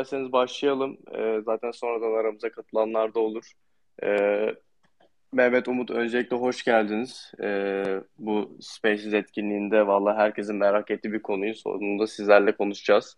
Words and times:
İsterseniz 0.00 0.32
başlayalım. 0.32 0.98
Ee, 1.14 1.40
zaten 1.44 1.70
sonradan 1.70 2.12
aramıza 2.12 2.50
katılanlar 2.50 3.14
da 3.14 3.20
olur. 3.20 3.52
Ee, 4.02 4.54
Mehmet 5.32 5.68
Umut 5.68 5.90
öncelikle 5.90 6.36
hoş 6.36 6.64
geldiniz. 6.64 7.32
Ee, 7.42 7.84
bu 8.18 8.56
Spaces 8.60 9.14
etkinliğinde 9.14 9.86
valla 9.86 10.16
herkesin 10.16 10.56
merak 10.56 10.90
ettiği 10.90 11.12
bir 11.12 11.22
konuyu 11.22 11.54
sonunda 11.54 12.06
sizlerle 12.06 12.52
konuşacağız. 12.52 13.16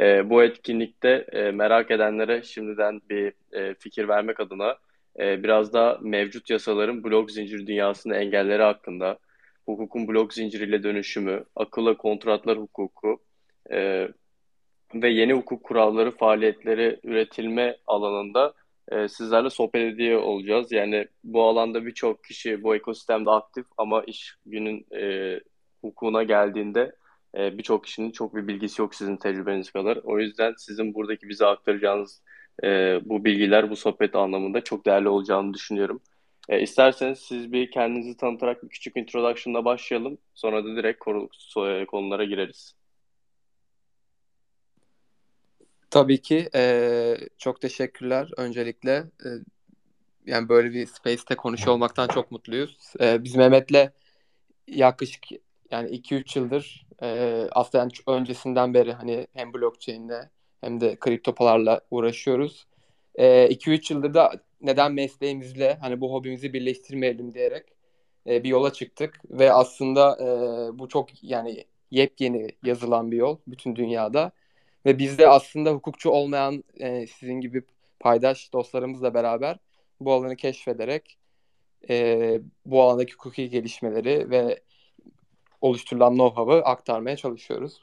Ee, 0.00 0.30
bu 0.30 0.42
etkinlikte 0.42 1.26
e, 1.32 1.50
merak 1.50 1.90
edenlere 1.90 2.42
şimdiden 2.42 3.00
bir 3.10 3.32
e, 3.52 3.74
fikir 3.74 4.08
vermek 4.08 4.40
adına 4.40 4.76
e, 5.18 5.42
biraz 5.42 5.72
da 5.72 5.98
mevcut 6.02 6.50
yasaların 6.50 7.04
blok 7.04 7.30
zincir 7.30 7.66
dünyasının 7.66 8.14
engelleri 8.14 8.62
hakkında, 8.62 9.18
hukukun 9.66 10.08
blok 10.08 10.34
zinciriyle 10.34 10.82
dönüşümü, 10.82 11.44
akıllı 11.56 11.96
kontratlar 11.96 12.58
hukuku, 12.58 13.20
e, 13.72 14.08
ve 14.94 15.10
yeni 15.10 15.32
hukuk 15.32 15.64
kuralları 15.64 16.10
faaliyetleri 16.10 17.00
üretilme 17.04 17.76
alanında 17.86 18.54
e, 18.88 19.08
sizlerle 19.08 19.50
sohbet 19.50 19.94
ediyor 19.94 20.22
olacağız. 20.22 20.72
Yani 20.72 21.08
bu 21.24 21.42
alanda 21.42 21.86
birçok 21.86 22.24
kişi 22.24 22.62
bu 22.62 22.76
ekosistemde 22.76 23.30
aktif 23.30 23.66
ama 23.76 24.02
iş 24.02 24.36
günün 24.46 24.86
e, 24.96 25.40
hukukuna 25.80 26.22
geldiğinde 26.22 26.92
e, 27.38 27.58
birçok 27.58 27.84
kişinin 27.84 28.10
çok 28.10 28.36
bir 28.36 28.48
bilgisi 28.48 28.82
yok 28.82 28.94
sizin 28.94 29.16
tecrübeniz 29.16 29.70
kadar. 29.70 29.96
O 30.04 30.18
yüzden 30.18 30.54
sizin 30.58 30.94
buradaki 30.94 31.28
bize 31.28 31.46
aktaracağınız 31.46 32.22
e, 32.64 32.68
bu 33.04 33.24
bilgiler 33.24 33.70
bu 33.70 33.76
sohbet 33.76 34.16
anlamında 34.16 34.64
çok 34.64 34.86
değerli 34.86 35.08
olacağını 35.08 35.54
düşünüyorum. 35.54 36.02
E, 36.48 36.60
isterseniz 36.60 37.18
siz 37.18 37.52
bir 37.52 37.70
kendinizi 37.70 38.16
tanıtarak 38.16 38.62
bir 38.62 38.68
küçük 38.68 38.96
introduction'la 38.96 39.64
başlayalım. 39.64 40.18
Sonra 40.34 40.64
da 40.64 40.76
direkt 40.76 40.98
konu, 40.98 41.28
konulara 41.86 42.24
gireriz. 42.24 42.77
Tabii 45.90 46.22
ki 46.22 46.48
e, 46.54 47.16
çok 47.38 47.60
teşekkürler 47.60 48.30
öncelikle. 48.36 48.92
E, 48.96 49.28
yani 50.26 50.48
böyle 50.48 50.72
bir 50.72 50.86
Space'te 50.86 51.34
konuşuyor 51.36 51.72
olmaktan 51.74 52.08
çok 52.08 52.30
mutluyuz. 52.30 52.92
E, 53.00 53.24
biz 53.24 53.36
Mehmet'le 53.36 53.92
yaklaşık 54.66 55.24
yani 55.70 55.90
2-3 55.90 56.38
yıldır 56.38 56.86
e, 57.02 57.08
aslında 57.52 57.88
öncesinden 58.06 58.74
beri 58.74 58.92
hani 58.92 59.26
hem 59.32 59.54
blockchain'le 59.54 60.30
hem 60.60 60.80
de 60.80 60.96
kriptopalarla 60.96 61.80
uğraşıyoruz. 61.90 62.66
2-3 63.18 63.90
yıldır 63.94 64.14
da 64.14 64.32
neden 64.60 64.92
mesleğimizle 64.92 65.78
hani 65.80 66.00
bu 66.00 66.12
hobimizi 66.12 66.52
birleştirmeyelim 66.52 67.34
diyerek 67.34 67.66
e, 68.26 68.44
bir 68.44 68.48
yola 68.48 68.72
çıktık 68.72 69.20
ve 69.30 69.52
aslında 69.52 70.16
e, 70.20 70.26
bu 70.78 70.88
çok 70.88 71.24
yani 71.24 71.64
yepyeni 71.90 72.48
yazılan 72.64 73.10
bir 73.10 73.16
yol 73.16 73.38
bütün 73.46 73.76
dünyada. 73.76 74.32
Ve 74.86 74.98
biz 74.98 75.18
de 75.18 75.28
aslında 75.28 75.70
hukukçu 75.70 76.10
olmayan 76.10 76.64
e, 76.80 77.06
sizin 77.06 77.40
gibi 77.40 77.62
paydaş 78.00 78.52
dostlarımızla 78.52 79.14
beraber 79.14 79.58
bu 80.00 80.12
alanı 80.12 80.36
keşfederek 80.36 81.18
e, 81.90 82.40
bu 82.66 82.82
alandaki 82.82 83.12
hukuki 83.12 83.50
gelişmeleri 83.50 84.30
ve 84.30 84.60
oluşturulan 85.60 86.14
know-how'ı 86.14 86.62
aktarmaya 86.62 87.16
çalışıyoruz. 87.16 87.82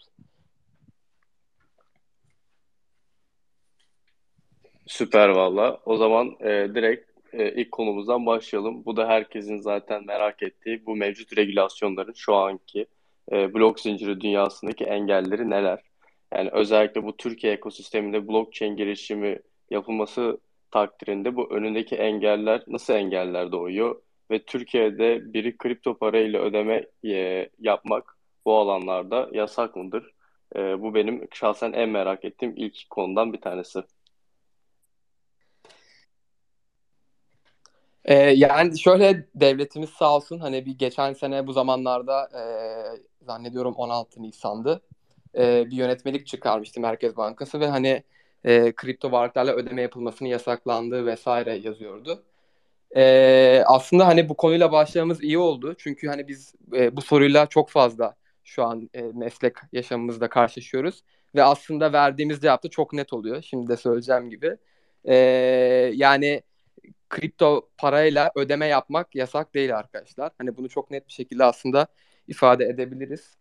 Süper 4.87 5.29
valla. 5.29 5.81
O 5.85 5.97
zaman 5.97 6.35
e, 6.39 6.49
direkt 6.75 7.09
e, 7.33 7.51
ilk 7.51 7.71
konumuzdan 7.71 8.25
başlayalım. 8.25 8.85
Bu 8.85 8.97
da 8.97 9.07
herkesin 9.07 9.57
zaten 9.57 10.05
merak 10.05 10.43
ettiği 10.43 10.85
bu 10.85 10.95
mevcut 10.95 11.37
regülasyonların 11.37 12.13
şu 12.13 12.35
anki 12.35 12.85
e, 13.31 13.53
blok 13.53 13.79
zinciri 13.79 14.21
dünyasındaki 14.21 14.83
engelleri 14.83 15.49
neler? 15.49 15.79
Yani 16.35 16.49
özellikle 16.53 17.03
bu 17.03 17.17
Türkiye 17.17 17.53
ekosisteminde 17.53 18.27
blockchain 18.27 18.75
girişimi 18.75 19.39
yapılması 19.69 20.37
takdirinde 20.71 21.35
bu 21.35 21.53
önündeki 21.53 21.95
engeller 21.95 22.63
nasıl 22.67 22.93
engeller 22.93 23.51
doğuyor 23.51 24.01
ve 24.31 24.43
Türkiye'de 24.43 25.33
biri 25.33 25.57
kripto 25.57 25.97
parayla 25.97 26.41
ödeme 26.41 26.85
e, 27.05 27.49
yapmak 27.59 28.17
bu 28.45 28.57
alanlarda 28.57 29.29
yasak 29.33 29.75
mıdır? 29.75 30.13
E, 30.55 30.81
bu 30.81 30.95
benim 30.95 31.27
şahsen 31.33 31.73
en 31.73 31.89
merak 31.89 32.25
ettiğim 32.25 32.53
ilk 32.57 32.89
konudan 32.89 33.33
bir 33.33 33.41
tanesi. 33.41 33.83
Ee, 38.05 38.15
yani 38.15 38.79
şöyle 38.79 39.27
devletimiz 39.35 39.89
sağ 39.89 40.15
olsun 40.15 40.39
hani 40.39 40.65
bir 40.65 40.77
geçen 40.77 41.13
sene 41.13 41.47
bu 41.47 41.53
zamanlarda 41.53 42.23
e, 42.23 42.43
zannediyorum 43.25 43.73
16 43.75 44.21
Nisan'dı 44.21 44.81
e, 45.37 45.65
bir 45.65 45.75
yönetmelik 45.75 46.27
çıkarmıştı 46.27 46.81
Merkez 46.81 47.17
Bankası 47.17 47.59
ve 47.59 47.67
hani 47.67 48.03
e, 48.43 48.71
kripto 48.75 49.11
varlıklarla 49.11 49.53
ödeme 49.53 49.81
yapılmasının 49.81 50.29
yasaklandığı 50.29 51.05
vesaire 51.05 51.55
yazıyordu. 51.55 52.23
E, 52.95 53.63
aslında 53.65 54.07
hani 54.07 54.29
bu 54.29 54.37
konuyla 54.37 54.71
başlamamız 54.71 55.23
iyi 55.23 55.37
oldu. 55.37 55.75
Çünkü 55.77 56.07
hani 56.07 56.27
biz 56.27 56.55
e, 56.73 56.97
bu 56.97 57.01
soruyla 57.01 57.47
çok 57.47 57.69
fazla 57.69 58.15
şu 58.43 58.63
an 58.63 58.89
e, 58.93 59.01
meslek 59.01 59.55
yaşamımızda 59.73 60.29
karşılaşıyoruz. 60.29 61.03
Ve 61.35 61.43
aslında 61.43 61.93
verdiğimiz 61.93 62.41
cevap 62.41 62.63
da 62.63 62.69
çok 62.69 62.93
net 62.93 63.13
oluyor. 63.13 63.41
Şimdi 63.41 63.67
de 63.67 63.77
söyleyeceğim 63.77 64.29
gibi. 64.29 64.57
E, 65.05 65.15
yani 65.93 66.43
kripto 67.09 67.69
parayla 67.77 68.31
ödeme 68.35 68.67
yapmak 68.67 69.15
yasak 69.15 69.53
değil 69.53 69.77
arkadaşlar. 69.77 70.31
Hani 70.37 70.57
bunu 70.57 70.69
çok 70.69 70.91
net 70.91 71.07
bir 71.07 71.13
şekilde 71.13 71.43
aslında 71.43 71.87
ifade 72.27 72.65
edebiliriz. 72.65 73.37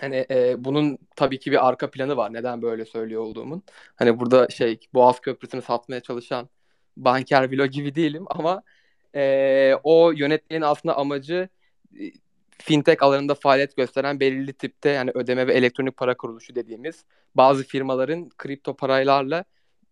Hani 0.00 0.26
e, 0.30 0.64
bunun 0.64 0.98
tabii 1.16 1.38
ki 1.38 1.52
bir 1.52 1.68
arka 1.68 1.90
planı 1.90 2.16
var. 2.16 2.32
Neden 2.32 2.62
böyle 2.62 2.84
söylüyor 2.84 3.22
olduğumun. 3.22 3.62
Hani 3.96 4.20
burada 4.20 4.48
şey 4.48 4.80
Boğaz 4.94 5.20
Köprüsü'nü 5.20 5.62
satmaya 5.62 6.00
çalışan 6.00 6.48
banker 6.96 7.52
vlog 7.52 7.70
gibi 7.70 7.94
değilim 7.94 8.24
ama 8.30 8.62
e, 9.14 9.74
o 9.82 10.10
yönetmenin 10.10 10.62
aslında 10.62 10.96
amacı 10.96 11.48
e, 12.00 12.04
fintech 12.58 13.02
alanında 13.02 13.34
faaliyet 13.34 13.76
gösteren 13.76 14.20
belirli 14.20 14.52
tipte 14.52 14.90
yani 14.90 15.10
ödeme 15.14 15.46
ve 15.46 15.52
elektronik 15.54 15.96
para 15.96 16.16
kuruluşu 16.16 16.54
dediğimiz 16.54 17.04
bazı 17.34 17.64
firmaların 17.64 18.28
kripto 18.28 18.76
paraylarla 18.76 19.44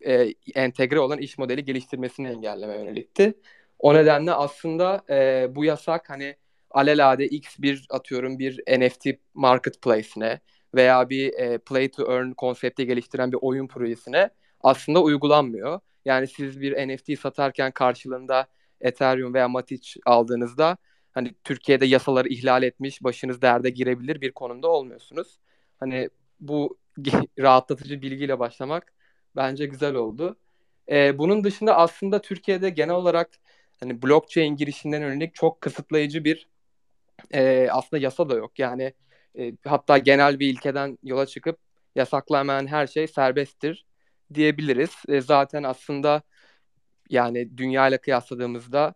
e, 0.07 0.35
entegre 0.55 1.01
olan 1.01 1.19
iş 1.19 1.39
modeli 1.39 1.65
geliştirmesini 1.65 2.29
engelleme 2.29 2.77
yönelikti. 2.77 3.35
O 3.79 3.95
nedenle 3.95 4.33
aslında 4.33 5.05
e, 5.11 5.47
bu 5.55 5.65
yasak 5.65 6.11
hani 6.11 6.37
alelade 6.71 7.27
X 7.27 7.59
bir 7.59 7.87
atıyorum 7.91 8.39
bir 8.39 8.79
NFT 8.79 9.07
marketplace'ine 9.35 10.41
veya 10.75 11.11
bir 11.11 11.33
e, 11.33 11.59
play 11.59 11.91
to 11.91 12.13
earn 12.13 12.33
konsepti 12.33 12.87
geliştiren 12.87 13.33
bir 13.33 13.39
oyun 13.41 13.67
projesine 13.67 14.31
aslında 14.61 15.03
uygulanmıyor. 15.03 15.81
Yani 16.05 16.27
siz 16.27 16.61
bir 16.61 16.89
NFT 16.89 17.21
satarken 17.21 17.73
karşılığında 17.73 18.47
Ethereum 18.81 19.35
veya 19.35 19.49
Matic 19.49 20.01
aldığınızda 20.07 20.77
hani 21.13 21.35
Türkiye'de 21.45 21.87
yasaları 21.87 22.29
ihlal 22.29 22.63
etmiş, 22.63 23.03
başınız 23.05 23.43
derde 23.43 23.71
girebilir 23.71 24.21
bir 24.21 24.33
konumda 24.33 24.69
olmuyorsunuz. 24.69 25.39
Hani 25.81 26.09
bu 26.41 26.79
rahatlatıcı 27.39 28.03
bilgiyle 28.03 28.39
başlamak 28.39 28.93
bence 29.37 29.67
güzel 29.67 29.95
oldu. 29.95 30.37
Ee, 30.91 31.19
bunun 31.19 31.45
dışında 31.45 31.77
aslında 31.77 32.23
Türkiye'de 32.23 32.71
genel 32.71 32.95
olarak 32.95 33.31
hani 33.81 34.03
blockchain 34.03 34.57
girişinden 34.57 35.01
yönelik 35.01 35.35
çok 35.35 35.61
kısıtlayıcı 35.61 36.25
bir 36.25 36.49
e, 37.35 37.69
aslında 37.71 38.03
yasa 38.03 38.29
da 38.31 38.35
yok. 38.35 38.59
Yani 38.59 38.95
e, 39.39 39.53
hatta 39.65 39.99
genel 39.99 40.41
bir 40.41 40.49
ilkeden 40.49 40.99
yola 41.03 41.27
çıkıp 41.27 41.59
yasaklanmayan 41.97 42.67
her 42.67 42.87
şey 42.87 43.07
serbesttir 43.07 43.87
diyebiliriz. 44.35 44.91
E, 45.09 45.21
zaten 45.21 45.63
aslında 45.63 46.23
yani 47.11 47.59
dünya 47.59 47.89
ile 47.89 47.99
kıyasladığımızda 47.99 48.95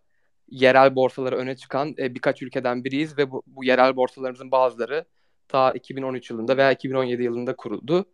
yerel 0.48 0.96
borsaları 0.96 1.36
öne 1.36 1.56
çıkan 1.56 1.94
e, 1.98 2.14
birkaç 2.14 2.42
ülkeden 2.42 2.84
biriyiz 2.84 3.18
ve 3.18 3.30
bu, 3.30 3.42
bu 3.46 3.64
yerel 3.64 3.96
borsalarımızın 3.96 4.50
bazıları 4.50 5.04
ta 5.48 5.72
2013 5.72 6.30
yılında 6.30 6.56
veya 6.56 6.72
2017 6.72 7.22
yılında 7.22 7.56
kuruldu. 7.56 8.06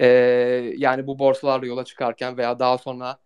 E, 0.00 0.06
yani 0.76 1.06
bu 1.06 1.18
borsalarla 1.18 1.66
yola 1.66 1.84
çıkarken 1.84 2.36
veya 2.38 2.58
daha 2.58 2.78
sonra 2.78 3.18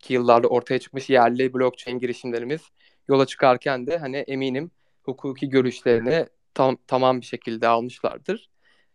ki 0.00 0.14
yıllarda 0.14 0.48
ortaya 0.48 0.78
çıkmış 0.78 1.10
yerli 1.10 1.54
blockchain 1.54 1.98
girişimlerimiz 1.98 2.62
yola 3.08 3.26
çıkarken 3.26 3.86
de 3.86 3.98
hani 3.98 4.16
eminim 4.16 4.70
hukuki 5.08 5.48
görüşlerini 5.48 6.26
tam 6.54 6.76
tamam 6.86 7.20
bir 7.20 7.26
şekilde 7.26 7.68
almışlardır. 7.68 8.50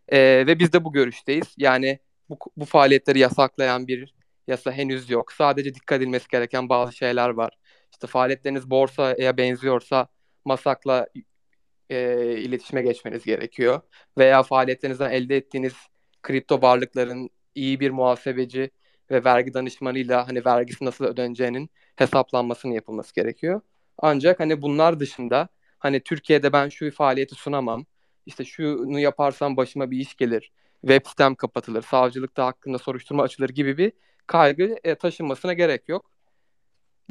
E, 0.08 0.18
ve 0.46 0.58
biz 0.58 0.72
de 0.72 0.84
bu 0.84 0.92
görüşteyiz. 0.92 1.54
Yani 1.58 1.98
bu, 2.30 2.38
bu 2.56 2.64
faaliyetleri 2.64 3.18
yasaklayan 3.18 3.88
bir 3.88 4.14
yasa 4.48 4.72
henüz 4.72 5.10
yok. 5.10 5.32
Sadece 5.32 5.74
dikkat 5.74 5.98
edilmesi 5.98 6.28
gereken 6.28 6.68
bazı 6.68 6.92
şeyler 6.92 7.28
var. 7.28 7.58
İşte 7.92 8.06
faaliyetleriniz 8.06 8.70
borsaya 8.70 9.36
benziyorsa 9.36 10.08
masakla 10.44 11.06
e, 11.90 12.22
iletişime 12.38 12.82
geçmeniz 12.82 13.24
gerekiyor. 13.24 13.80
Veya 14.18 14.42
faaliyetlerinizden 14.42 15.10
elde 15.10 15.36
ettiğiniz 15.36 15.74
kripto 16.22 16.62
varlıkların 16.62 17.30
iyi 17.54 17.80
bir 17.80 17.90
muhasebeci 17.90 18.70
ve 19.10 19.24
vergi 19.24 19.54
danışmanıyla 19.54 20.28
hani 20.28 20.44
vergisi 20.44 20.84
nasıl 20.84 21.04
ödeneceğinin 21.04 21.70
hesaplanmasının 21.96 22.72
yapılması 22.72 23.14
gerekiyor. 23.14 23.60
Ancak 23.98 24.40
hani 24.40 24.62
bunlar 24.62 25.00
dışında 25.00 25.48
hani 25.84 26.00
Türkiye'de 26.00 26.52
ben 26.52 26.68
şu 26.68 26.90
faaliyeti 26.90 27.34
sunamam. 27.34 27.86
İşte 28.26 28.44
şunu 28.44 29.00
yaparsam 29.00 29.56
başıma 29.56 29.90
bir 29.90 29.98
iş 29.98 30.14
gelir 30.16 30.52
web 30.80 31.06
sitem 31.06 31.34
kapatılır, 31.34 31.82
savcılıkta 31.82 32.46
hakkında 32.46 32.78
soruşturma 32.78 33.22
açılır 33.22 33.48
gibi 33.48 33.78
bir 33.78 33.92
kaygı 34.26 34.76
e, 34.84 34.94
taşınmasına 34.94 35.52
gerek 35.52 35.88
yok. 35.88 36.10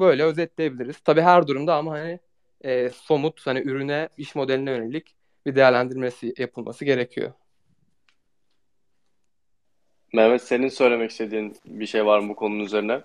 Böyle 0.00 0.24
özetleyebiliriz. 0.24 1.00
Tabii 1.00 1.20
her 1.20 1.46
durumda 1.46 1.74
ama 1.74 1.92
hani 1.92 2.18
e, 2.64 2.90
somut 2.90 3.46
hani 3.46 3.58
ürüne, 3.58 4.08
iş 4.16 4.34
modeline 4.34 4.70
yönelik 4.70 5.14
bir 5.46 5.56
değerlendirmesi 5.56 6.34
yapılması 6.38 6.84
gerekiyor. 6.84 7.32
Mehmet 10.12 10.42
senin 10.42 10.68
söylemek 10.68 11.10
istediğin 11.10 11.56
bir 11.66 11.86
şey 11.86 12.06
var 12.06 12.18
mı 12.18 12.28
bu 12.28 12.36
konunun 12.36 12.64
üzerine? 12.64 13.00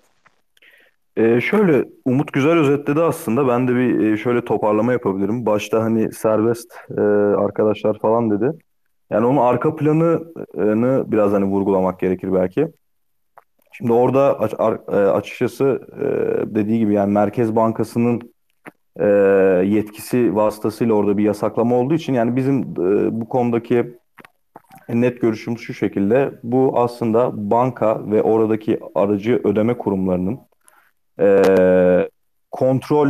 Ee, 1.17 1.41
şöyle 1.41 1.85
Umut 2.05 2.33
güzel 2.33 2.57
özetledi 2.57 3.01
aslında. 3.01 3.47
Ben 3.47 3.67
de 3.67 3.75
bir 3.75 3.99
e, 3.99 4.17
şöyle 4.17 4.45
toparlama 4.45 4.91
yapabilirim. 4.91 5.45
Başta 5.45 5.83
hani 5.83 6.13
serbest 6.13 6.73
e, 6.97 7.01
arkadaşlar 7.37 7.99
falan 7.99 8.31
dedi. 8.31 8.51
Yani 9.09 9.25
onun 9.25 9.37
arka 9.37 9.75
planını 9.75 10.21
biraz 11.11 11.31
hani 11.31 11.45
vurgulamak 11.45 11.99
gerekir 11.99 12.33
belki. 12.33 12.67
Şimdi 13.71 13.93
orada 13.93 14.49
e, 14.91 14.95
açıkçası 14.95 15.81
e, 16.01 16.05
dediği 16.55 16.79
gibi 16.79 16.93
yani 16.93 17.13
Merkez 17.13 17.55
Bankası'nın 17.55 18.21
yetkisi 19.65 20.35
vasıtasıyla 20.35 20.93
orada 20.93 21.17
bir 21.17 21.23
yasaklama 21.23 21.75
olduğu 21.75 21.93
için 21.93 22.13
yani 22.13 22.35
bizim 22.35 22.75
bu 23.21 23.29
konudaki 23.29 23.97
net 24.89 25.21
görüşümüz 25.21 25.61
şu 25.61 25.73
şekilde. 25.73 26.31
Bu 26.43 26.73
aslında 26.75 27.51
banka 27.51 28.11
ve 28.11 28.23
oradaki 28.23 28.79
aracı 28.95 29.41
ödeme 29.43 29.77
kurumlarının 29.77 30.39
e, 31.19 32.09
kontrol 32.51 33.09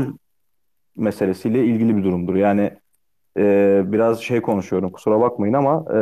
meselesiyle 0.98 1.66
ilgili 1.66 1.98
bir 1.98 2.04
durumdur. 2.04 2.36
Yani 2.36 2.72
e, 3.38 3.82
biraz 3.86 4.22
şey 4.22 4.42
konuşuyorum 4.42 4.92
kusura 4.92 5.20
bakmayın 5.20 5.54
ama 5.54 5.86
e, 5.96 6.00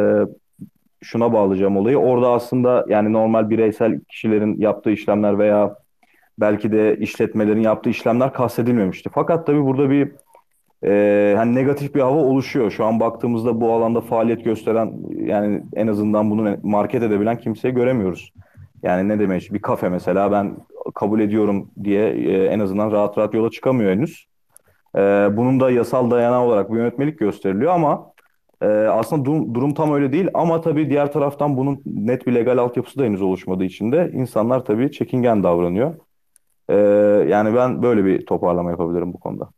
şuna 1.02 1.34
bağlayacağım 1.34 1.78
olayı. 1.78 1.98
Orada 1.98 2.30
aslında 2.30 2.86
yani 2.90 3.14
normal 3.14 3.50
bireysel 3.50 4.00
kişilerin 4.00 4.62
yaptığı 4.62 4.92
işlemler 4.92 5.40
veya 5.40 5.76
belki 6.40 6.72
de 6.72 6.98
işletmelerin 6.98 7.62
yaptığı 7.62 7.90
işlemler 7.90 8.34
kastedilmemişti. 8.34 9.10
Fakat 9.14 9.48
tabii 9.48 9.66
burada 9.66 9.90
bir 9.90 10.12
e, 10.84 11.34
hani 11.38 11.56
negatif 11.56 11.96
bir 11.96 12.02
hava 12.02 12.20
oluşuyor. 12.20 12.72
Şu 12.72 12.86
an 12.86 13.00
baktığımızda 13.00 13.62
bu 13.62 13.74
alanda 13.74 14.02
faaliyet 14.02 14.46
gösteren 14.46 14.94
yani 15.16 15.64
en 15.76 15.88
azından 15.88 16.32
bunu 16.32 16.58
market 16.64 17.04
edebilen 17.04 17.38
kimseyi 17.38 17.74
göremiyoruz. 17.74 18.34
Yani 18.88 19.08
ne 19.08 19.20
demek 19.20 19.54
bir 19.54 19.62
kafe 19.62 19.90
mesela 19.90 20.32
ben 20.32 20.58
kabul 20.96 21.20
ediyorum 21.20 21.72
diye 21.84 22.10
e, 22.10 22.46
en 22.46 22.60
azından 22.60 22.92
rahat 22.92 23.18
rahat 23.18 23.34
yola 23.34 23.50
çıkamıyor 23.50 23.92
henüz. 23.92 24.28
E, 24.96 25.00
bunun 25.38 25.60
da 25.60 25.72
yasal 25.72 26.12
dayanağı 26.12 26.42
olarak 26.42 26.72
bir 26.72 26.78
yönetmelik 26.78 27.20
gösteriliyor 27.20 27.72
ama 27.72 28.12
e, 28.62 28.68
aslında 28.68 29.26
durum, 29.26 29.56
durum 29.56 29.74
tam 29.74 29.94
öyle 29.94 30.12
değil. 30.12 30.28
Ama 30.34 30.62
tabii 30.62 30.90
diğer 30.90 31.12
taraftan 31.12 31.58
bunun 31.58 31.82
net 31.86 32.28
bir 32.28 32.36
legal 32.36 32.58
altyapısı 32.58 33.00
da 33.00 33.04
henüz 33.04 33.22
oluşmadığı 33.22 33.64
için 33.64 33.92
de 33.92 34.12
insanlar 34.14 34.66
tabii 34.66 34.92
çekingen 34.92 35.44
davranıyor. 35.44 35.96
Yani 37.28 37.56
ben 37.56 37.84
böyle 37.84 38.06
bir 38.06 38.26
toparlama 38.26 38.72
yapabilirim 38.72 39.14
bu 39.14 39.20
konuda. 39.20 39.50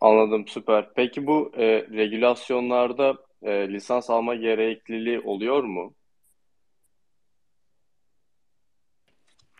Anladım, 0.00 0.44
süper. 0.46 0.88
Peki 0.94 1.26
bu 1.26 1.52
e, 1.56 1.66
regülasyonlarda 1.90 3.16
e, 3.42 3.68
lisans 3.68 4.10
alma 4.10 4.34
gerekliliği 4.34 5.20
oluyor 5.20 5.62
mu? 5.62 5.94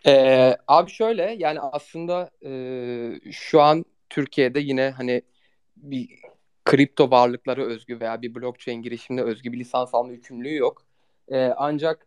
Ee, 0.07 0.57
abi 0.69 0.91
şöyle 0.91 1.37
yani 1.39 1.61
aslında 1.61 2.31
e, 2.45 2.53
şu 3.33 3.61
an 3.61 3.85
Türkiye'de 4.11 4.61
yine 4.61 4.91
hani 4.91 5.23
bir 5.77 6.09
kripto 6.65 7.11
varlıkları 7.11 7.65
özgü 7.65 8.01
veya 8.01 8.23
bir 8.23 8.35
blockchain 8.35 8.83
girişimine 8.83 9.23
özgü 9.23 9.53
bir 9.53 9.59
lisans 9.59 9.95
alma 9.95 10.13
yükümlülüğü 10.13 10.57
yok. 10.57 10.83
E, 11.29 11.39
ancak 11.57 12.07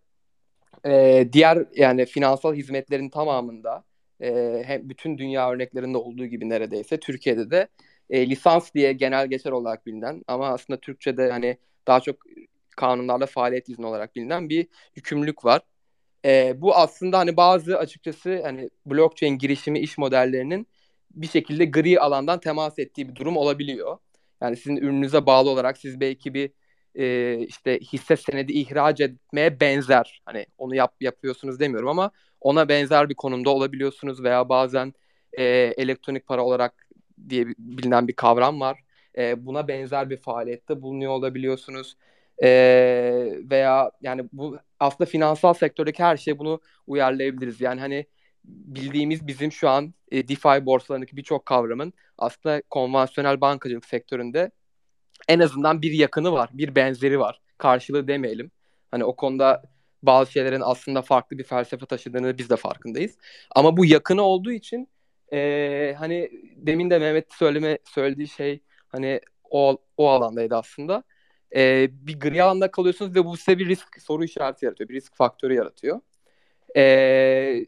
e, 0.85 1.25
diğer 1.33 1.65
yani 1.75 2.05
finansal 2.05 2.53
hizmetlerin 2.53 3.09
tamamında 3.09 3.83
e, 4.21 4.63
hem 4.65 4.89
bütün 4.89 5.17
dünya 5.17 5.51
örneklerinde 5.51 5.97
olduğu 5.97 6.25
gibi 6.25 6.49
neredeyse 6.49 6.99
Türkiye'de 6.99 7.51
de 7.51 7.67
e, 8.09 8.29
lisans 8.29 8.73
diye 8.73 8.93
genel 8.93 9.27
geçer 9.27 9.51
olarak 9.51 9.85
bilinen 9.85 10.23
ama 10.27 10.47
aslında 10.47 10.79
Türkçe'de 10.79 11.31
hani 11.31 11.57
daha 11.87 11.99
çok 11.99 12.15
kanunlarla 12.77 13.25
faaliyet 13.25 13.69
izni 13.69 13.85
olarak 13.85 14.15
bilinen 14.15 14.49
bir 14.49 14.67
yükümlülük 14.95 15.45
var. 15.45 15.61
E, 16.25 16.61
bu 16.61 16.75
aslında 16.75 17.19
hani 17.19 17.37
bazı 17.37 17.77
açıkçası 17.77 18.41
hani 18.43 18.69
blockchain 18.85 19.37
girişimi 19.37 19.79
iş 19.79 19.97
modellerinin 19.97 20.67
bir 21.11 21.27
şekilde 21.27 21.65
gri 21.65 21.99
alandan 21.99 22.39
temas 22.39 22.79
ettiği 22.79 23.09
bir 23.09 23.15
durum 23.15 23.37
olabiliyor. 23.37 23.97
Yani 24.41 24.57
sizin 24.57 24.77
ürününüze 24.77 25.25
bağlı 25.25 25.49
olarak 25.49 25.77
siz 25.77 25.99
belki 25.99 26.33
bir 26.33 26.51
e, 26.95 27.37
işte 27.39 27.79
hisse 27.79 28.17
senedi 28.17 28.53
ihraç 28.53 29.01
etmeye 29.01 29.59
benzer 29.59 30.21
hani 30.25 30.45
onu 30.57 30.75
yap 30.75 30.95
yapıyorsunuz 31.01 31.59
demiyorum 31.59 31.89
ama 31.89 32.11
ona 32.41 32.69
benzer 32.69 33.09
bir 33.09 33.15
konumda 33.15 33.49
olabiliyorsunuz 33.49 34.23
veya 34.23 34.49
bazen 34.49 34.93
e, 35.33 35.43
elektronik 35.77 36.27
para 36.27 36.43
olarak 36.45 36.84
diye 37.29 37.45
bilinen 37.59 38.07
bir 38.07 38.13
kavram 38.13 38.59
var. 38.59 38.79
E, 39.17 39.45
buna 39.45 39.67
benzer 39.67 40.09
bir 40.09 40.17
faaliyette 40.17 40.81
bulunuyor 40.81 41.11
olabiliyorsunuz. 41.11 41.97
E, 42.43 42.49
veya 43.51 43.91
yani 44.01 44.29
bu 44.33 44.57
aslında 44.79 45.09
finansal 45.09 45.53
sektördeki 45.53 46.03
her 46.03 46.17
şeye 46.17 46.39
bunu 46.39 46.59
uyarlayabiliriz. 46.87 47.61
Yani 47.61 47.79
hani 47.79 48.05
bildiğimiz 48.45 49.27
bizim 49.27 49.51
şu 49.51 49.69
an 49.69 49.93
e, 50.11 50.27
DeFi 50.27 50.65
borsalarındaki 50.65 51.17
birçok 51.17 51.45
kavramın 51.45 51.93
aslında 52.17 52.61
konvansiyonel 52.69 53.41
bankacılık 53.41 53.85
sektöründe 53.85 54.51
en 55.27 55.39
azından 55.39 55.81
bir 55.81 55.91
yakını 55.91 56.31
var, 56.31 56.49
bir 56.53 56.75
benzeri 56.75 57.19
var. 57.19 57.41
Karşılığı 57.57 58.07
demeyelim. 58.07 58.51
Hani 58.91 59.03
o 59.03 59.15
konuda 59.15 59.63
bazı 60.03 60.31
şeylerin 60.31 60.61
aslında 60.61 61.01
farklı 61.01 61.37
bir 61.37 61.43
felsefe 61.43 61.85
taşıdığını 61.85 62.37
biz 62.37 62.49
de 62.49 62.55
farkındayız. 62.55 63.17
Ama 63.55 63.77
bu 63.77 63.85
yakını 63.85 64.21
olduğu 64.21 64.51
için 64.51 64.89
e, 65.33 65.95
hani 65.99 66.31
demin 66.55 66.89
de 66.89 66.99
Mehmet 66.99 67.33
söyleme 67.33 67.77
söylediği 67.85 68.27
şey 68.27 68.59
hani 68.87 69.21
o 69.49 69.77
o 69.97 70.09
alandaydı 70.09 70.55
aslında. 70.55 71.03
E, 71.55 71.87
bir 72.07 72.19
gri 72.19 72.43
alanda 72.43 72.71
kalıyorsunuz 72.71 73.15
ve 73.15 73.25
bu 73.25 73.37
size 73.37 73.59
bir 73.59 73.67
risk 73.67 74.01
soru 74.01 74.23
işareti 74.23 74.65
yaratıyor, 74.65 74.89
bir 74.89 74.95
risk 74.95 75.15
faktörü 75.15 75.53
yaratıyor. 75.53 75.99
E, 76.77 77.65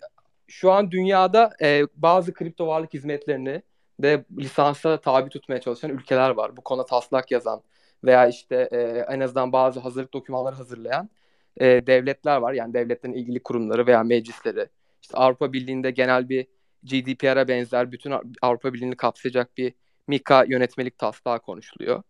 şu 0.47 0.71
an 0.71 0.91
dünyada 0.91 1.53
e, 1.61 1.83
bazı 1.95 2.33
kripto 2.33 2.67
varlık 2.67 2.93
hizmetlerini 2.93 3.61
de 3.99 4.25
lisansa 4.37 5.01
tabi 5.01 5.29
tutmaya 5.29 5.61
çalışan 5.61 5.91
ülkeler 5.91 6.29
var. 6.29 6.57
Bu 6.57 6.61
konuda 6.61 6.85
taslak 6.85 7.31
yazan 7.31 7.61
veya 8.03 8.27
işte 8.27 8.69
e, 8.71 8.77
en 9.13 9.19
azından 9.19 9.51
bazı 9.51 9.79
hazırlık 9.79 10.13
dokümanları 10.13 10.55
hazırlayan 10.55 11.09
e, 11.57 11.65
devletler 11.87 12.37
var. 12.37 12.53
Yani 12.53 12.73
devletlerin 12.73 13.13
ilgili 13.13 13.43
kurumları 13.43 13.87
veya 13.87 14.03
meclisleri. 14.03 14.69
İşte 15.01 15.17
Avrupa 15.17 15.53
Birliği'nde 15.53 15.91
genel 15.91 16.29
bir 16.29 16.47
GDPR'a 16.83 17.47
benzer 17.47 17.91
bütün 17.91 18.13
Avrupa 18.41 18.73
Birliği'ni 18.73 18.95
kapsayacak 18.95 19.57
bir 19.57 19.73
MiCA 20.07 20.43
yönetmelik 20.43 20.97
taslağı 20.97 21.39
konuşuluyor. 21.39 22.03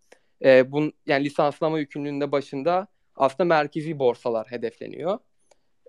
E, 0.46 0.72
bun, 0.72 0.94
yani 1.06 1.26
lisanslama 1.26 1.80
yükümlülüğünde 1.80 2.32
başında 2.32 2.88
aslında 3.16 3.46
merkezi 3.46 4.00
borsalar 4.00 4.52
hedefleniyor. 4.52 5.20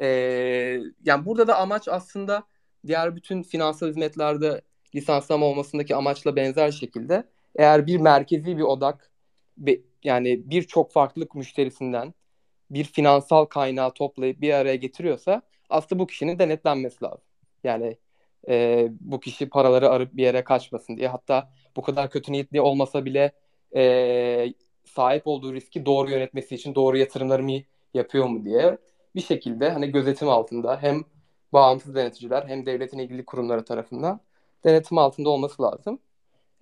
E, 0.00 0.06
yani 1.04 1.24
burada 1.24 1.46
da 1.46 1.58
amaç 1.58 1.88
aslında 1.88 2.42
diğer 2.86 3.16
bütün 3.16 3.42
finansal 3.42 3.88
hizmetlerde 3.88 4.60
lisanslama 4.94 5.46
olmasındaki 5.46 5.96
amaçla 5.96 6.36
benzer 6.36 6.70
şekilde 6.70 7.24
eğer 7.56 7.86
bir 7.86 7.96
merkezi 7.96 8.56
bir 8.56 8.62
odak 8.62 9.10
yani 10.04 10.50
birçok 10.50 10.92
farklılık 10.92 11.34
müşterisinden 11.34 12.14
bir 12.70 12.84
finansal 12.84 13.44
kaynağı 13.44 13.94
toplayıp 13.94 14.40
bir 14.40 14.52
araya 14.52 14.76
getiriyorsa 14.76 15.42
aslında 15.70 16.00
bu 16.00 16.06
kişinin 16.06 16.38
denetlenmesi 16.38 17.04
lazım. 17.04 17.24
Yani 17.64 17.96
e, 18.48 18.88
bu 19.00 19.20
kişi 19.20 19.48
paraları 19.48 19.90
arıp 19.90 20.16
bir 20.16 20.22
yere 20.22 20.44
kaçmasın 20.44 20.96
diye. 20.96 21.08
Hatta 21.08 21.50
bu 21.76 21.82
kadar 21.82 22.10
kötü 22.10 22.32
niyetli 22.32 22.60
olmasa 22.60 23.04
bile 23.04 23.32
e, 23.76 24.54
sahip 24.84 25.26
olduğu 25.26 25.54
riski 25.54 25.86
doğru 25.86 26.10
yönetmesi 26.10 26.54
için 26.54 26.74
doğru 26.74 26.96
yatırımları 26.98 27.42
mı 27.42 27.60
yapıyor 27.94 28.26
mu 28.26 28.44
diye 28.44 28.78
bir 29.14 29.20
şekilde 29.20 29.70
hani 29.70 29.92
gözetim 29.92 30.28
altında 30.28 30.82
hem 30.82 31.04
bağımsız 31.52 31.94
deneticiler 31.94 32.44
hem 32.46 32.66
devletin 32.66 32.98
ilgili 32.98 33.24
kurumları 33.24 33.64
tarafından 33.64 34.20
denetim 34.64 34.98
altında 34.98 35.28
olması 35.30 35.62
lazım. 35.62 35.98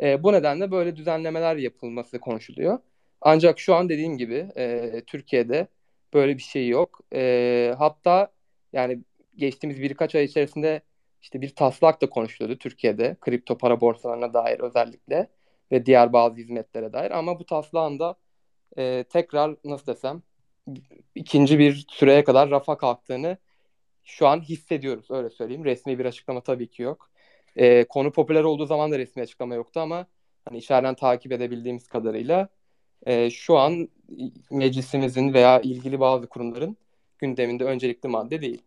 E, 0.03 0.23
bu 0.23 0.33
nedenle 0.33 0.71
böyle 0.71 0.97
düzenlemeler 0.97 1.57
yapılması 1.57 2.21
konuşuluyor. 2.21 2.79
Ancak 3.21 3.59
şu 3.59 3.75
an 3.75 3.89
dediğim 3.89 4.19
gibi 4.19 4.49
e, 4.57 5.03
Türkiye'de 5.07 5.69
böyle 6.15 6.37
bir 6.37 6.43
şey 6.43 6.69
yok. 6.69 7.01
E, 7.15 7.75
hatta 7.79 8.33
yani 8.73 9.01
geçtiğimiz 9.37 9.83
birkaç 9.83 10.15
ay 10.15 10.25
içerisinde 10.25 10.83
işte 11.27 11.41
bir 11.41 11.55
taslak 11.55 12.03
da 12.03 12.11
konuşuluyordu 12.11 12.59
Türkiye'de 12.59 13.17
kripto 13.21 13.59
para 13.59 13.81
borsalarına 13.81 14.35
dair 14.35 14.61
özellikle 14.61 15.29
ve 15.73 15.87
diğer 15.87 16.13
bazı 16.13 16.37
hizmetlere 16.37 16.93
dair 16.93 17.11
ama 17.11 17.39
bu 17.39 17.47
taslağın 17.47 17.99
da 17.99 18.17
e, 18.79 19.05
tekrar 19.05 19.57
nasıl 19.65 19.87
desem 19.87 20.23
ikinci 21.15 21.59
bir 21.59 21.87
süreye 21.91 22.25
kadar 22.25 22.51
rafa 22.51 22.79
kalktığını 22.79 23.39
şu 24.05 24.29
an 24.29 24.41
hissediyoruz 24.41 25.11
öyle 25.11 25.31
söyleyeyim. 25.31 25.65
Resmi 25.65 25.99
bir 25.99 26.05
açıklama 26.05 26.41
tabii 26.41 26.71
ki 26.71 26.83
yok. 26.83 27.11
E, 27.57 27.85
konu 27.85 28.13
popüler 28.13 28.45
olduğu 28.45 28.67
zaman 28.67 28.93
da 28.93 28.99
resmi 28.99 29.23
açıklama 29.23 29.55
yoktu 29.55 29.81
ama 29.81 30.07
hani 30.45 30.59
içeriden 30.59 30.95
takip 30.95 31.33
edebildiğimiz 31.33 31.89
kadarıyla 31.89 32.49
e, 33.07 33.31
şu 33.31 33.59
an 33.59 33.89
meclisimizin 34.51 35.35
veya 35.35 35.61
ilgili 35.61 36.01
bazı 36.01 36.27
kurumların 36.27 36.77
gündeminde 37.19 37.65
öncelikli 37.65 38.09
madde 38.09 38.43
değil. 38.43 38.63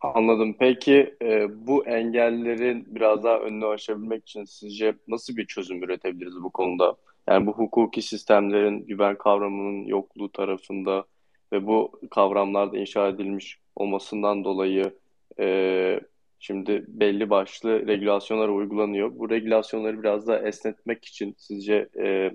Anladım. 0.00 0.56
Peki 0.58 1.16
e, 1.22 1.46
bu 1.66 1.86
engellerin 1.86 2.94
biraz 2.94 3.24
daha 3.24 3.38
önünü 3.38 3.66
aşabilmek 3.66 4.22
için 4.22 4.44
sizce 4.44 4.94
nasıl 5.08 5.36
bir 5.36 5.46
çözüm 5.46 5.82
üretebiliriz 5.82 6.42
bu 6.42 6.50
konuda? 6.50 6.96
Yani 7.28 7.46
bu 7.46 7.52
hukuki 7.52 8.02
sistemlerin 8.02 8.86
güven 8.86 9.18
kavramının 9.18 9.86
yokluğu 9.86 10.32
tarafında 10.32 11.04
ve 11.52 11.66
bu 11.66 12.00
kavramlarda 12.10 12.78
inşa 12.78 13.08
edilmiş 13.08 13.58
olmasından 13.76 14.44
dolayı 14.44 14.98
e, 15.40 16.00
şimdi 16.38 16.84
belli 16.88 17.30
başlı 17.30 17.86
regülasyonlar 17.86 18.48
uygulanıyor. 18.48 19.18
Bu 19.18 19.30
regülasyonları 19.30 20.02
biraz 20.02 20.26
daha 20.26 20.38
esnetmek 20.38 21.04
için 21.04 21.34
sizce 21.38 21.88
e, 21.98 22.30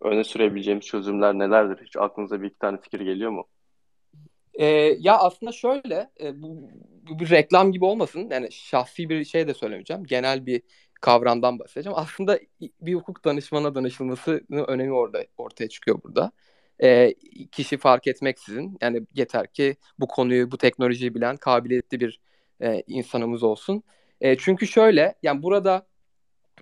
öne 0.00 0.24
sürebileceğimiz 0.24 0.86
çözümler 0.86 1.34
nelerdir? 1.38 1.86
Hiç 1.86 1.96
aklınıza 1.96 2.42
bir 2.42 2.48
iki 2.48 2.58
tane 2.58 2.78
fikir 2.80 3.00
geliyor 3.00 3.30
mu? 3.30 3.46
E, 4.60 4.66
ya 4.98 5.18
aslında 5.18 5.52
şöyle 5.52 6.10
e, 6.20 6.42
bu, 6.42 6.70
bu 7.08 7.18
bir 7.18 7.30
reklam 7.30 7.72
gibi 7.72 7.84
olmasın. 7.84 8.28
Yani 8.30 8.52
şahsi 8.52 9.08
bir 9.08 9.24
şey 9.24 9.48
de 9.48 9.54
söylemeyeceğim. 9.54 10.04
Genel 10.04 10.46
bir 10.46 10.62
kavramdan 11.00 11.58
bahsedeceğim. 11.58 11.98
Aslında 11.98 12.40
bir 12.80 12.94
hukuk 12.94 13.24
danışmana 13.24 13.74
danışılmasının 13.74 14.64
önemi 14.68 14.92
orada 14.92 15.24
ortaya 15.38 15.68
çıkıyor 15.68 16.02
burada. 16.04 16.32
E, 16.82 17.14
kişi 17.52 17.78
fark 17.78 18.06
etmeksizin 18.06 18.78
yani 18.80 19.02
yeter 19.14 19.52
ki 19.52 19.76
bu 19.98 20.08
konuyu, 20.08 20.50
bu 20.50 20.58
teknolojiyi 20.58 21.14
bilen 21.14 21.36
kabiliyetli 21.36 22.00
bir 22.00 22.20
e, 22.62 22.82
insanımız 22.86 23.42
olsun. 23.42 23.82
E, 24.20 24.36
çünkü 24.36 24.66
şöyle 24.66 25.14
yani 25.22 25.42
burada 25.42 25.86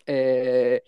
e, 0.09 0.81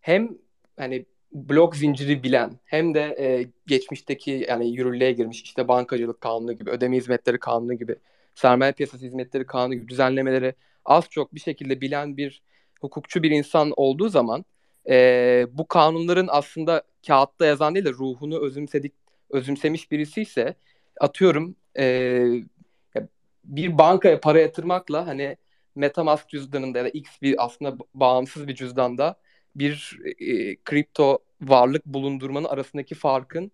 hem 0.00 0.28
hani 0.76 1.06
blok 1.32 1.76
zinciri 1.76 2.22
bilen 2.22 2.58
hem 2.64 2.94
de 2.94 3.16
e, 3.18 3.50
geçmişteki 3.66 4.46
yani 4.48 4.70
yürürlüğe 4.70 5.12
girmiş 5.12 5.42
işte 5.42 5.68
bankacılık 5.68 6.20
kanunu 6.20 6.52
gibi, 6.52 6.70
ödeme 6.70 6.96
hizmetleri 6.96 7.38
kanunu 7.38 7.74
gibi, 7.74 7.96
sermaye 8.34 8.72
piyasası 8.72 9.06
hizmetleri 9.06 9.46
kanunu 9.46 9.74
gibi 9.74 9.88
düzenlemeleri 9.88 10.54
az 10.84 11.04
çok 11.10 11.34
bir 11.34 11.40
şekilde 11.40 11.80
bilen 11.80 12.16
bir 12.16 12.42
hukukçu 12.80 13.22
bir 13.22 13.30
insan 13.30 13.72
olduğu 13.76 14.08
zaman 14.08 14.44
e, 14.88 15.46
bu 15.52 15.68
kanunların 15.68 16.28
aslında 16.30 16.82
kağıtta 17.06 17.46
yazan 17.46 17.74
değil 17.74 17.86
de 17.86 17.90
ruhunu 17.90 18.40
özümsedik 18.46 18.92
özümsemiş 19.30 19.90
birisi 19.90 20.22
ise 20.22 20.54
atıyorum 21.00 21.56
e, 21.78 22.24
bir 23.44 23.78
bankaya 23.78 24.20
para 24.20 24.40
yatırmakla 24.40 25.06
hani 25.06 25.36
MetaMask 25.74 26.28
cüzdanında 26.28 26.78
ya 26.78 26.84
da 26.84 26.88
X 26.88 27.10
bir 27.22 27.44
aslında 27.44 27.76
bağımsız 27.94 28.48
bir 28.48 28.54
cüzdanda 28.54 29.16
bir 29.54 29.98
e, 30.18 30.56
kripto 30.56 31.18
varlık 31.40 31.86
bulundurmanın 31.86 32.44
arasındaki 32.44 32.94
farkın 32.94 33.52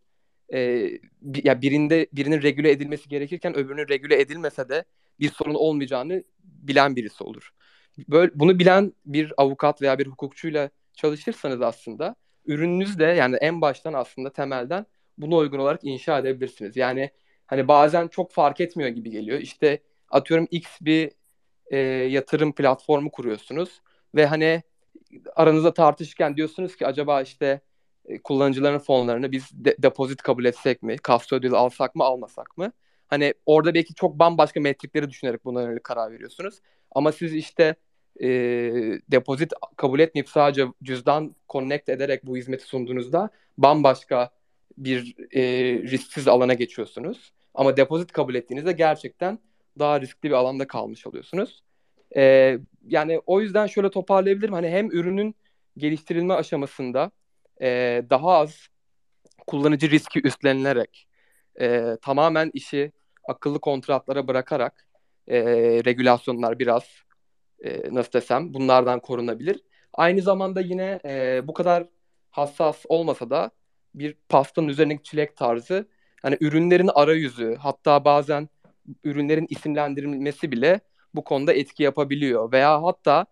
e, 0.52 0.90
bir, 1.22 1.44
ya 1.44 1.62
birinde 1.62 2.06
birinin 2.12 2.42
regüle 2.42 2.70
edilmesi 2.70 3.08
gerekirken 3.08 3.56
öbürünün 3.56 3.88
regüle 3.88 4.20
edilmese 4.20 4.68
de 4.68 4.84
bir 5.20 5.30
sorun 5.30 5.54
olmayacağını 5.54 6.24
bilen 6.44 6.96
birisi 6.96 7.24
olur. 7.24 7.50
Böyle 8.08 8.32
bunu 8.34 8.58
bilen 8.58 8.92
bir 9.06 9.32
avukat 9.36 9.82
veya 9.82 9.98
bir 9.98 10.06
hukukçuyla 10.06 10.70
çalışırsanız 10.94 11.62
aslında 11.62 12.16
ürününüz 12.46 12.98
de 12.98 13.04
yani 13.04 13.36
en 13.36 13.60
baştan 13.60 13.92
aslında 13.92 14.32
temelden 14.32 14.86
buna 15.18 15.36
uygun 15.36 15.58
olarak 15.58 15.80
inşa 15.84 16.18
edebilirsiniz. 16.18 16.76
Yani 16.76 17.10
hani 17.46 17.68
bazen 17.68 18.08
çok 18.08 18.32
fark 18.32 18.60
etmiyor 18.60 18.90
gibi 18.90 19.10
geliyor. 19.10 19.40
İşte 19.40 19.82
atıyorum 20.10 20.46
X 20.50 20.66
bir 20.80 21.12
e, 21.70 21.78
yatırım 21.78 22.54
platformu 22.54 23.10
kuruyorsunuz 23.10 23.80
ve 24.14 24.26
hani 24.26 24.62
aranızda 25.36 25.74
tartışırken 25.74 26.36
diyorsunuz 26.36 26.76
ki 26.76 26.86
acaba 26.86 27.22
işte 27.22 27.60
e, 28.04 28.18
kullanıcıların 28.22 28.78
fonlarını 28.78 29.32
biz 29.32 29.50
de, 29.52 29.76
depozit 29.78 30.22
kabul 30.22 30.44
etsek 30.44 30.82
mi, 30.82 30.96
custodial 31.04 31.52
alsak 31.52 31.94
mı, 31.94 32.04
almasak 32.04 32.58
mı? 32.58 32.72
Hani 33.08 33.34
orada 33.46 33.74
belki 33.74 33.94
çok 33.94 34.18
bambaşka 34.18 34.60
metrikleri 34.60 35.10
düşünerek 35.10 35.44
buna 35.44 35.62
yönelik 35.62 35.84
karar 35.84 36.12
veriyorsunuz. 36.12 36.60
Ama 36.90 37.12
siz 37.12 37.34
işte 37.34 37.74
e, 38.20 38.28
depozit 39.08 39.52
kabul 39.76 40.00
etmeyip 40.00 40.28
sadece 40.28 40.66
cüzdan 40.82 41.34
connect 41.48 41.88
ederek 41.88 42.26
bu 42.26 42.36
hizmeti 42.36 42.64
sunduğunuzda 42.64 43.30
bambaşka 43.58 44.30
bir 44.78 45.14
e, 45.34 45.42
risksiz 45.82 46.28
alana 46.28 46.54
geçiyorsunuz. 46.54 47.32
Ama 47.54 47.76
depozit 47.76 48.12
kabul 48.12 48.34
ettiğinizde 48.34 48.72
gerçekten 48.72 49.38
daha 49.78 50.00
riskli 50.00 50.28
bir 50.28 50.34
alanda 50.34 50.66
kalmış 50.66 51.06
oluyorsunuz. 51.06 51.62
E, 52.16 52.58
yani 52.86 53.20
o 53.26 53.40
yüzden 53.40 53.66
şöyle 53.66 53.90
toparlayabilirim. 53.90 54.54
Hani 54.54 54.68
hem 54.68 54.90
ürünün 54.90 55.34
geliştirilme 55.76 56.34
aşamasında 56.34 57.10
e, 57.60 58.02
daha 58.10 58.30
az 58.30 58.68
kullanıcı 59.46 59.90
riski 59.90 60.20
üstlenilerek 60.24 61.08
e, 61.60 61.96
tamamen 62.02 62.50
işi 62.54 62.92
akıllı 63.28 63.60
kontratlara 63.60 64.28
bırakarak 64.28 64.86
e, 65.28 65.40
regülasyonlar 65.84 66.58
biraz 66.58 66.84
e, 67.64 67.94
nasıl 67.94 68.12
desem 68.12 68.54
bunlardan 68.54 69.00
korunabilir. 69.00 69.62
Aynı 69.92 70.22
zamanda 70.22 70.60
yine 70.60 71.00
e, 71.04 71.40
bu 71.48 71.54
kadar 71.54 71.86
hassas 72.30 72.84
olmasa 72.88 73.30
da 73.30 73.50
bir 73.94 74.16
pastanın 74.28 74.68
üzerindeki 74.68 75.02
çilek 75.02 75.36
tarzı 75.36 75.88
hani 76.22 76.36
ürünlerin 76.40 76.90
arayüzü 76.94 77.56
hatta 77.60 78.04
bazen 78.04 78.48
ürünlerin 79.04 79.46
isimlendirilmesi 79.50 80.52
bile 80.52 80.80
bu 81.14 81.24
konuda 81.24 81.52
etki 81.52 81.82
yapabiliyor. 81.82 82.52
Veya 82.52 82.82
hatta 82.82 83.26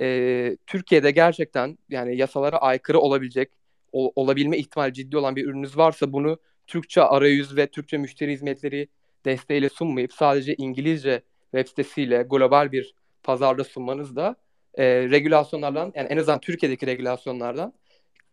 e, 0.00 0.56
Türkiye'de 0.66 1.10
gerçekten 1.10 1.78
yani 1.88 2.16
yasalara 2.16 2.58
aykırı 2.58 3.00
olabilecek, 3.00 3.52
ol, 3.92 4.12
olabilme 4.16 4.58
ihtimali 4.58 4.92
ciddi 4.92 5.16
olan 5.16 5.36
bir 5.36 5.44
ürününüz 5.46 5.76
varsa 5.76 6.12
bunu 6.12 6.38
Türkçe 6.66 7.02
arayüz 7.02 7.56
ve 7.56 7.66
Türkçe 7.66 7.98
müşteri 7.98 8.32
hizmetleri 8.32 8.88
desteğiyle 9.24 9.68
sunmayıp 9.68 10.12
sadece 10.12 10.54
İngilizce 10.54 11.22
web 11.50 11.68
sitesiyle 11.68 12.22
global 12.22 12.72
bir 12.72 12.94
pazarda 13.22 13.64
sunmanız 13.64 14.16
da 14.16 14.36
e, 14.74 14.84
regülasyonlardan 14.86 15.92
yani 15.94 16.08
en 16.08 16.16
azından 16.16 16.40
Türkiye'deki 16.40 16.86
regülasyonlardan 16.86 17.72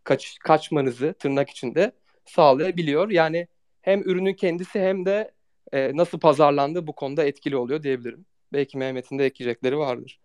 kaç, 0.04 0.38
kaçmanızı 0.40 1.14
tırnak 1.20 1.50
içinde 1.50 1.92
sağlayabiliyor. 2.26 3.10
Yani 3.10 3.48
hem 3.82 4.02
ürünün 4.02 4.34
kendisi 4.34 4.80
hem 4.80 5.06
de 5.06 5.32
e, 5.72 5.98
nasıl 5.98 6.20
pazarlandığı 6.20 6.88
bu 6.88 6.94
konuda 6.94 7.24
etkili 7.24 7.56
oluyor 7.56 7.84
diyebilirim. 7.84 8.26
Belki 8.54 8.78
Mehmet'in 8.78 9.20
de 9.20 9.26
ekleyecekleri 9.26 9.78
vardır. 9.78 10.20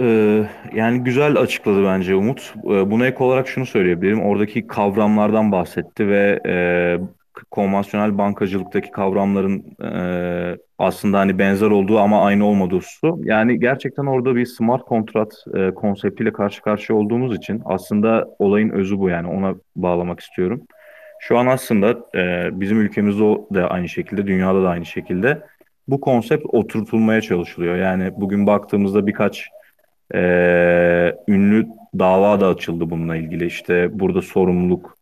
Ee, 0.00 0.44
yani 0.74 1.04
güzel 1.04 1.36
açıkladı 1.36 1.84
bence 1.84 2.14
Umut. 2.14 2.54
Ee, 2.64 2.90
buna 2.90 3.06
ek 3.06 3.24
olarak 3.24 3.48
şunu 3.48 3.66
söyleyebilirim. 3.66 4.22
Oradaki 4.22 4.66
kavramlardan 4.66 5.52
bahsetti 5.52 6.08
ve 6.08 6.40
e, 6.46 6.54
konvansiyonel 7.50 8.18
bankacılıktaki 8.18 8.90
kavramların 8.90 9.64
e, 9.84 10.58
aslında 10.78 11.18
hani 11.18 11.38
benzer 11.38 11.66
olduğu 11.66 11.98
ama 11.98 12.24
aynı 12.24 12.46
olmadığı 12.46 12.76
hususu. 12.76 13.18
Yani 13.22 13.60
gerçekten 13.60 14.06
orada 14.06 14.36
bir 14.36 14.46
smart 14.46 14.82
kontrat 14.82 15.32
e, 15.54 15.70
konseptiyle 15.70 16.32
karşı 16.32 16.62
karşıya 16.62 16.98
olduğumuz 16.98 17.36
için 17.36 17.62
aslında 17.64 18.28
olayın 18.38 18.70
özü 18.70 18.98
bu 18.98 19.08
yani 19.08 19.28
ona 19.28 19.54
bağlamak 19.76 20.20
istiyorum. 20.20 20.62
Şu 21.20 21.38
an 21.38 21.46
aslında 21.46 21.96
bizim 22.60 22.80
ülkemizde 22.80 23.54
de 23.54 23.64
aynı 23.64 23.88
şekilde, 23.88 24.26
dünyada 24.26 24.62
da 24.62 24.68
aynı 24.68 24.86
şekilde 24.86 25.42
bu 25.88 26.00
konsept 26.00 26.46
oturtulmaya 26.48 27.20
çalışılıyor. 27.20 27.76
Yani 27.76 28.12
bugün 28.16 28.46
baktığımızda 28.46 29.06
birkaç 29.06 29.48
e, 30.14 30.20
ünlü 31.28 31.66
dava 31.98 32.40
da 32.40 32.48
açıldı 32.48 32.90
bununla 32.90 33.16
ilgili. 33.16 33.46
İşte 33.46 33.98
burada 33.98 34.22
sorumluluk 34.22 34.98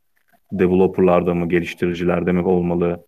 developerlarda 0.53 1.35
mı, 1.35 1.49
geliştiricilerde 1.49 2.33
mi 2.33 2.43
olmalı 2.43 3.05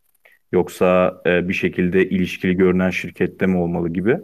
yoksa 0.53 1.21
e, 1.27 1.49
bir 1.49 1.55
şekilde 1.55 2.09
ilişkili 2.09 2.57
görünen 2.57 2.91
şirkette 2.91 3.47
mi 3.47 3.57
olmalı 3.57 3.89
gibi. 3.89 4.19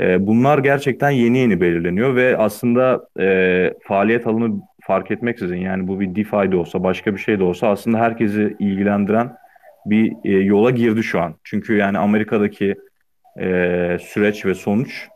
E, 0.00 0.26
bunlar 0.26 0.58
gerçekten 0.58 1.10
yeni 1.10 1.38
yeni 1.38 1.60
belirleniyor 1.60 2.16
ve 2.16 2.36
aslında 2.36 3.08
e, 3.20 3.74
faaliyet 3.82 4.26
alanı 4.26 4.60
fark 4.82 5.10
etmeksizin 5.10 5.56
yani 5.56 5.88
bu 5.88 6.00
bir 6.00 6.14
DeFi 6.14 6.52
de 6.52 6.56
olsa 6.56 6.82
başka 6.82 7.14
bir 7.14 7.20
şey 7.20 7.38
de 7.38 7.44
olsa 7.44 7.68
aslında 7.68 7.98
herkesi 7.98 8.56
ilgilendiren 8.58 9.36
bir 9.86 10.12
e, 10.24 10.30
yola 10.30 10.70
girdi 10.70 11.02
şu 11.02 11.20
an. 11.20 11.34
Çünkü 11.44 11.76
yani 11.76 11.98
Amerika'daki 11.98 12.74
e, 13.40 13.46
süreç 14.00 14.46
ve 14.46 14.54
sonuç 14.54 15.08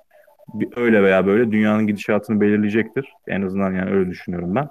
bir, 0.54 0.68
öyle 0.76 1.02
veya 1.02 1.26
böyle 1.26 1.52
dünyanın 1.52 1.86
gidişatını 1.86 2.40
belirleyecektir. 2.40 3.08
En 3.28 3.42
azından 3.42 3.72
yani 3.72 3.90
öyle 3.90 4.10
düşünüyorum 4.10 4.54
ben. 4.54 4.68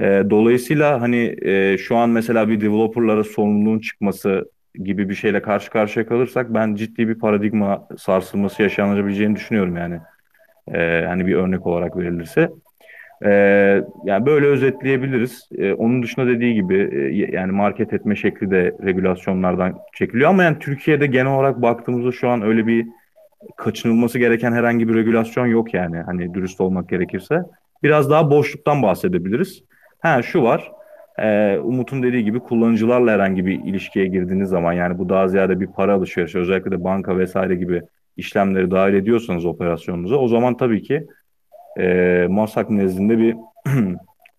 E, 0.00 0.30
dolayısıyla 0.30 1.00
hani 1.00 1.36
e, 1.42 1.78
şu 1.78 1.96
an 1.96 2.10
mesela 2.10 2.48
bir 2.48 2.60
developerlara 2.60 3.24
sorumluluğun 3.24 3.78
çıkması 3.78 4.50
gibi 4.74 5.08
bir 5.08 5.14
şeyle 5.14 5.42
karşı 5.42 5.70
karşıya 5.70 6.06
kalırsak 6.06 6.54
ben 6.54 6.74
ciddi 6.74 7.08
bir 7.08 7.18
paradigma 7.18 7.88
sarsılması 7.98 8.62
yaşanabileceğini 8.62 9.36
düşünüyorum 9.36 9.76
yani. 9.76 10.00
E, 10.74 11.04
hani 11.06 11.26
bir 11.26 11.34
örnek 11.34 11.66
olarak 11.66 11.96
verilirse. 11.96 12.50
Ee, 13.24 13.84
yani 14.04 14.26
böyle 14.26 14.46
özetleyebiliriz. 14.46 15.48
Ee, 15.58 15.72
onun 15.72 16.02
dışında 16.02 16.26
dediği 16.26 16.54
gibi 16.54 16.90
e, 16.92 16.98
yani 17.36 17.52
market 17.52 17.92
etme 17.92 18.16
şekli 18.16 18.50
de 18.50 18.76
regülasyonlardan 18.84 19.78
çekiliyor. 19.94 20.30
Ama 20.30 20.42
yani 20.42 20.58
Türkiye'de 20.58 21.06
genel 21.06 21.32
olarak 21.32 21.62
baktığımızda 21.62 22.12
şu 22.12 22.28
an 22.28 22.42
öyle 22.42 22.66
bir 22.66 22.86
kaçınılması 23.56 24.18
gereken 24.18 24.52
herhangi 24.52 24.88
bir 24.88 24.94
regülasyon 24.94 25.46
yok 25.46 25.74
yani. 25.74 25.96
Hani 25.96 26.34
dürüst 26.34 26.60
olmak 26.60 26.88
gerekirse. 26.88 27.42
Biraz 27.82 28.10
daha 28.10 28.30
boşluktan 28.30 28.82
bahsedebiliriz. 28.82 29.64
Ha 30.00 30.22
şu 30.22 30.42
var. 30.42 30.72
Ee, 31.18 31.58
Umut'un 31.58 32.02
dediği 32.02 32.24
gibi 32.24 32.40
kullanıcılarla 32.40 33.10
herhangi 33.10 33.46
bir 33.46 33.64
ilişkiye 33.64 34.06
girdiğiniz 34.06 34.48
zaman 34.48 34.72
yani 34.72 34.98
bu 34.98 35.08
daha 35.08 35.28
ziyade 35.28 35.60
bir 35.60 35.66
para 35.66 35.94
alışverişi 35.94 36.38
özellikle 36.38 36.70
de 36.70 36.84
banka 36.84 37.18
vesaire 37.18 37.54
gibi 37.54 37.82
işlemleri 38.16 38.70
dahil 38.70 38.94
ediyorsanız 38.94 39.44
operasyonunuza 39.44 40.16
o 40.16 40.28
zaman 40.28 40.56
tabii 40.56 40.82
ki 40.82 41.06
e, 41.78 42.26
Mossack 42.30 42.70
nezdinde 42.70 43.18
bir 43.18 43.36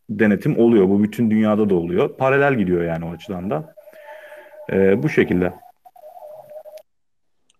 denetim 0.09 0.59
oluyor. 0.59 0.89
Bu 0.89 1.03
bütün 1.03 1.31
dünyada 1.31 1.69
da 1.69 1.75
oluyor. 1.75 2.17
Paralel 2.17 2.57
gidiyor 2.57 2.83
yani 2.83 3.05
o 3.05 3.11
açıdan 3.11 3.49
da. 3.49 3.75
E, 4.71 5.03
bu 5.03 5.09
şekilde. 5.09 5.53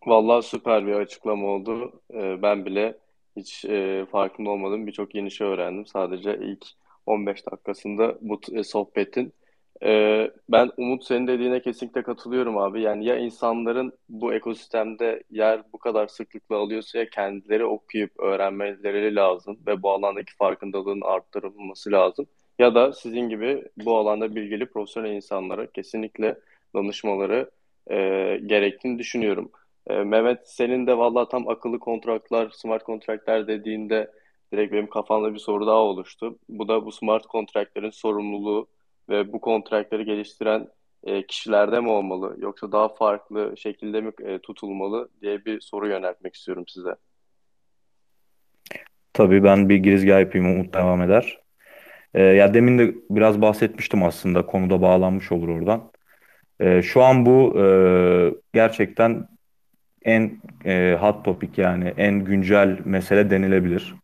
Vallahi 0.06 0.44
süper 0.44 0.88
bir 0.88 0.94
açıklama 0.94 1.48
oldu. 1.48 2.02
Ee, 2.14 2.42
ben 2.42 2.66
bile 2.66 2.98
hiç 3.36 3.66
e, 3.66 4.06
farkında 4.12 4.50
olmadığım 4.50 4.88
birçok 4.88 5.16
yeni 5.16 5.32
şey 5.32 5.48
öğrendim. 5.48 5.86
Sadece 5.86 6.38
ilk 6.42 6.66
15 7.06 7.46
dakikasında 7.46 8.18
bu 8.22 8.40
e, 8.54 8.64
sohbetin. 8.64 9.34
Ee, 9.86 10.32
ben 10.50 10.72
Umut 10.78 11.04
senin 11.06 11.28
dediğine 11.28 11.62
kesinlikle 11.62 12.04
katılıyorum 12.04 12.58
abi. 12.58 12.82
Yani 12.82 13.06
ya 13.06 13.18
insanların 13.18 13.94
bu 14.10 14.34
ekosistemde 14.34 15.24
yer 15.32 15.62
bu 15.74 15.78
kadar 15.78 16.08
sıklıkla 16.08 16.56
alıyorsa 16.58 17.00
ya 17.00 17.10
kendileri 17.10 17.66
okuyup 17.66 18.20
öğrenmeleri 18.20 19.16
lazım 19.16 19.60
ve 19.68 19.84
bu 19.84 19.92
alandaki 19.92 20.36
farkındalığın 20.36 21.02
arttırılması 21.02 21.92
lazım. 21.92 22.28
Ya 22.60 22.76
da 22.76 22.94
sizin 22.94 23.30
gibi 23.30 23.64
bu 23.78 23.98
alanda 23.98 24.36
bilgili 24.36 24.66
profesyonel 24.66 25.12
insanlara 25.12 25.68
kesinlikle 25.72 26.40
danışmaları 26.76 27.52
e, 27.92 27.96
gerektiğini 28.46 29.00
düşünüyorum. 29.00 29.52
E, 29.88 29.94
Mehmet 30.04 30.40
senin 30.50 30.88
de 30.88 30.98
valla 30.98 31.30
tam 31.30 31.48
akıllı 31.50 31.80
kontratlar, 31.80 32.50
smart 32.50 32.84
kontratlar 32.84 33.48
dediğinde 33.48 34.12
direkt 34.54 34.74
benim 34.74 34.88
kafamda 34.90 35.34
bir 35.34 35.40
soru 35.40 35.68
daha 35.68 35.78
oluştu. 35.78 36.40
Bu 36.50 36.68
da 36.68 36.86
bu 36.86 36.92
smart 36.92 37.26
kontratların 37.28 37.90
sorumluluğu 37.90 38.68
ve 39.10 39.34
bu 39.34 39.42
kontratları 39.42 40.04
geliştiren 40.04 40.68
e, 41.04 41.26
kişilerde 41.28 41.80
mi 41.80 41.90
olmalı 41.90 42.36
yoksa 42.40 42.72
daha 42.72 42.90
farklı 42.90 43.58
şekilde 43.58 44.02
mi 44.02 44.12
e, 44.24 44.40
tutulmalı 44.40 45.10
diye 45.22 45.46
bir 45.46 45.62
soru 45.62 45.88
yöneltmek 45.88 46.36
istiyorum 46.36 46.64
size. 46.68 46.96
Tabii 49.14 49.44
ben 49.44 49.70
bir 49.70 49.76
girizgah 49.76 50.20
yapayım 50.20 50.56
Umut 50.56 50.74
devam 50.74 51.02
eder. 51.02 51.44
Ee, 52.14 52.22
ya 52.24 52.54
demin 52.54 52.80
de 52.80 52.96
biraz 53.10 53.42
bahsetmiştim 53.42 54.04
aslında 54.04 54.46
konuda 54.46 54.82
bağlanmış 54.82 55.32
olur 55.32 55.48
oradan. 55.48 55.92
Ee, 56.60 56.82
şu 56.82 57.04
an 57.04 57.26
bu 57.26 57.60
e, 57.60 57.66
gerçekten 58.54 59.28
en 60.06 60.42
e, 60.66 60.98
hot 61.00 61.26
topic 61.26 61.62
yani 61.62 61.94
en 61.98 62.20
güncel 62.26 62.80
mesele 62.86 63.30
denilebilir. 63.30 63.96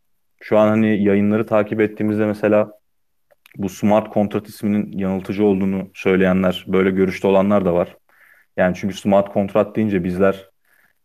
Şu 0.41 0.57
an 0.57 0.67
hani 0.67 1.03
yayınları 1.03 1.45
takip 1.45 1.81
ettiğimizde 1.81 2.25
mesela 2.25 2.78
bu 3.57 3.69
smart 3.69 4.09
kontrat 4.09 4.47
isminin 4.47 4.97
yanıltıcı 4.97 5.45
olduğunu 5.45 5.89
söyleyenler, 5.93 6.65
böyle 6.67 6.89
görüşte 6.91 7.27
olanlar 7.27 7.65
da 7.65 7.73
var. 7.73 7.95
Yani 8.57 8.75
çünkü 8.75 8.95
smart 8.97 9.33
kontrat 9.33 9.75
deyince 9.75 10.03
bizler 10.03 10.49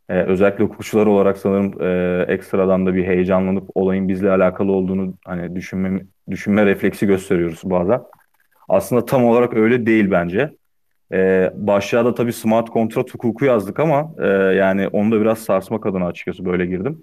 e, 0.08 0.22
özellikle 0.22 0.64
hukukçular 0.64 1.06
olarak 1.06 1.38
sanırım 1.38 1.82
e, 1.82 2.32
ekstradan 2.32 2.86
da 2.86 2.94
bir 2.94 3.06
heyecanlanıp 3.06 3.70
olayın 3.74 4.08
bizle 4.08 4.30
alakalı 4.30 4.72
olduğunu 4.72 5.14
hani 5.24 5.56
düşünme, 5.56 6.02
düşünme 6.30 6.66
refleksi 6.66 7.06
gösteriyoruz 7.06 7.60
bazen. 7.64 8.00
Aslında 8.68 9.04
tam 9.04 9.24
olarak 9.24 9.54
öyle 9.54 9.86
değil 9.86 10.10
bence. 10.10 10.50
E, 11.12 11.50
başlığa 11.54 12.04
da 12.04 12.14
tabii 12.14 12.32
smart 12.32 12.70
kontrat 12.70 13.14
hukuku 13.14 13.44
yazdık 13.44 13.80
ama 13.80 14.14
e, 14.18 14.26
yani 14.28 14.88
onu 14.88 15.12
da 15.12 15.20
biraz 15.20 15.38
sarsmak 15.38 15.86
adına 15.86 16.06
açıkçası 16.06 16.44
böyle 16.44 16.66
girdim. 16.66 17.02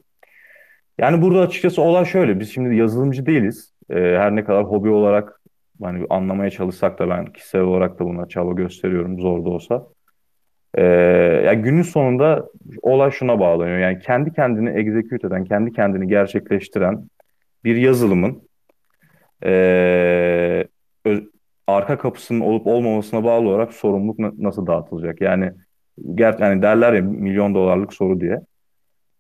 Yani 0.97 1.21
burada 1.21 1.39
açıkçası 1.39 1.81
olay 1.81 2.05
şöyle. 2.05 2.39
Biz 2.39 2.53
şimdi 2.53 2.75
yazılımcı 2.75 3.25
değiliz. 3.25 3.70
E, 3.91 3.95
her 3.99 4.35
ne 4.35 4.43
kadar 4.43 4.63
hobi 4.63 4.89
olarak 4.89 5.41
hani 5.83 6.05
anlamaya 6.09 6.49
çalışsak 6.49 6.99
da 6.99 7.09
ben 7.09 7.25
kişisel 7.25 7.61
olarak 7.61 7.99
da 7.99 8.05
buna 8.05 8.27
çaba 8.27 8.53
gösteriyorum 8.53 9.19
zor 9.19 9.45
da 9.45 9.49
olsa. 9.49 9.87
E, 10.75 10.83
ya 11.45 11.53
günün 11.53 11.81
sonunda 11.81 12.49
olay 12.81 13.11
şuna 13.11 13.39
bağlanıyor. 13.39 13.77
Yani 13.77 13.99
kendi 13.99 14.33
kendini 14.33 14.69
execute 14.69 15.27
eden, 15.27 15.45
kendi 15.45 15.71
kendini 15.71 16.07
gerçekleştiren 16.07 17.09
bir 17.63 17.75
yazılımın 17.75 18.41
e, 19.43 20.67
arka 21.67 21.97
kapısının 21.97 22.39
olup 22.39 22.67
olmamasına 22.67 23.23
bağlı 23.23 23.49
olarak 23.49 23.73
sorumluluk 23.73 24.39
nasıl 24.39 24.67
dağıtılacak? 24.67 25.21
Yani 25.21 25.51
ger 26.15 26.35
yani 26.39 26.61
derler 26.61 26.93
ya 26.93 27.01
milyon 27.01 27.55
dolarlık 27.55 27.93
soru 27.93 28.21
diye. 28.21 28.39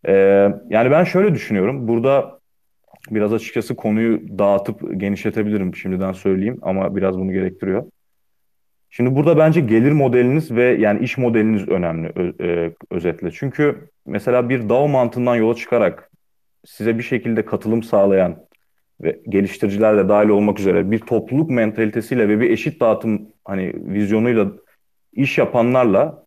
Ee, 0.07 0.13
yani 0.69 0.91
ben 0.91 1.03
şöyle 1.03 1.33
düşünüyorum. 1.35 1.87
Burada 1.87 2.40
biraz 3.09 3.33
açıkçası 3.33 3.75
konuyu 3.75 4.37
dağıtıp 4.39 4.99
genişletebilirim 4.99 5.75
şimdiden 5.75 6.11
söyleyeyim 6.11 6.59
ama 6.61 6.95
biraz 6.95 7.17
bunu 7.17 7.31
gerektiriyor. 7.31 7.85
Şimdi 8.89 9.15
burada 9.15 9.37
bence 9.37 9.61
gelir 9.61 9.91
modeliniz 9.91 10.51
ve 10.51 10.63
yani 10.63 11.03
iş 11.03 11.17
modeliniz 11.17 11.67
önemli 11.67 12.11
ö, 12.15 12.45
e, 12.45 12.73
özetle. 12.91 13.31
Çünkü 13.31 13.89
mesela 14.05 14.49
bir 14.49 14.69
DAO 14.69 14.87
mantığından 14.87 15.35
yola 15.35 15.55
çıkarak 15.55 16.11
size 16.65 16.97
bir 16.97 17.03
şekilde 17.03 17.45
katılım 17.45 17.83
sağlayan 17.83 18.45
ve 19.01 19.21
geliştiriciler 19.29 19.97
de 19.97 20.09
dahil 20.09 20.29
olmak 20.29 20.59
üzere 20.59 20.91
bir 20.91 20.99
topluluk 20.99 21.49
mentalitesiyle 21.49 22.29
ve 22.29 22.39
bir 22.39 22.49
eşit 22.49 22.81
dağıtım 22.81 23.27
hani 23.45 23.73
vizyonuyla 23.75 24.51
iş 25.13 25.37
yapanlarla 25.37 26.25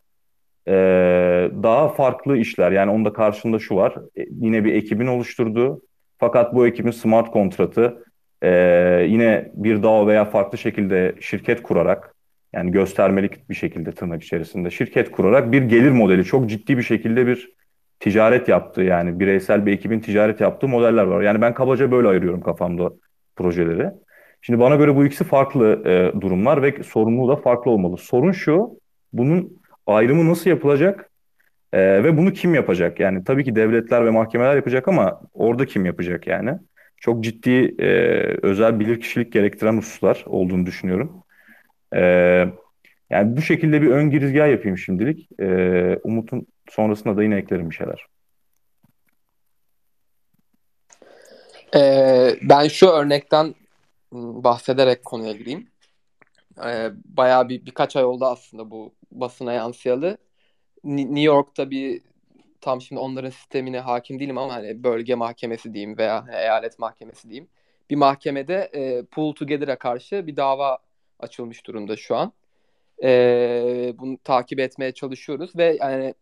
e, 0.68 0.72
daha 1.62 1.88
farklı 1.88 2.36
işler 2.36 2.72
yani 2.72 2.90
onda 2.90 3.12
karşında 3.12 3.58
şu 3.58 3.76
var 3.76 3.94
e, 4.16 4.24
yine 4.30 4.64
bir 4.64 4.74
ekibin 4.74 5.06
oluşturduğu 5.06 5.82
fakat 6.24 6.54
bu 6.54 6.66
ekibin 6.66 6.90
smart 6.90 7.30
kontratı 7.30 8.04
e, 8.42 8.50
yine 9.08 9.50
bir 9.54 9.82
DAO 9.82 10.06
veya 10.06 10.24
farklı 10.24 10.58
şekilde 10.58 11.14
şirket 11.20 11.62
kurarak 11.62 12.14
yani 12.52 12.70
göstermelik 12.70 13.48
bir 13.50 13.54
şekilde 13.54 13.92
tırnak 13.92 14.22
içerisinde 14.22 14.70
şirket 14.70 15.10
kurarak 15.10 15.52
bir 15.52 15.62
gelir 15.62 15.90
modeli 15.90 16.24
çok 16.24 16.50
ciddi 16.50 16.78
bir 16.78 16.82
şekilde 16.82 17.26
bir 17.26 17.52
ticaret 18.00 18.48
yaptığı 18.48 18.82
yani 18.82 19.20
bireysel 19.20 19.66
bir 19.66 19.72
ekibin 19.72 20.00
ticaret 20.00 20.40
yaptığı 20.40 20.68
modeller 20.68 21.04
var. 21.04 21.22
Yani 21.22 21.40
ben 21.40 21.54
kabaca 21.54 21.90
böyle 21.90 22.08
ayırıyorum 22.08 22.40
kafamda 22.40 22.90
projeleri. 23.36 23.90
Şimdi 24.42 24.60
bana 24.60 24.76
göre 24.76 24.96
bu 24.96 25.04
ikisi 25.04 25.24
farklı 25.24 25.82
e, 25.86 26.20
durumlar 26.20 26.62
ve 26.62 26.82
sorumluluğu 26.82 27.28
da 27.28 27.36
farklı 27.36 27.70
olmalı. 27.70 27.96
Sorun 27.96 28.32
şu, 28.32 28.70
bunun 29.12 29.60
ayrımı 29.86 30.30
nasıl 30.30 30.50
yapılacak 30.50 31.10
e, 31.74 32.04
ve 32.04 32.16
bunu 32.16 32.32
kim 32.32 32.54
yapacak? 32.54 33.00
Yani 33.00 33.24
tabii 33.24 33.44
ki 33.44 33.56
devletler 33.56 34.06
ve 34.06 34.10
mahkemeler 34.10 34.56
yapacak 34.56 34.88
ama 34.88 35.20
orada 35.34 35.66
kim 35.66 35.86
yapacak 35.86 36.26
yani? 36.26 36.58
Çok 36.96 37.24
ciddi 37.24 37.74
e, 37.78 37.88
özel 38.42 38.80
bilirkişilik 38.80 39.32
gerektiren 39.32 39.76
hususlar 39.76 40.24
olduğunu 40.26 40.66
düşünüyorum. 40.66 41.22
E, 41.94 42.00
yani 43.10 43.36
bu 43.36 43.42
şekilde 43.42 43.82
bir 43.82 43.90
ön 43.90 44.10
girizgah 44.10 44.50
yapayım 44.50 44.78
şimdilik. 44.78 45.28
E, 45.40 45.46
Umut'un 46.04 46.46
Sonrasında 46.70 47.16
da 47.16 47.22
yine 47.22 47.36
eklerim 47.36 47.70
bir 47.70 47.74
şeyler. 47.74 48.06
Ee, 51.76 52.36
ben 52.42 52.68
şu 52.68 52.88
örnekten 52.88 53.54
bahsederek 54.12 55.04
konuya 55.04 55.32
gireyim. 55.32 55.66
Ee, 56.66 56.90
bayağı 57.04 57.48
bir 57.48 57.66
birkaç 57.66 57.96
ay 57.96 58.04
oldu 58.04 58.26
aslında 58.26 58.70
bu 58.70 58.92
basına 59.12 59.52
yansıyalı. 59.52 60.18
New 60.84 61.20
York'ta 61.20 61.70
bir 61.70 62.02
tam 62.60 62.80
şimdi 62.80 63.00
onların 63.00 63.30
sistemine 63.30 63.80
hakim 63.80 64.20
değilim 64.20 64.38
ama 64.38 64.54
hani 64.54 64.84
bölge 64.84 65.14
mahkemesi 65.14 65.74
diyeyim 65.74 65.98
veya 65.98 66.26
eyalet 66.32 66.78
mahkemesi 66.78 67.28
diyeyim. 67.28 67.48
Bir 67.90 67.96
mahkemede 67.96 68.70
e, 68.74 69.04
Pool 69.04 69.34
Together'a 69.34 69.78
karşı 69.78 70.26
bir 70.26 70.36
dava 70.36 70.78
açılmış 71.18 71.66
durumda 71.66 71.96
şu 71.96 72.16
an. 72.16 72.32
E, 73.02 73.94
bunu 73.98 74.18
takip 74.24 74.60
etmeye 74.60 74.92
çalışıyoruz 74.92 75.56
ve 75.56 75.76
yani 75.80 76.14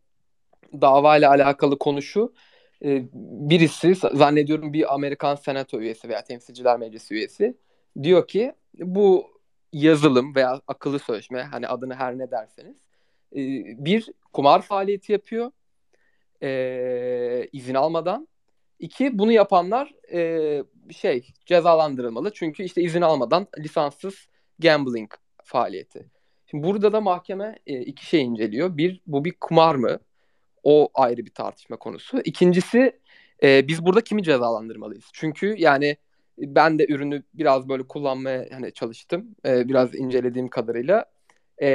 dava 0.80 1.16
ile 1.16 1.28
alakalı 1.28 1.78
konu 1.78 2.02
şu. 2.02 2.34
E, 2.84 3.02
birisi 3.50 3.94
zannediyorum 3.94 4.72
bir 4.72 4.94
Amerikan 4.94 5.34
Senato 5.34 5.80
üyesi 5.80 6.08
veya 6.08 6.24
Temsilciler 6.24 6.78
Meclisi 6.78 7.14
üyesi 7.14 7.56
diyor 8.02 8.28
ki 8.28 8.52
bu 8.78 9.26
yazılım 9.72 10.34
veya 10.34 10.60
akıllı 10.68 10.98
sözleşme 10.98 11.42
hani 11.42 11.68
adını 11.68 11.94
her 11.94 12.18
ne 12.18 12.30
derseniz 12.30 12.76
e, 13.32 13.40
bir 13.84 14.08
kumar 14.32 14.62
faaliyeti 14.62 15.12
yapıyor 15.12 15.50
e, 16.42 17.48
izin 17.52 17.74
almadan. 17.74 18.28
İki 18.78 19.18
bunu 19.18 19.32
yapanlar 19.32 19.94
e, 20.12 20.62
şey 20.90 21.28
cezalandırılmalı 21.46 22.32
çünkü 22.32 22.62
işte 22.62 22.82
izin 22.82 23.02
almadan 23.02 23.46
lisanssız 23.58 24.28
gambling 24.58 25.12
faaliyeti. 25.44 26.06
Şimdi 26.50 26.66
burada 26.66 26.92
da 26.92 27.00
mahkeme 27.00 27.58
e, 27.66 27.80
iki 27.80 28.06
şey 28.06 28.22
inceliyor. 28.22 28.76
Bir 28.76 29.00
bu 29.06 29.24
bir 29.24 29.32
kumar 29.40 29.74
mı? 29.74 29.98
O 30.62 30.88
ayrı 30.94 31.26
bir 31.26 31.34
tartışma 31.34 31.76
konusu. 31.76 32.20
İkincisi 32.24 33.00
e, 33.42 33.68
biz 33.68 33.86
burada 33.86 34.00
kimi 34.00 34.22
cezalandırmalıyız? 34.22 35.04
Çünkü 35.12 35.54
yani 35.58 35.96
ben 36.38 36.78
de 36.78 36.86
ürünü 36.88 37.22
biraz 37.34 37.68
böyle 37.68 37.82
kullanmaya 37.82 38.48
hani 38.52 38.72
çalıştım. 38.72 39.34
E, 39.46 39.68
biraz 39.68 39.94
incelediğim 39.94 40.48
kadarıyla. 40.48 41.04
E, 41.58 41.68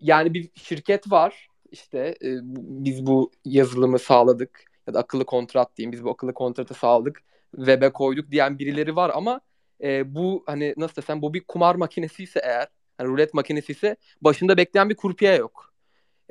yani 0.00 0.34
bir 0.34 0.50
şirket 0.54 1.10
var. 1.12 1.48
İşte 1.70 1.98
e, 1.98 2.28
biz 2.42 3.06
bu 3.06 3.30
yazılımı 3.44 3.98
sağladık 3.98 4.64
ya 4.86 4.94
da 4.94 4.98
akıllı 4.98 5.24
kontrat 5.24 5.76
diyeyim. 5.76 5.92
Biz 5.92 6.04
bu 6.04 6.10
akıllı 6.10 6.34
kontratı 6.34 6.74
sağladık. 6.74 7.22
Web'e 7.56 7.92
koyduk 7.92 8.30
diyen 8.30 8.58
birileri 8.58 8.96
var 8.96 9.10
ama 9.14 9.40
e, 9.82 10.14
bu 10.14 10.42
hani 10.46 10.74
nasıl 10.76 10.96
desem 10.96 11.22
bu 11.22 11.34
bir 11.34 11.40
kumar 11.40 11.74
makinesi 11.74 12.22
ise 12.22 12.40
eğer 12.44 12.68
hani 12.98 13.08
rulet 13.08 13.34
makinesi 13.34 13.72
ise 13.72 13.96
başında 14.20 14.56
bekleyen 14.56 14.90
bir 14.90 14.96
kurpiye 14.96 15.36
yok. 15.36 15.74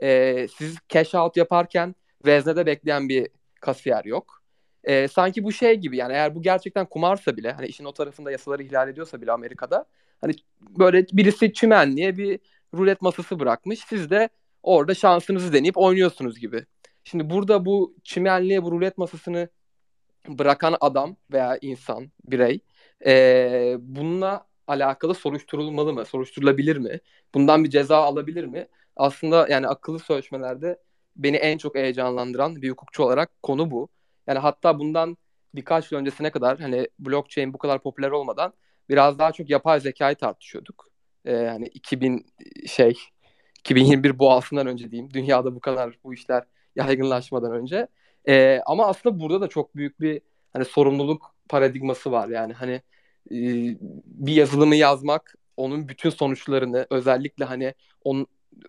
E, 0.01 0.47
siz 0.57 0.75
cash 0.89 1.15
out 1.15 1.37
yaparken 1.37 1.95
veznede 2.25 2.65
bekleyen 2.65 3.09
bir 3.09 3.27
kasiyer 3.61 4.05
yok. 4.05 4.41
E, 4.83 5.07
sanki 5.07 5.43
bu 5.43 5.51
şey 5.51 5.75
gibi 5.75 5.97
yani 5.97 6.13
eğer 6.13 6.35
bu 6.35 6.41
gerçekten 6.41 6.85
kumarsa 6.85 7.37
bile 7.37 7.51
hani 7.51 7.67
işin 7.67 7.85
o 7.85 7.93
tarafında 7.93 8.31
yasaları 8.31 8.63
ihlal 8.63 8.89
ediyorsa 8.89 9.21
bile 9.21 9.31
Amerika'da 9.31 9.85
hani 10.21 10.33
böyle 10.61 11.05
birisi 11.13 11.53
çimenliğe 11.53 12.17
bir 12.17 12.39
rulet 12.73 13.01
masası 13.01 13.39
bırakmış. 13.39 13.79
Siz 13.79 14.09
de 14.09 14.29
orada 14.65 14.93
şansınızı 14.93 15.53
deneyip 15.53 15.77
oynuyorsunuz 15.77 16.39
gibi. 16.39 16.65
Şimdi 17.03 17.29
burada 17.29 17.65
bu 17.65 17.95
çimenliğe 18.03 18.63
bu 18.63 18.71
rulet 18.71 18.97
masasını 18.97 19.49
bırakan 20.27 20.77
adam 20.81 21.15
veya 21.31 21.57
insan, 21.61 22.11
birey 22.25 22.59
e, 23.05 23.75
bununla 23.79 24.47
alakalı 24.67 25.13
soruşturulmalı 25.13 25.93
mı? 25.93 26.05
Soruşturulabilir 26.05 26.77
mi? 26.77 26.99
Bundan 27.33 27.63
bir 27.63 27.69
ceza 27.69 27.97
alabilir 27.97 28.43
mi? 28.45 28.67
Aslında 28.95 29.47
yani 29.49 29.67
akıllı 29.67 29.99
sözleşmelerde 29.99 30.79
beni 31.15 31.37
en 31.37 31.57
çok 31.57 31.75
heyecanlandıran 31.75 32.61
bir 32.61 32.69
hukukçu 32.69 33.03
olarak 33.03 33.43
konu 33.43 33.71
bu. 33.71 33.89
Yani 34.27 34.39
hatta 34.39 34.79
bundan 34.79 35.17
birkaç 35.55 35.91
yıl 35.91 35.99
öncesine 35.99 36.31
kadar 36.31 36.59
hani 36.59 36.87
blockchain 36.99 37.53
bu 37.53 37.57
kadar 37.57 37.83
popüler 37.83 38.11
olmadan 38.11 38.53
biraz 38.89 39.19
daha 39.19 39.31
çok 39.31 39.49
yapay 39.49 39.79
zekayı 39.79 40.15
tartışıyorduk. 40.15 40.87
Ee, 41.25 41.31
yani 41.33 41.67
2000 41.67 42.25
şey 42.67 42.95
2021 43.65 44.19
boğasından 44.19 44.67
önce 44.67 44.91
diyeyim. 44.91 45.13
Dünyada 45.13 45.55
bu 45.55 45.59
kadar 45.59 45.97
bu 46.03 46.13
işler 46.13 46.43
yaygınlaşmadan 46.75 47.51
önce. 47.51 47.87
Ee, 48.27 48.61
ama 48.65 48.87
aslında 48.87 49.19
burada 49.19 49.41
da 49.41 49.47
çok 49.47 49.75
büyük 49.75 50.01
bir 50.01 50.21
hani 50.53 50.65
sorumluluk 50.65 51.35
paradigması 51.49 52.11
var. 52.11 52.27
Yani 52.27 52.53
hani 52.53 52.73
e, 53.31 53.37
bir 54.05 54.33
yazılımı 54.33 54.75
yazmak 54.75 55.35
onun 55.57 55.89
bütün 55.89 56.09
sonuçlarını 56.09 56.87
özellikle 56.89 57.45
hani 57.45 57.73
on, 58.03 58.27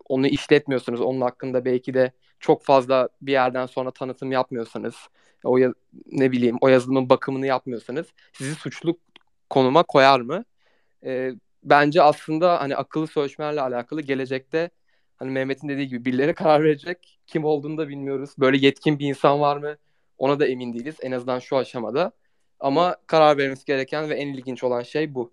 onu 0.09 0.26
işletmiyorsunuz. 0.26 1.00
Onun 1.00 1.20
hakkında 1.20 1.64
belki 1.64 1.94
de 1.94 2.12
çok 2.40 2.64
fazla 2.64 3.09
bir 3.22 3.32
yerden 3.32 3.66
sonra 3.66 3.90
tanıtım 3.90 4.32
yapmıyorsanız 4.32 4.94
o 5.44 5.59
ya, 5.59 5.72
ne 6.12 6.32
bileyim 6.32 6.56
o 6.61 6.68
yazılımın 6.68 7.11
bakımını 7.11 7.46
yapmıyorsanız 7.46 8.06
sizi 8.32 8.54
suçlu 8.54 8.98
konuma 9.50 9.82
koyar 9.82 10.20
mı? 10.20 10.44
E, 11.04 11.32
bence 11.64 12.02
aslında 12.02 12.61
hani 12.61 12.76
akıllı 12.76 13.06
sözleşmelerle 13.06 13.61
alakalı 13.61 14.02
gelecekte 14.02 14.70
hani 15.16 15.31
Mehmet'in 15.31 15.68
dediği 15.68 15.88
gibi 15.88 16.05
birileri 16.05 16.35
karar 16.35 16.64
verecek. 16.64 17.18
Kim 17.26 17.44
olduğunu 17.44 17.79
da 17.79 17.88
bilmiyoruz. 17.88 18.31
Böyle 18.38 18.57
yetkin 18.57 18.98
bir 18.98 19.09
insan 19.09 19.40
var 19.40 19.57
mı? 19.57 19.76
Ona 20.18 20.40
da 20.40 20.46
emin 20.46 20.72
değiliz. 20.72 20.96
En 21.02 21.12
azından 21.12 21.38
şu 21.38 21.57
aşamada. 21.57 22.12
Ama 22.61 22.96
karar 23.07 23.38
vermesi 23.38 23.64
gereken 23.64 24.11
ve 24.11 24.14
en 24.14 24.29
ilginç 24.29 24.64
olan 24.64 24.83
şey 24.83 25.14
bu. 25.14 25.33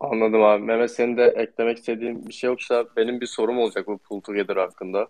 Anladım 0.00 0.42
abi. 0.42 0.62
Mehmet 0.62 0.90
senin 0.90 1.16
de 1.16 1.24
eklemek 1.24 1.78
istediğin 1.78 2.26
bir 2.26 2.32
şey 2.32 2.48
yoksa 2.48 2.84
benim 2.96 3.20
bir 3.20 3.26
sorum 3.26 3.58
olacak 3.58 3.86
bu 3.86 3.98
Pull 3.98 4.20
Together 4.20 4.56
hakkında. 4.56 5.08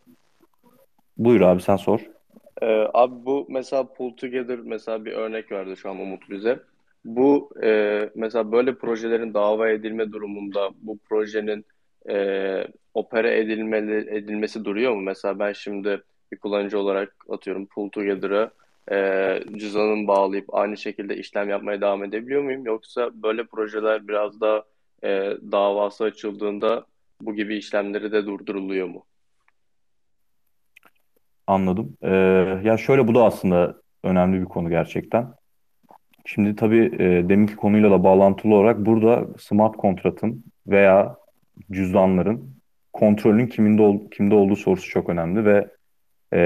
Buyur 1.17 1.41
abi 1.41 1.63
sen 1.63 1.77
sor. 1.77 2.01
Ee, 2.63 2.89
abi 2.95 3.27
bu 3.27 3.47
mesela 3.49 3.93
Pull 3.93 4.17
Together 4.17 4.59
mesela 4.59 5.05
bir 5.05 5.13
örnek 5.13 5.53
verdi 5.53 5.77
şu 5.77 5.91
an 5.91 6.01
Umut 6.01 6.31
bize. 6.31 6.61
Bu 7.05 7.51
e, 7.63 8.11
mesela 8.15 8.53
böyle 8.53 8.75
projelerin 8.75 9.35
dava 9.35 9.69
edilme 9.69 10.13
durumunda 10.13 10.71
bu 10.83 10.99
projenin 10.99 11.65
e, 12.11 12.67
opera 12.95 13.31
edilmeli, 13.31 14.17
edilmesi 14.17 14.65
duruyor 14.65 14.95
mu? 14.95 15.01
Mesela 15.01 15.39
ben 15.39 15.53
şimdi 15.53 16.03
bir 16.33 16.39
kullanıcı 16.39 16.79
olarak 16.79 17.17
atıyorum 17.29 17.67
Pull 17.67 17.89
Together'a 17.89 18.51
e, 18.93 19.41
cüzdanımı 19.57 20.07
bağlayıp 20.07 20.55
aynı 20.55 20.77
şekilde 20.77 21.17
işlem 21.17 21.49
yapmaya 21.49 21.81
devam 21.81 22.05
edebiliyor 22.05 22.43
muyum? 22.43 22.67
Yoksa 22.67 23.11
böyle 23.15 23.47
projeler 23.47 24.09
biraz 24.09 24.41
daha 24.41 24.63
e, 25.05 25.09
davası 25.53 26.05
açıldığında 26.05 26.87
bu 27.21 27.35
gibi 27.35 27.57
işlemleri 27.57 28.13
de 28.13 28.27
durduruluyor 28.27 28.87
mu? 28.87 29.05
Anladım. 31.47 31.97
Ee, 32.03 32.09
ya 32.65 32.77
şöyle 32.77 33.09
bu 33.09 33.15
da 33.15 33.25
aslında 33.25 33.83
önemli 34.05 34.41
bir 34.41 34.45
konu 34.45 34.71
gerçekten. 34.71 35.35
Şimdi 36.29 36.57
tabii 36.57 36.85
e, 36.99 37.29
deminki 37.29 37.57
konuyla 37.57 37.91
da 37.91 38.05
bağlantılı 38.05 38.55
olarak 38.55 38.87
burada 38.87 39.27
smart 39.39 39.77
kontratın 39.77 40.45
veya 40.67 41.17
cüzdanların 41.71 42.51
kontrolün 42.93 43.47
kiminde 43.47 43.83
ol, 43.83 44.11
kimde 44.11 44.35
olduğu 44.35 44.57
sorusu 44.57 44.91
çok 44.91 45.09
önemli 45.09 45.45
ve 45.45 45.69
e, 46.33 46.41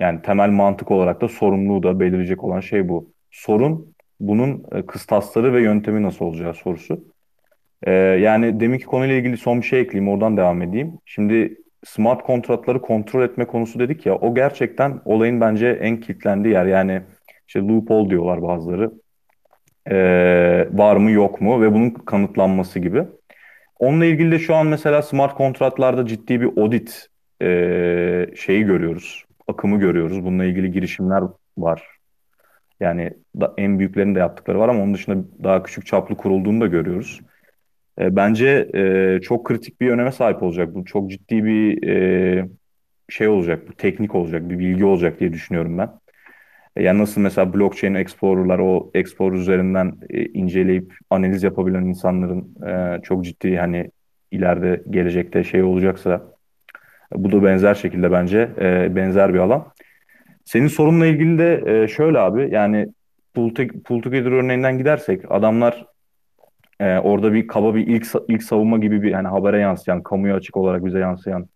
yani 0.00 0.22
temel 0.22 0.50
mantık 0.50 0.90
olarak 0.90 1.20
da 1.20 1.28
sorumluluğu 1.28 1.82
da 1.82 2.00
belirleyecek 2.00 2.44
olan 2.44 2.60
şey 2.60 2.88
bu. 2.88 3.12
Sorun 3.30 3.94
bunun 4.20 4.64
e, 4.72 4.86
kıstasları 4.86 5.54
ve 5.54 5.62
yöntemi 5.62 6.02
nasıl 6.02 6.24
olacağı 6.24 6.54
sorusu. 6.54 7.04
E, 7.82 7.92
yani 7.92 8.60
deminki 8.60 8.84
konuyla 8.84 9.14
ilgili 9.14 9.36
son 9.36 9.60
bir 9.60 9.66
şey 9.66 9.80
ekleyeyim 9.80 10.12
oradan 10.12 10.36
devam 10.36 10.62
edeyim. 10.62 10.98
Şimdi 11.04 11.56
smart 11.84 12.22
kontratları 12.22 12.80
kontrol 12.80 13.22
etme 13.22 13.44
konusu 13.44 13.78
dedik 13.78 14.06
ya 14.06 14.14
o 14.14 14.34
gerçekten 14.34 15.00
olayın 15.04 15.40
bence 15.40 15.68
en 15.68 16.00
kilitlendiği 16.00 16.54
yer. 16.54 16.66
Yani 16.66 17.02
işte 17.50 17.60
loophole 17.60 18.10
diyorlar 18.10 18.42
bazıları. 18.42 18.92
Ee, 19.90 20.68
var 20.72 20.96
mı 20.96 21.10
yok 21.10 21.40
mu 21.40 21.62
ve 21.62 21.74
bunun 21.74 21.90
kanıtlanması 21.90 22.78
gibi. 22.78 23.04
Onunla 23.78 24.04
ilgili 24.04 24.30
de 24.30 24.38
şu 24.38 24.54
an 24.54 24.66
mesela 24.66 25.02
smart 25.02 25.34
kontratlarda 25.34 26.06
ciddi 26.06 26.40
bir 26.40 26.62
audit 26.62 27.08
e, 27.42 27.46
şeyi 28.36 28.62
görüyoruz. 28.62 29.24
Akımı 29.48 29.80
görüyoruz. 29.80 30.24
Bununla 30.24 30.44
ilgili 30.44 30.72
girişimler 30.72 31.22
var. 31.58 31.86
Yani 32.80 33.12
da, 33.40 33.54
en 33.58 33.78
büyüklerin 33.78 34.14
de 34.14 34.18
yaptıkları 34.18 34.58
var 34.58 34.68
ama 34.68 34.82
onun 34.82 34.94
dışında 34.94 35.24
daha 35.44 35.62
küçük 35.62 35.86
çaplı 35.86 36.16
kurulduğunu 36.16 36.60
da 36.60 36.66
görüyoruz. 36.66 37.20
E, 38.00 38.16
bence 38.16 38.68
e, 38.74 39.18
çok 39.22 39.46
kritik 39.46 39.80
bir 39.80 39.90
öneme 39.90 40.12
sahip 40.12 40.42
olacak. 40.42 40.74
Bu 40.74 40.84
çok 40.84 41.10
ciddi 41.10 41.44
bir 41.44 41.88
e, 41.88 42.48
şey 43.08 43.28
olacak, 43.28 43.68
bu 43.68 43.72
teknik 43.72 44.14
olacak, 44.14 44.50
bir 44.50 44.58
bilgi 44.58 44.84
olacak 44.84 45.20
diye 45.20 45.32
düşünüyorum 45.32 45.78
ben. 45.78 45.99
E, 46.76 46.82
yani 46.82 46.98
nasıl 46.98 47.20
mesela 47.20 47.54
blockchain 47.54 47.94
explorer'lar 47.94 48.58
o 48.58 48.90
explorer 48.94 49.36
üzerinden 49.36 49.92
e, 50.10 50.24
inceleyip 50.24 50.94
analiz 51.10 51.42
yapabilen 51.42 51.84
insanların 51.84 52.64
e, 52.66 53.02
çok 53.02 53.24
ciddi 53.24 53.56
hani 53.56 53.90
ileride 54.30 54.82
gelecekte 54.90 55.44
şey 55.44 55.62
olacaksa 55.62 56.22
e, 57.14 57.24
bu 57.24 57.32
da 57.32 57.44
benzer 57.44 57.74
şekilde 57.74 58.12
bence 58.12 58.50
e, 58.60 58.96
benzer 58.96 59.34
bir 59.34 59.38
alan. 59.38 59.66
Senin 60.44 60.68
sorunla 60.68 61.06
ilgili 61.06 61.38
de 61.38 61.62
e, 61.66 61.88
şöyle 61.88 62.18
abi 62.18 62.48
yani 62.52 62.88
Pull, 63.34 63.54
Pull 63.84 64.02
Together 64.02 64.32
örneğinden 64.32 64.78
gidersek 64.78 65.22
adamlar 65.28 65.86
e, 66.80 66.98
orada 66.98 67.32
bir 67.32 67.46
kaba 67.46 67.74
bir 67.74 67.86
ilk 67.86 68.06
ilk 68.28 68.42
savunma 68.42 68.78
gibi 68.78 69.02
bir 69.02 69.12
hani 69.12 69.28
habere 69.28 69.60
yansıyan, 69.60 70.02
kamuya 70.02 70.34
açık 70.36 70.56
olarak 70.56 70.84
bize 70.84 70.98
yansıyan 70.98 71.48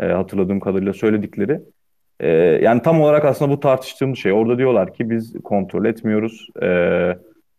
e, 0.00 0.06
hatırladığım 0.06 0.60
kadarıyla 0.60 0.92
söyledikleri 0.92 1.60
e, 2.20 2.28
yani 2.62 2.82
tam 2.82 3.00
olarak 3.00 3.24
aslında 3.24 3.50
bu 3.50 3.60
tartıştığımız 3.60 4.18
şey. 4.18 4.32
Orada 4.32 4.58
diyorlar 4.58 4.94
ki 4.94 5.10
biz 5.10 5.34
kontrol 5.44 5.84
etmiyoruz. 5.84 6.48
E, 6.62 6.68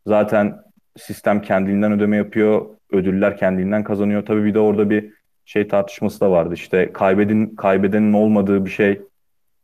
zaten 0.07 0.55
sistem 0.97 1.41
kendiliğinden 1.41 1.91
ödeme 1.91 2.17
yapıyor. 2.17 2.65
Ödüller 2.91 3.37
kendiliğinden 3.37 3.83
kazanıyor. 3.83 4.25
Tabii 4.25 4.43
bir 4.43 4.53
de 4.53 4.59
orada 4.59 4.89
bir 4.89 5.13
şey 5.45 5.67
tartışması 5.67 6.21
da 6.21 6.31
vardı. 6.31 6.53
İşte 6.53 6.93
kaybedin, 6.93 7.55
kaybedenin 7.55 8.13
olmadığı 8.13 8.65
bir 8.65 8.69
şey 8.69 9.01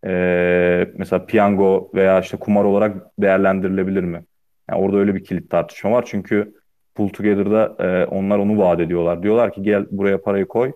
e, 0.06 0.92
mesela 0.98 1.26
piyango 1.26 1.92
veya 1.94 2.20
işte 2.20 2.38
kumar 2.38 2.64
olarak 2.64 2.96
değerlendirilebilir 3.20 4.04
mi? 4.04 4.24
Yani 4.70 4.82
orada 4.82 4.98
öyle 4.98 5.16
bir 5.16 5.24
kilit 5.24 5.50
tartışma 5.50 5.92
var. 5.92 6.04
Çünkü 6.08 6.54
Pull 6.96 7.10
Together'da 7.10 7.76
e, 7.80 8.06
onlar 8.06 8.38
onu 8.38 8.58
vaat 8.58 8.80
ediyorlar. 8.80 9.24
Diyorlar 9.24 9.54
ki 9.54 9.64
gel 9.64 9.86
buraya 9.92 10.22
parayı 10.22 10.46
koy 10.46 10.72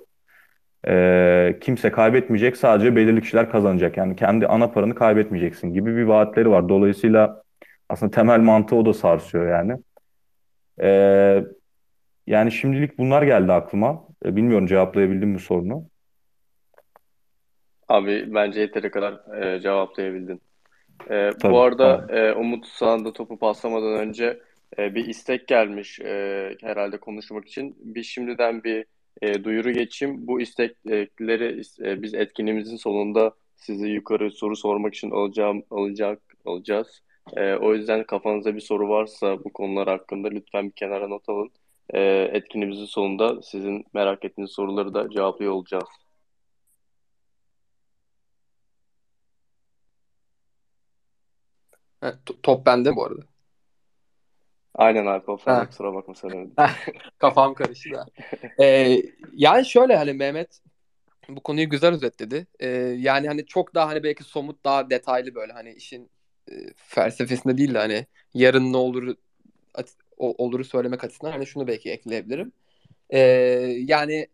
e, 0.88 1.58
kimse 1.62 1.92
kaybetmeyecek 1.92 2.58
sadece 2.58 2.96
belirli 2.96 3.22
kişiler 3.22 3.52
kazanacak. 3.52 3.98
Yani 3.98 4.16
kendi 4.16 4.48
ana 4.48 4.72
paranı 4.72 4.96
kaybetmeyeceksin 4.96 5.74
gibi 5.74 5.96
bir 5.96 6.04
vaatleri 6.04 6.50
var. 6.50 6.70
Dolayısıyla 6.70 7.44
aslında 7.90 8.12
temel 8.12 8.40
mantığı 8.40 8.76
o 8.76 8.86
da 8.86 8.94
sarsıyor 8.94 9.48
yani. 9.50 9.78
E, 10.82 10.90
yani 12.28 12.52
şimdilik 12.52 12.98
bunlar 12.98 13.22
geldi 13.24 13.52
aklıma. 13.54 14.04
E, 14.26 14.36
bilmiyorum 14.36 14.68
cevaplayabildim 14.68 15.30
mi 15.30 15.40
sorunu? 15.40 15.84
Abi 17.88 18.26
bence 18.34 18.62
yeteri 18.62 18.92
kadar 18.92 19.42
e, 19.42 19.60
cevaplayabildin. 19.62 20.42
E, 21.10 21.30
Tabii, 21.42 21.54
bu 21.54 21.60
arada 21.60 22.08
tamam. 22.08 22.24
e, 22.24 22.34
Umut 22.34 22.66
sana 22.68 23.06
da 23.06 23.14
topu 23.14 23.40
paslamadan 23.40 23.94
önce 24.00 24.40
e, 24.78 24.96
bir 24.96 25.06
istek 25.08 25.48
gelmiş 25.48 26.00
e, 26.00 26.56
herhalde 26.62 26.98
konuşmak 26.98 27.48
için. 27.48 27.76
Bir 27.80 28.04
şimdiden 28.04 28.64
bir 28.64 28.86
e, 29.22 29.44
duyuru 29.44 29.72
geçeyim. 29.72 30.28
Bu 30.28 30.42
istekleri 30.42 31.62
e, 31.86 32.02
biz 32.02 32.14
etkinliğimizin 32.14 32.78
sonunda 32.78 33.32
sizi 33.56 33.88
yukarı 33.88 34.32
soru 34.32 34.56
sormak 34.56 34.96
için 34.96 35.12
alacağım, 35.12 35.64
alacak, 35.72 36.22
alacağız. 36.46 37.02
E, 37.38 37.56
o 37.56 37.74
yüzden 37.76 38.04
kafanızda 38.06 38.56
bir 38.56 38.60
soru 38.62 38.90
varsa 38.90 39.44
bu 39.44 39.54
konular 39.54 39.88
hakkında 39.88 40.28
lütfen 40.28 40.66
bir 40.66 40.72
kenara 40.72 41.08
not 41.08 41.30
alın. 41.30 41.52
E, 41.94 42.02
etkinliğimizin 42.34 42.86
sonunda 42.86 43.42
sizin 43.42 43.86
merak 43.94 44.26
ettiğiniz 44.26 44.52
soruları 44.52 44.94
da 44.94 45.10
cevaplıyor 45.10 45.52
olacağız. 45.52 45.88
To- 52.02 52.42
top 52.44 52.66
bende 52.66 52.96
bu 52.96 53.06
arada. 53.06 53.37
Aynen 54.78 55.06
Alp 55.06 55.30
o 55.30 55.38
kusura 55.38 55.94
bakma 55.94 56.16
söylemedim. 56.16 56.54
Kafam 57.18 57.54
karıştı 57.54 57.90
da. 57.94 58.08
Ee, 58.60 59.02
yani 59.34 59.66
şöyle 59.66 59.96
hani 59.98 60.14
Mehmet 60.14 60.60
bu 61.30 61.44
konuyu 61.44 61.70
güzel 61.70 61.94
özetledi. 61.94 62.48
Ee, 62.60 62.68
yani 62.98 63.28
hani 63.28 63.46
çok 63.46 63.76
daha 63.76 63.88
hani 63.88 64.04
belki 64.04 64.24
somut 64.24 64.66
daha 64.66 64.90
detaylı 64.90 65.36
böyle 65.36 65.54
hani 65.54 65.74
işin 65.74 66.10
e, 66.52 66.54
felsefesinde 66.76 67.58
değil 67.58 67.74
de 67.74 67.78
hani 67.78 68.06
yarın 68.34 68.74
ne 68.74 68.78
olur 68.78 69.16
at- 69.74 69.96
o- 70.18 70.46
oluru 70.46 70.64
söylemek 70.66 71.04
açısından 71.04 71.32
hani 71.32 71.48
şunu 71.48 71.68
belki 71.68 71.92
ekleyebilirim. 71.92 72.52
Ee, 73.10 73.20
yani 73.78 74.28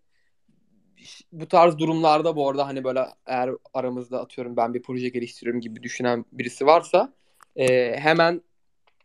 bu 1.32 1.48
tarz 1.48 1.78
durumlarda 1.78 2.36
bu 2.36 2.50
arada 2.50 2.68
hani 2.68 2.84
böyle 2.84 3.06
eğer 3.26 3.50
aramızda 3.74 4.22
atıyorum 4.22 4.58
ben 4.58 4.74
bir 4.74 4.82
proje 4.82 5.10
geliştiriyorum 5.10 5.62
gibi 5.62 5.84
düşünen 5.84 6.26
birisi 6.32 6.66
varsa 6.66 7.14
e, 7.56 7.96
hemen 8.00 8.42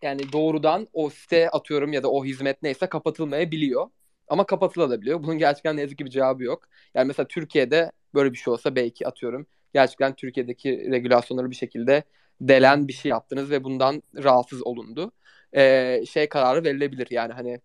yani 0.03 0.33
doğrudan 0.33 0.89
o 0.93 1.11
site 1.11 1.51
atıyorum 1.51 1.93
ya 1.93 2.03
da 2.03 2.11
o 2.11 2.25
hizmet 2.25 2.63
neyse 2.63 2.87
kapatılmayabiliyor. 2.87 3.91
Ama 4.29 4.47
kapatılabiliyor. 4.47 5.23
Bunun 5.23 5.39
gerçekten 5.39 5.77
ne 5.77 5.81
yazık 5.81 5.99
ki 5.99 6.05
bir 6.05 6.11
cevabı 6.11 6.45
yok. 6.45 6.65
Yani 6.95 7.07
mesela 7.07 7.27
Türkiye'de 7.29 7.93
böyle 8.15 8.33
bir 8.33 8.39
şey 8.39 8.53
olsa 8.53 8.77
belki 8.77 9.09
atıyorum 9.09 9.47
gerçekten 9.75 10.15
Türkiye'deki 10.15 10.91
regülasyonları 10.91 11.51
bir 11.51 11.57
şekilde 11.57 12.03
delen 12.41 12.89
bir 12.89 12.93
şey 12.93 13.11
yaptınız 13.11 13.51
ve 13.51 13.65
bundan 13.65 14.03
rahatsız 14.17 14.67
olundu. 14.67 15.13
Ee, 15.57 16.05
şey 16.11 16.29
kararı 16.29 16.65
verilebilir 16.65 17.07
yani 17.11 17.33
hani 17.33 17.61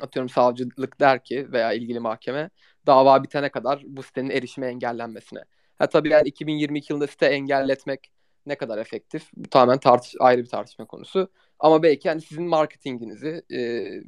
atıyorum 0.00 0.28
savcılık 0.28 1.00
der 1.00 1.24
ki 1.24 1.52
veya 1.52 1.72
ilgili 1.72 2.00
mahkeme 2.00 2.50
dava 2.86 3.22
bitene 3.22 3.48
kadar 3.50 3.82
bu 3.86 4.02
sitenin 4.02 4.30
erişime 4.30 4.66
engellenmesine. 4.66 5.44
Ha 5.78 5.88
tabii 5.88 6.08
yani 6.08 6.28
2022 6.28 6.92
yılında 6.92 7.06
site 7.06 7.26
engelletmek 7.26 8.10
ne 8.46 8.54
kadar 8.56 8.78
efektif? 8.78 9.30
Bu 9.36 9.48
tamamen 9.50 9.78
tartış 9.80 10.14
ayrı 10.20 10.42
bir 10.42 10.48
tartışma 10.48 10.86
konusu. 10.86 11.30
Ama 11.60 11.82
belki 11.82 12.08
yani 12.08 12.20
sizin 12.20 12.44
marketinginizi 12.44 13.42
e, 13.50 13.58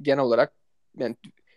genel 0.03 0.25
olarak 0.25 0.53
yani 0.99 1.17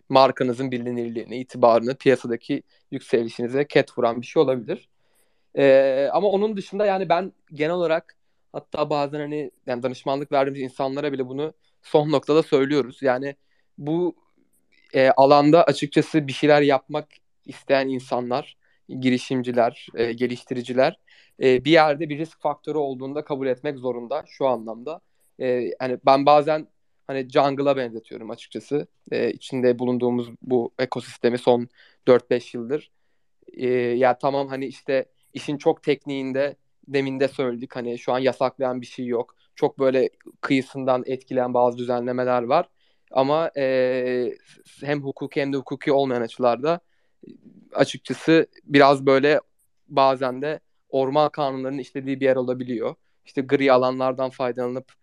markanızın 0.09 0.71
bilinirliğini, 0.71 1.37
itibarını, 1.37 1.95
piyasadaki 1.95 2.63
yükselişinize 2.91 3.67
ket 3.67 3.97
vuran 3.97 4.21
bir 4.21 4.25
şey 4.25 4.41
olabilir. 4.43 4.89
E, 5.57 6.09
ama 6.13 6.27
onun 6.27 6.57
dışında 6.57 6.85
yani 6.85 7.09
ben 7.09 7.33
genel 7.53 7.71
olarak 7.75 8.17
hatta 8.53 8.89
bazen 8.89 9.19
hani 9.19 9.51
yani 9.67 9.83
danışmanlık 9.83 10.31
verdiğimiz 10.31 10.61
insanlara 10.61 11.11
bile 11.11 11.27
bunu 11.27 11.53
son 11.81 12.11
noktada 12.11 12.43
söylüyoruz. 12.43 13.01
Yani 13.01 13.35
bu 13.77 14.15
e, 14.93 15.09
alanda 15.09 15.63
açıkçası 15.63 16.27
bir 16.27 16.33
şeyler 16.33 16.61
yapmak 16.61 17.07
isteyen 17.45 17.87
insanlar, 17.87 18.57
girişimciler, 18.99 19.87
e, 19.95 20.13
geliştiriciler 20.13 20.99
e, 21.43 21.65
bir 21.65 21.71
yerde 21.71 22.09
bir 22.09 22.17
risk 22.17 22.41
faktörü 22.41 22.77
olduğunda 22.77 23.25
kabul 23.25 23.47
etmek 23.47 23.77
zorunda 23.77 24.23
şu 24.27 24.47
anlamda. 24.47 25.01
E, 25.39 25.47
yani 25.81 25.99
ben 26.05 26.25
bazen 26.25 26.67
hani 27.07 27.29
jungle'a 27.29 27.77
benzetiyorum 27.77 28.29
açıkçası. 28.31 28.87
E, 29.11 29.31
içinde 29.31 29.79
bulunduğumuz 29.79 30.29
bu 30.41 30.73
ekosistemi 30.79 31.37
son 31.37 31.67
4-5 32.07 32.57
yıldır. 32.57 32.91
E, 33.53 33.67
ya 33.77 34.17
tamam 34.17 34.47
hani 34.47 34.65
işte 34.65 35.05
işin 35.33 35.57
çok 35.57 35.83
tekniğinde 35.83 36.55
demin 36.87 37.19
de 37.19 37.27
söyledik 37.27 37.75
hani 37.75 37.99
şu 37.99 38.13
an 38.13 38.19
yasaklayan 38.19 38.81
bir 38.81 38.85
şey 38.85 39.05
yok. 39.05 39.35
Çok 39.55 39.79
böyle 39.79 40.09
kıyısından 40.41 41.03
etkileyen 41.05 41.53
bazı 41.53 41.77
düzenlemeler 41.77 42.43
var. 42.43 42.69
Ama 43.11 43.51
e, 43.57 44.35
hem 44.83 45.03
hukuki 45.03 45.41
hem 45.41 45.53
de 45.53 45.57
hukuki 45.57 45.91
olmayan 45.91 46.21
açılarda 46.21 46.79
açıkçası 47.73 48.47
biraz 48.63 49.05
böyle 49.05 49.41
bazen 49.87 50.41
de 50.41 50.59
orman 50.89 51.29
kanunlarının 51.29 51.77
işlediği 51.77 52.19
bir 52.19 52.25
yer 52.25 52.35
olabiliyor. 52.35 52.95
İşte 53.25 53.41
gri 53.41 53.71
alanlardan 53.71 54.29
faydalanıp 54.29 54.93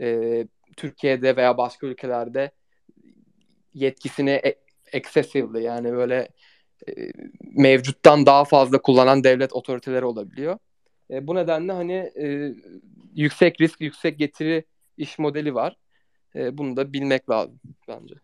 e, 0.00 0.46
Türkiye'de 0.76 1.36
veya 1.36 1.58
başka 1.58 1.86
ülkelerde 1.86 2.50
yetkisini 3.74 4.30
e- 4.30 4.60
excessively 4.92 5.62
yani 5.62 5.92
böyle 5.92 6.28
e, 6.88 6.92
mevcuttan 7.42 8.26
daha 8.26 8.44
fazla 8.44 8.82
kullanan 8.82 9.24
devlet 9.24 9.52
otoriteleri 9.52 10.04
olabiliyor. 10.04 10.58
E, 11.10 11.26
bu 11.26 11.34
nedenle 11.34 11.72
hani 11.72 12.12
e, 12.22 12.54
yüksek 13.14 13.60
risk, 13.60 13.80
yüksek 13.80 14.18
getiri 14.18 14.64
iş 14.96 15.18
modeli 15.18 15.54
var. 15.54 15.76
E, 16.34 16.58
bunu 16.58 16.76
da 16.76 16.92
bilmek 16.92 17.30
lazım 17.30 17.60
bence. 17.88 18.14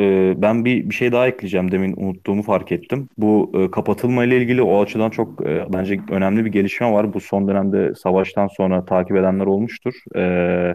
Ee, 0.00 0.34
ben 0.42 0.64
bir 0.64 0.90
bir 0.90 0.94
şey 0.94 1.12
daha 1.12 1.26
ekleyeceğim. 1.28 1.70
Demin 1.72 1.94
unuttuğumu 1.96 2.42
fark 2.42 2.72
ettim. 2.72 3.08
Bu 3.18 3.52
e, 3.54 3.70
kapatılma 3.70 4.24
ile 4.24 4.36
ilgili 4.38 4.62
o 4.62 4.82
açıdan 4.82 5.10
çok 5.10 5.46
e, 5.46 5.66
bence 5.72 6.00
önemli 6.10 6.44
bir 6.44 6.52
gelişme 6.52 6.92
var. 6.92 7.14
Bu 7.14 7.20
son 7.20 7.48
dönemde 7.48 7.94
savaştan 7.94 8.48
sonra 8.48 8.84
takip 8.84 9.16
edenler 9.16 9.46
olmuştur. 9.46 9.94
Ee, 10.16 10.74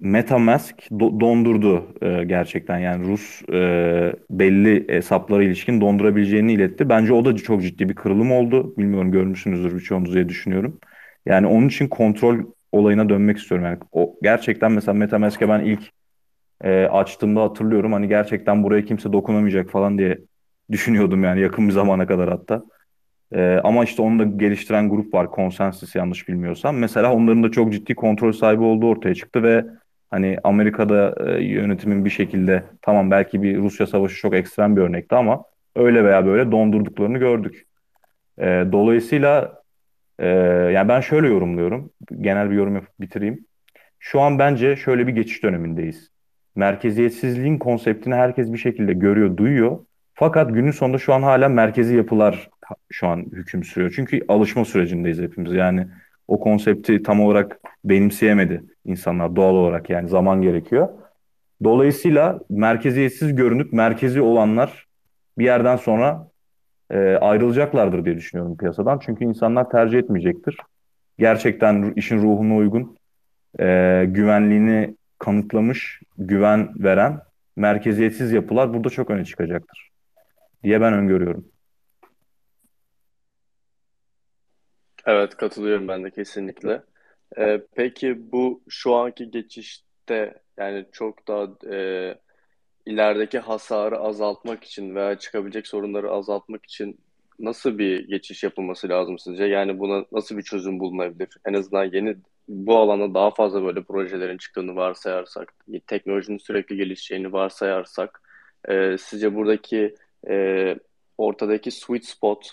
MetaMask 0.00 0.76
do- 0.90 1.20
dondurdu 1.20 1.94
e, 2.02 2.24
gerçekten. 2.24 2.78
Yani 2.78 3.06
Rus 3.06 3.42
belli 4.30 4.88
hesaplara 4.88 5.44
ilişkin 5.44 5.80
dondurabileceğini 5.80 6.52
iletti. 6.52 6.88
Bence 6.88 7.12
o 7.12 7.24
da 7.24 7.36
çok 7.36 7.62
ciddi 7.62 7.88
bir 7.88 7.94
kırılım 7.94 8.32
oldu. 8.32 8.74
Bilmiyorum 8.78 9.12
görmüşsünüzdür 9.12 9.74
birçoğunuz 9.74 10.14
diye 10.14 10.28
düşünüyorum. 10.28 10.78
Yani 11.26 11.46
onun 11.46 11.68
için 11.68 11.88
kontrol 11.88 12.38
olayına 12.72 13.08
dönmek 13.08 13.38
istiyorum. 13.38 13.66
Yani 13.66 13.78
o 13.92 14.14
gerçekten 14.22 14.72
mesela 14.72 14.94
MetaMask'e 14.94 15.48
ben 15.48 15.60
ilk 15.60 15.97
e, 16.64 16.84
açtığımda 16.84 17.42
hatırlıyorum. 17.42 17.92
Hani 17.92 18.08
gerçekten 18.08 18.62
buraya 18.62 18.84
kimse 18.84 19.12
dokunamayacak 19.12 19.70
falan 19.70 19.98
diye 19.98 20.18
düşünüyordum 20.70 21.24
yani 21.24 21.40
yakın 21.40 21.68
bir 21.68 21.72
zamana 21.72 22.06
kadar 22.06 22.30
hatta. 22.30 22.62
E, 23.32 23.60
ama 23.64 23.84
işte 23.84 24.02
onu 24.02 24.18
da 24.18 24.24
geliştiren 24.24 24.88
grup 24.88 25.14
var 25.14 25.28
Consensus 25.36 25.94
yanlış 25.94 26.28
bilmiyorsam. 26.28 26.76
Mesela 26.76 27.12
onların 27.12 27.42
da 27.42 27.50
çok 27.50 27.72
ciddi 27.72 27.94
kontrol 27.94 28.32
sahibi 28.32 28.62
olduğu 28.62 28.88
ortaya 28.88 29.14
çıktı 29.14 29.42
ve 29.42 29.64
hani 30.10 30.38
Amerika'da 30.44 31.14
e, 31.26 31.44
yönetimin 31.44 32.04
bir 32.04 32.10
şekilde 32.10 32.62
tamam 32.82 33.10
belki 33.10 33.42
bir 33.42 33.58
Rusya 33.58 33.86
savaşı 33.86 34.16
çok 34.16 34.34
ekstrem 34.34 34.76
bir 34.76 34.80
örnekti 34.80 35.14
ama 35.14 35.44
öyle 35.76 36.04
veya 36.04 36.26
böyle 36.26 36.52
dondurduklarını 36.52 37.18
gördük. 37.18 37.66
E, 38.38 38.44
dolayısıyla 38.72 39.62
e, 40.18 40.28
yani 40.72 40.88
ben 40.88 41.00
şöyle 41.00 41.28
yorumluyorum. 41.28 41.90
Genel 42.20 42.50
bir 42.50 42.56
yorum 42.56 42.74
yapıp 42.74 43.00
bitireyim. 43.00 43.46
Şu 43.98 44.20
an 44.20 44.38
bence 44.38 44.76
şöyle 44.76 45.06
bir 45.06 45.12
geçiş 45.12 45.42
dönemindeyiz 45.42 46.10
merkeziyetsizliğin 46.58 47.58
konseptini 47.58 48.14
herkes 48.14 48.52
bir 48.52 48.58
şekilde 48.58 48.92
görüyor, 48.92 49.36
duyuyor. 49.36 49.78
Fakat 50.14 50.54
günün 50.54 50.70
sonunda 50.70 50.98
şu 50.98 51.14
an 51.14 51.22
hala 51.22 51.48
merkezi 51.48 51.96
yapılar 51.96 52.50
şu 52.90 53.06
an 53.06 53.18
hüküm 53.32 53.64
sürüyor. 53.64 53.92
Çünkü 53.96 54.20
alışma 54.28 54.64
sürecindeyiz 54.64 55.18
hepimiz. 55.18 55.52
Yani 55.52 55.86
o 56.28 56.40
konsepti 56.40 57.02
tam 57.02 57.20
olarak 57.20 57.60
benimseyemedi 57.84 58.62
insanlar 58.84 59.36
doğal 59.36 59.54
olarak 59.54 59.90
yani 59.90 60.08
zaman 60.08 60.42
gerekiyor. 60.42 60.88
Dolayısıyla 61.64 62.40
merkeziyetsiz 62.50 63.34
görünüp 63.34 63.72
merkezi 63.72 64.20
olanlar 64.20 64.86
bir 65.38 65.44
yerden 65.44 65.76
sonra 65.76 66.28
e, 66.90 66.98
ayrılacaklardır 66.98 68.04
diye 68.04 68.16
düşünüyorum 68.16 68.56
piyasadan. 68.56 68.98
Çünkü 68.98 69.24
insanlar 69.24 69.70
tercih 69.70 69.98
etmeyecektir. 69.98 70.56
Gerçekten 71.18 71.92
işin 71.96 72.18
ruhuna 72.18 72.56
uygun, 72.56 72.96
e, 73.60 74.04
güvenliğini 74.08 74.97
kanıtlamış, 75.18 76.00
güven 76.18 76.84
veren 76.84 77.20
merkeziyetsiz 77.56 78.32
yapılar 78.32 78.74
burada 78.74 78.90
çok 78.90 79.10
öne 79.10 79.24
çıkacaktır 79.24 79.90
diye 80.64 80.80
ben 80.80 80.92
öngörüyorum. 80.92 81.48
Evet 85.06 85.36
katılıyorum 85.36 85.88
ben 85.88 86.04
de 86.04 86.10
kesinlikle. 86.10 86.82
Ee, 87.38 87.60
peki 87.74 88.32
bu 88.32 88.62
şu 88.68 88.94
anki 88.94 89.30
geçişte 89.30 90.42
yani 90.56 90.86
çok 90.92 91.28
daha 91.28 91.74
e, 91.74 92.14
ilerideki 92.86 93.38
hasarı 93.38 93.98
azaltmak 93.98 94.64
için 94.64 94.94
veya 94.94 95.18
çıkabilecek 95.18 95.66
sorunları 95.66 96.10
azaltmak 96.10 96.66
için 96.66 97.00
nasıl 97.38 97.78
bir 97.78 98.08
geçiş 98.08 98.42
yapılması 98.44 98.88
lazım 98.88 99.18
sizce? 99.18 99.44
Yani 99.44 99.78
buna 99.78 100.04
nasıl 100.12 100.36
bir 100.38 100.42
çözüm 100.42 100.80
bulunabilir? 100.80 101.28
En 101.44 101.54
azından 101.54 101.84
yeni 101.84 102.16
bu 102.48 102.76
alanda 102.76 103.14
daha 103.14 103.30
fazla 103.30 103.62
böyle 103.62 103.82
projelerin 103.82 104.38
çıktığını 104.38 104.76
varsayarsak, 104.76 105.54
teknolojinin 105.86 106.38
sürekli 106.38 106.76
gelişeceğini 106.76 107.32
varsayarsak, 107.32 108.22
e, 108.68 108.98
sizce 108.98 109.34
buradaki 109.34 109.94
e, 110.28 110.76
ortadaki 111.18 111.70
sweet 111.70 112.04
spot 112.04 112.50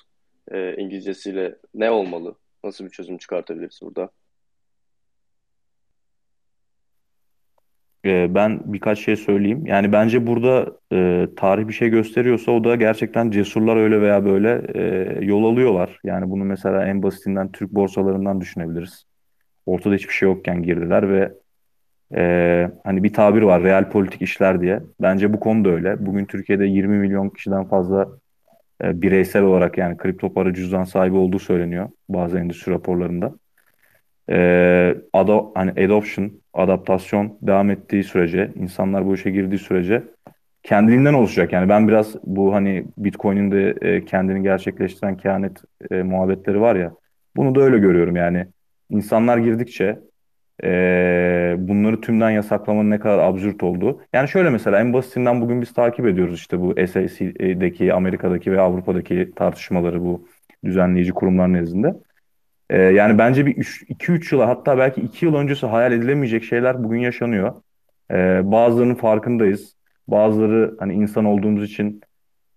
e, 0.52 0.76
İngilizcesiyle 0.76 1.56
ne 1.74 1.92
olmalı? 1.92 2.36
Nasıl 2.64 2.86
bir 2.86 2.90
çözüm 2.90 3.18
çıkartabiliriz 3.18 3.80
burada? 3.82 4.10
Ee, 8.06 8.36
ben 8.36 8.62
birkaç 8.66 9.00
şey 9.00 9.16
söyleyeyim. 9.16 9.66
Yani 9.66 9.92
bence 9.92 10.28
burada 10.28 10.80
e, 10.94 11.28
tarih 11.38 11.68
bir 11.68 11.74
şey 11.74 11.90
gösteriyorsa 11.90 12.52
o 12.52 12.64
da 12.64 12.76
gerçekten 12.76 13.32
cesurlar 13.32 13.78
öyle 13.78 14.02
veya 14.02 14.26
böyle 14.26 14.62
e, 14.76 15.26
yol 15.26 15.54
alıyorlar. 15.54 16.00
Yani 16.04 16.30
bunu 16.30 16.44
mesela 16.44 16.86
en 16.88 17.04
basitinden 17.04 17.52
Türk 17.52 17.72
borsalarından 17.72 18.42
düşünebiliriz. 18.42 19.06
Ortada 19.66 19.96
hiçbir 19.96 20.14
şey 20.14 20.30
yokken 20.30 20.64
girdiler 20.64 21.10
ve 21.10 21.34
e, 22.16 22.72
hani 22.84 23.04
bir 23.04 23.14
tabir 23.14 23.42
var 23.42 23.64
real 23.64 23.90
politik 23.92 24.22
işler 24.22 24.62
diye. 24.62 24.82
Bence 25.02 25.34
bu 25.34 25.40
konuda 25.40 25.70
öyle. 25.70 26.06
Bugün 26.06 26.26
Türkiye'de 26.26 26.66
20 26.66 26.98
milyon 26.98 27.30
kişiden 27.30 27.66
fazla 27.66 28.08
e, 28.84 29.02
bireysel 29.02 29.44
olarak 29.44 29.78
yani 29.78 29.98
kripto 29.98 30.34
para 30.34 30.54
cüzdan 30.54 30.84
sahibi 30.84 31.16
olduğu 31.16 31.40
söyleniyor 31.40 31.90
bazı 32.10 32.40
endüstri 32.40 32.72
raporlarında. 32.72 33.34
e, 34.32 34.96
ado 35.14 35.52
hani 35.56 35.72
adoption, 35.72 36.32
adaptasyon 36.54 37.38
devam 37.42 37.70
ettiği 37.72 38.04
sürece, 38.04 38.52
insanlar 38.56 39.06
bu 39.06 39.16
işe 39.16 39.32
girdiği 39.32 39.58
sürece 39.58 40.04
kendiliğinden 40.64 41.14
oluşacak. 41.14 41.54
Yani 41.54 41.70
ben 41.70 41.88
biraz 41.88 42.16
bu 42.24 42.54
hani 42.54 42.86
Bitcoin'in 42.98 43.52
de 43.52 43.76
e, 43.82 44.06
kendini 44.06 44.44
gerçekleştiren 44.44 45.18
kehanet 45.18 45.62
e, 45.92 46.04
muhabbetleri 46.04 46.62
var 46.62 46.76
ya. 46.76 46.94
Bunu 47.36 47.56
da 47.56 47.62
öyle 47.62 47.78
görüyorum 47.80 48.16
yani. 48.16 48.48
İnsanlar 48.90 49.38
girdikçe 49.38 50.00
e, 50.64 51.56
bunları 51.58 52.02
tümden 52.02 52.30
yasaklamanın 52.30 52.90
ne 52.90 53.00
kadar 53.00 53.20
absürt 53.20 53.64
olduğu. 53.64 54.02
Yani 54.14 54.30
şöyle 54.30 54.50
mesela 54.50 54.80
en 54.80 54.94
basitinden 54.94 55.42
bugün 55.42 55.62
biz 55.62 55.74
takip 55.74 56.06
ediyoruz 56.08 56.36
işte 56.36 56.60
bu 56.60 56.74
SEC'deki, 56.88 57.94
Amerika'daki 57.94 58.52
ve 58.52 58.62
Avrupa'daki 58.62 59.32
tartışmaları 59.36 60.02
bu 60.02 60.28
düzenleyici 60.64 61.12
kurumlar 61.12 61.54
nezdinde. 61.54 61.94
E, 62.70 62.82
yani 62.82 63.18
bence 63.18 63.46
bir 63.46 63.56
2-3 63.56 64.36
yıla 64.36 64.48
hatta 64.48 64.78
belki 64.78 65.02
2 65.02 65.26
yıl 65.26 65.36
öncesi 65.36 65.66
hayal 65.66 65.92
edilemeyecek 65.92 66.44
şeyler 66.44 66.84
bugün 66.84 67.00
yaşanıyor. 67.00 67.62
E, 68.12 68.42
bazılarının 68.52 68.96
farkındayız. 68.96 69.76
Bazıları 70.08 70.76
hani 70.80 70.94
insan 70.94 71.26
olduğumuz 71.26 71.64
için 71.64 72.02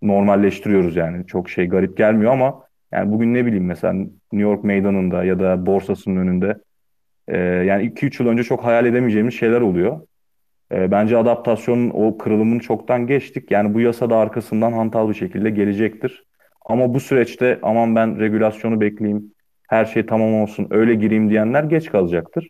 normalleştiriyoruz 0.01 0.95
yani. 0.95 1.27
Çok 1.27 1.49
şey 1.49 1.67
garip 1.67 1.97
gelmiyor 1.97 2.31
ama 2.31 2.63
yani 2.91 3.11
bugün 3.11 3.33
ne 3.33 3.45
bileyim 3.45 3.65
mesela 3.65 3.93
New 3.93 4.49
York 4.49 4.63
meydanında 4.63 5.23
ya 5.23 5.39
da 5.39 5.65
borsasının 5.65 6.15
önünde 6.15 6.57
e, 7.27 7.37
yani 7.37 7.83
2-3 7.83 8.23
yıl 8.23 8.29
önce 8.29 8.43
çok 8.43 8.63
hayal 8.65 8.85
edemeyeceğimiz 8.85 9.33
şeyler 9.33 9.61
oluyor. 9.61 10.01
E, 10.71 10.91
bence 10.91 11.17
adaptasyonun 11.17 11.89
o 11.89 12.17
kırılımını 12.17 12.59
çoktan 12.59 13.07
geçtik. 13.07 13.51
Yani 13.51 13.73
bu 13.73 13.81
yasa 13.81 14.09
da 14.09 14.17
arkasından 14.17 14.73
hantal 14.73 15.09
bir 15.09 15.13
şekilde 15.13 15.49
gelecektir. 15.49 16.23
Ama 16.65 16.93
bu 16.93 16.99
süreçte 16.99 17.59
aman 17.61 17.95
ben 17.95 18.19
regülasyonu 18.19 18.81
bekleyeyim, 18.81 19.33
her 19.67 19.85
şey 19.85 20.05
tamam 20.05 20.33
olsun, 20.33 20.67
öyle 20.69 20.95
gireyim 20.95 21.29
diyenler 21.29 21.63
geç 21.63 21.91
kalacaktır. 21.91 22.49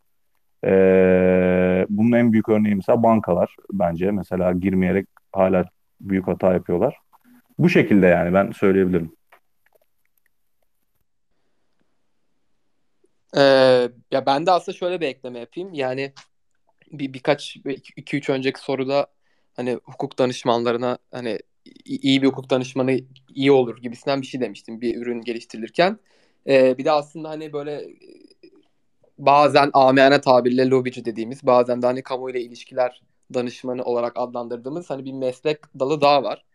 E, 0.66 1.86
bunun 1.90 2.12
en 2.12 2.34
büyük 2.34 2.50
örneği 2.50 2.76
mesela 2.76 3.04
bankalar 3.04 3.56
bence. 3.74 4.12
Mesela 4.12 4.52
girmeyerek 4.52 5.08
hala 5.32 5.66
büyük 6.02 6.28
hata 6.28 6.54
yapıyorlar. 6.54 6.98
Bu 7.60 7.70
şekilde 7.70 8.08
yani 8.08 8.34
ben 8.34 8.52
söyleyebilirim. 8.52 9.12
Ee, 13.38 13.42
ya 14.12 14.26
ben 14.26 14.46
de 14.46 14.52
aslında 14.52 14.78
şöyle 14.78 15.02
bir 15.02 15.08
ekleme 15.08 15.40
yapayım. 15.40 15.74
Yani 15.74 16.14
bir 16.92 17.14
birkaç 17.14 17.58
iki 17.98 18.18
üç 18.18 18.30
önceki 18.30 18.60
soruda 18.60 19.08
hani 19.56 19.74
hukuk 19.84 20.20
danışmanlarına 20.20 20.98
hani 21.12 21.40
iyi 21.86 22.22
bir 22.22 22.28
hukuk 22.28 22.50
danışmanı 22.50 23.00
iyi 23.36 23.52
olur 23.52 23.78
gibisinden 23.82 24.22
bir 24.22 24.28
şey 24.28 24.42
demiştim 24.42 24.82
bir 24.82 24.98
ürün 25.02 25.22
geliştirilirken. 25.22 26.00
Ee, 26.48 26.78
bir 26.78 26.86
de 26.86 26.92
aslında 26.92 27.30
hani 27.30 27.54
böyle 27.54 27.88
bazen 29.18 29.70
amiyane 29.74 30.22
tabirle 30.22 30.70
lobici 30.70 31.06
dediğimiz 31.06 31.46
bazen 31.46 31.82
de 31.82 31.86
hani 31.86 32.04
kamuyla 32.04 32.40
ilişkiler 32.40 33.02
danışmanı 33.34 33.84
olarak 33.84 34.14
adlandırdığımız 34.16 34.90
hani 34.90 35.06
bir 35.06 35.14
meslek 35.14 35.60
dalı 35.80 36.02
daha 36.02 36.24
var. 36.24 36.46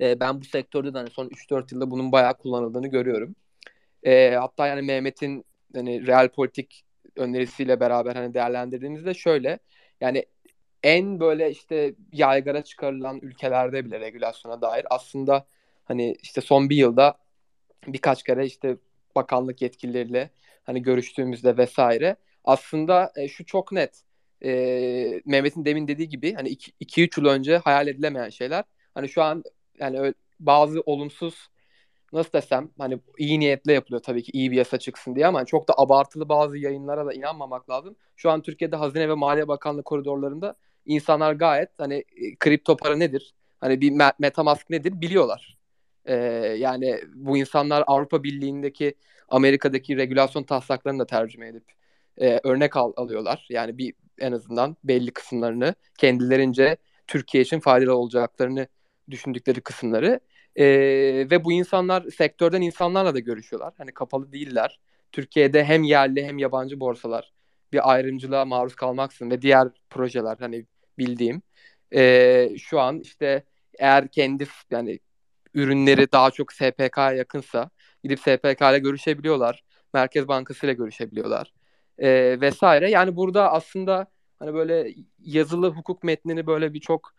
Ee, 0.00 0.20
ben 0.20 0.40
bu 0.40 0.44
sektörde 0.44 0.94
de 0.94 0.98
hani 0.98 1.10
son 1.10 1.28
3-4 1.28 1.72
yılda 1.72 1.90
bunun 1.90 2.12
bayağı 2.12 2.38
kullanıldığını 2.38 2.86
görüyorum. 2.88 3.34
Ee, 4.04 4.30
hatta 4.40 4.66
yani 4.66 4.82
Mehmet'in 4.82 5.44
hani 5.74 6.06
real 6.06 6.28
politik 6.28 6.84
önerisiyle 7.16 7.80
beraber 7.80 8.16
hani 8.16 8.34
değerlendirdiğimizde 8.34 9.14
şöyle 9.14 9.58
yani 10.00 10.26
en 10.82 11.20
böyle 11.20 11.50
işte 11.50 11.94
yaygara 12.12 12.64
çıkarılan 12.64 13.18
ülkelerde 13.22 13.84
bile 13.84 14.00
regülasyona 14.00 14.62
dair 14.62 14.86
aslında 14.90 15.46
hani 15.84 16.16
işte 16.22 16.40
son 16.40 16.70
bir 16.70 16.76
yılda 16.76 17.18
birkaç 17.86 18.22
kere 18.22 18.46
işte 18.46 18.76
bakanlık 19.14 19.62
yetkilileriyle 19.62 20.30
hani 20.64 20.82
görüştüğümüzde 20.82 21.56
vesaire 21.56 22.16
aslında 22.44 23.12
e, 23.16 23.28
şu 23.28 23.46
çok 23.46 23.72
net 23.72 24.02
e, 24.44 25.20
Mehmet'in 25.26 25.64
demin 25.64 25.88
dediği 25.88 26.08
gibi 26.08 26.34
hani 26.34 26.48
2-3 26.80 27.20
yıl 27.20 27.26
önce 27.26 27.56
hayal 27.56 27.88
edilemeyen 27.88 28.28
şeyler. 28.28 28.64
Hani 28.94 29.08
şu 29.08 29.22
an 29.22 29.44
yani 29.78 30.14
bazı 30.40 30.80
olumsuz 30.80 31.48
nasıl 32.12 32.32
desem 32.32 32.70
hani 32.78 32.98
iyi 33.18 33.40
niyetle 33.40 33.72
yapılıyor 33.72 34.02
tabii 34.02 34.22
ki 34.22 34.30
iyi 34.34 34.50
bir 34.50 34.56
yasa 34.56 34.78
çıksın 34.78 35.14
diye 35.14 35.26
ama 35.26 35.44
çok 35.44 35.68
da 35.68 35.74
abartılı 35.76 36.28
bazı 36.28 36.58
yayınlara 36.58 37.06
da 37.06 37.12
inanmamak 37.12 37.70
lazım. 37.70 37.96
Şu 38.16 38.30
an 38.30 38.42
Türkiye'de 38.42 38.76
Hazine 38.76 39.08
ve 39.08 39.14
Maliye 39.14 39.48
Bakanlığı 39.48 39.82
koridorlarında 39.82 40.56
insanlar 40.86 41.32
gayet 41.32 41.70
hani 41.78 41.94
e, 41.94 42.36
kripto 42.40 42.76
para 42.76 42.96
nedir? 42.96 43.34
Hani 43.60 43.80
bir 43.80 43.92
Metamask 44.18 44.70
nedir 44.70 45.00
biliyorlar. 45.00 45.58
Ee, 46.04 46.14
yani 46.58 47.00
bu 47.14 47.38
insanlar 47.38 47.84
Avrupa 47.86 48.22
Birliği'ndeki 48.22 48.94
Amerika'daki 49.28 49.96
regülasyon 49.96 50.42
taslaklarını 50.42 50.98
da 50.98 51.06
tercüme 51.06 51.48
edip 51.48 51.64
e, 52.20 52.40
örnek 52.44 52.76
al, 52.76 52.92
alıyorlar. 52.96 53.46
Yani 53.50 53.78
bir 53.78 53.94
en 54.18 54.32
azından 54.32 54.76
belli 54.84 55.12
kısımlarını 55.12 55.74
kendilerince 55.98 56.76
Türkiye 57.06 57.42
için 57.42 57.60
faydalı 57.60 57.96
olacaklarını 57.96 58.66
düşündükleri 59.10 59.60
kısımları 59.60 60.20
e, 60.56 60.66
ve 61.30 61.44
bu 61.44 61.52
insanlar 61.52 62.02
sektörden 62.02 62.62
insanlarla 62.62 63.14
da 63.14 63.18
görüşüyorlar. 63.18 63.74
Hani 63.78 63.92
kapalı 63.92 64.32
değiller. 64.32 64.80
Türkiye'de 65.12 65.64
hem 65.64 65.82
yerli 65.82 66.24
hem 66.24 66.38
yabancı 66.38 66.80
borsalar 66.80 67.32
bir 67.72 67.92
ayrımcılığa 67.92 68.44
maruz 68.44 68.74
kalmaksın 68.74 69.30
ve 69.30 69.42
diğer 69.42 69.68
projeler 69.90 70.36
hani 70.40 70.66
bildiğim 70.98 71.42
e, 71.94 72.48
şu 72.58 72.80
an 72.80 73.00
işte 73.00 73.44
eğer 73.78 74.08
kendi 74.08 74.46
yani 74.70 74.98
ürünleri 75.54 76.12
daha 76.12 76.30
çok 76.30 76.52
SPK'ya 76.52 77.12
yakınsa 77.12 77.70
gidip 78.02 78.18
SPK 78.20 78.60
ile 78.70 78.78
görüşebiliyorlar. 78.78 79.64
Merkez 79.94 80.28
Bankası 80.28 80.66
ile 80.66 80.72
görüşebiliyorlar. 80.72 81.52
E, 81.98 82.40
vesaire. 82.40 82.90
Yani 82.90 83.16
burada 83.16 83.52
aslında 83.52 84.06
hani 84.38 84.54
böyle 84.54 84.94
yazılı 85.18 85.70
hukuk 85.70 86.04
metnini 86.04 86.46
böyle 86.46 86.74
bir 86.74 86.80
çok 86.80 87.12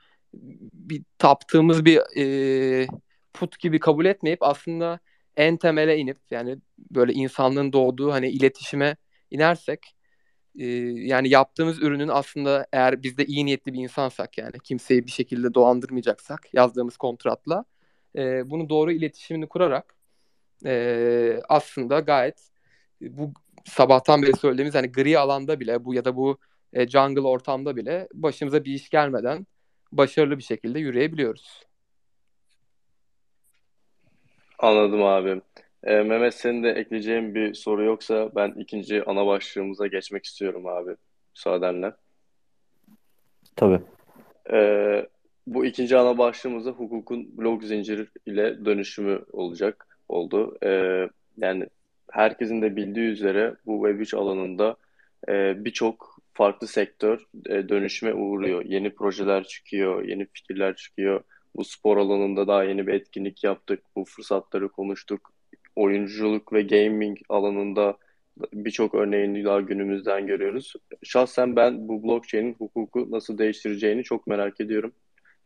bir 0.74 1.04
taptığımız 1.18 1.86
bir 1.86 2.02
e, 2.18 2.88
put 3.34 3.60
gibi 3.60 3.80
kabul 3.80 4.06
etmeyip 4.06 4.44
aslında 4.44 5.00
en 5.38 5.58
temele 5.58 5.98
inip 5.98 6.18
yani 6.32 6.58
böyle 6.92 7.14
insanlığın 7.14 7.74
doğduğu 7.74 8.12
hani 8.12 8.30
iletişime 8.30 8.98
inersek 9.32 9.96
e, 10.60 10.66
yani 10.86 11.30
yaptığımız 11.30 11.82
ürünün 11.82 12.08
aslında 12.08 12.68
eğer 12.74 13.04
biz 13.04 13.18
de 13.18 13.26
iyi 13.26 13.46
niyetli 13.46 13.74
bir 13.74 13.80
insansak 13.80 14.38
yani 14.38 14.54
kimseyi 14.64 15.06
bir 15.06 15.12
şekilde 15.12 15.54
dolandırmayacaksak 15.54 16.54
yazdığımız 16.54 16.98
kontratla 16.98 17.66
e, 18.16 18.50
bunu 18.50 18.70
doğru 18.70 18.92
iletişimini 18.92 19.48
kurarak 19.48 19.96
e, 20.66 21.40
aslında 21.50 22.00
gayet 22.00 22.52
bu 23.02 23.34
sabahtan 23.66 24.22
beri 24.22 24.38
söylediğimiz 24.38 24.76
hani 24.76 24.92
gri 24.92 25.20
alanda 25.20 25.60
bile 25.60 25.86
bu 25.86 25.94
ya 25.94 26.06
da 26.06 26.16
bu 26.16 26.38
e, 26.74 26.88
jungle 26.88 27.22
ortamda 27.22 27.76
bile 27.76 28.08
başımıza 28.14 28.66
bir 28.66 28.74
iş 28.74 28.90
gelmeden 28.90 29.48
başarılı 29.92 30.38
bir 30.38 30.44
şekilde 30.44 30.80
yürüyebiliyoruz. 30.80 31.64
Anladım 34.64 35.04
abi. 35.04 35.42
Ee, 35.84 35.96
Mehmet 35.96 36.34
senin 36.34 36.64
de 36.64 36.70
ekleyeceğin 36.70 37.36
bir 37.36 37.54
soru 37.54 37.84
yoksa 37.84 38.32
ben 38.36 38.54
ikinci 38.58 39.04
ana 39.04 39.28
başlığımıza 39.28 39.88
geçmek 39.88 40.26
istiyorum 40.26 40.68
abi 40.68 40.96
müsaadenle. 41.36 41.94
Tabii. 43.56 43.80
Ee, 44.52 45.08
bu 45.48 45.66
ikinci 45.66 45.98
ana 45.98 46.18
başlığımızda 46.18 46.70
hukukun 46.70 47.38
blok 47.38 47.64
zinciri 47.64 48.08
ile 48.26 48.66
dönüşümü 48.66 49.22
olacak 49.32 49.88
oldu. 50.10 50.58
Ee, 50.64 51.10
yani 51.38 51.68
herkesin 52.12 52.62
de 52.62 52.76
bildiği 52.76 53.08
üzere 53.08 53.56
bu 53.66 53.88
Web3 53.88 54.18
alanında 54.18 54.76
e, 55.30 55.66
birçok 55.66 56.20
farklı 56.34 56.68
sektör 56.68 57.26
e, 57.50 57.70
dönüşüme 57.70 58.14
uğruyor. 58.14 58.66
Yeni 58.66 58.96
projeler 58.96 59.44
çıkıyor, 59.44 60.04
yeni 60.04 60.26
fikirler 60.26 60.76
çıkıyor. 60.76 61.24
Bu 61.56 61.64
spor 61.64 61.98
alanında 61.98 62.48
daha 62.48 62.64
yeni 62.64 62.88
bir 62.88 62.94
etkinlik 62.94 63.44
yaptık. 63.44 63.84
Bu 63.96 64.06
fırsatları 64.06 64.70
konuştuk. 64.70 65.34
Oyunculuk 65.76 66.54
ve 66.54 66.62
gaming 66.62 67.18
alanında 67.30 67.98
birçok 68.54 68.96
örneğini 68.96 69.46
daha 69.46 69.62
günümüzden 69.62 70.28
görüyoruz. 70.28 70.74
Şahsen 71.04 71.56
ben 71.56 71.88
bu 71.88 72.04
blockchain'in 72.04 72.54
hukuku 72.54 73.12
nasıl 73.12 73.38
değiştireceğini 73.38 74.04
çok 74.04 74.28
merak 74.28 74.62
ediyorum. 74.62 74.94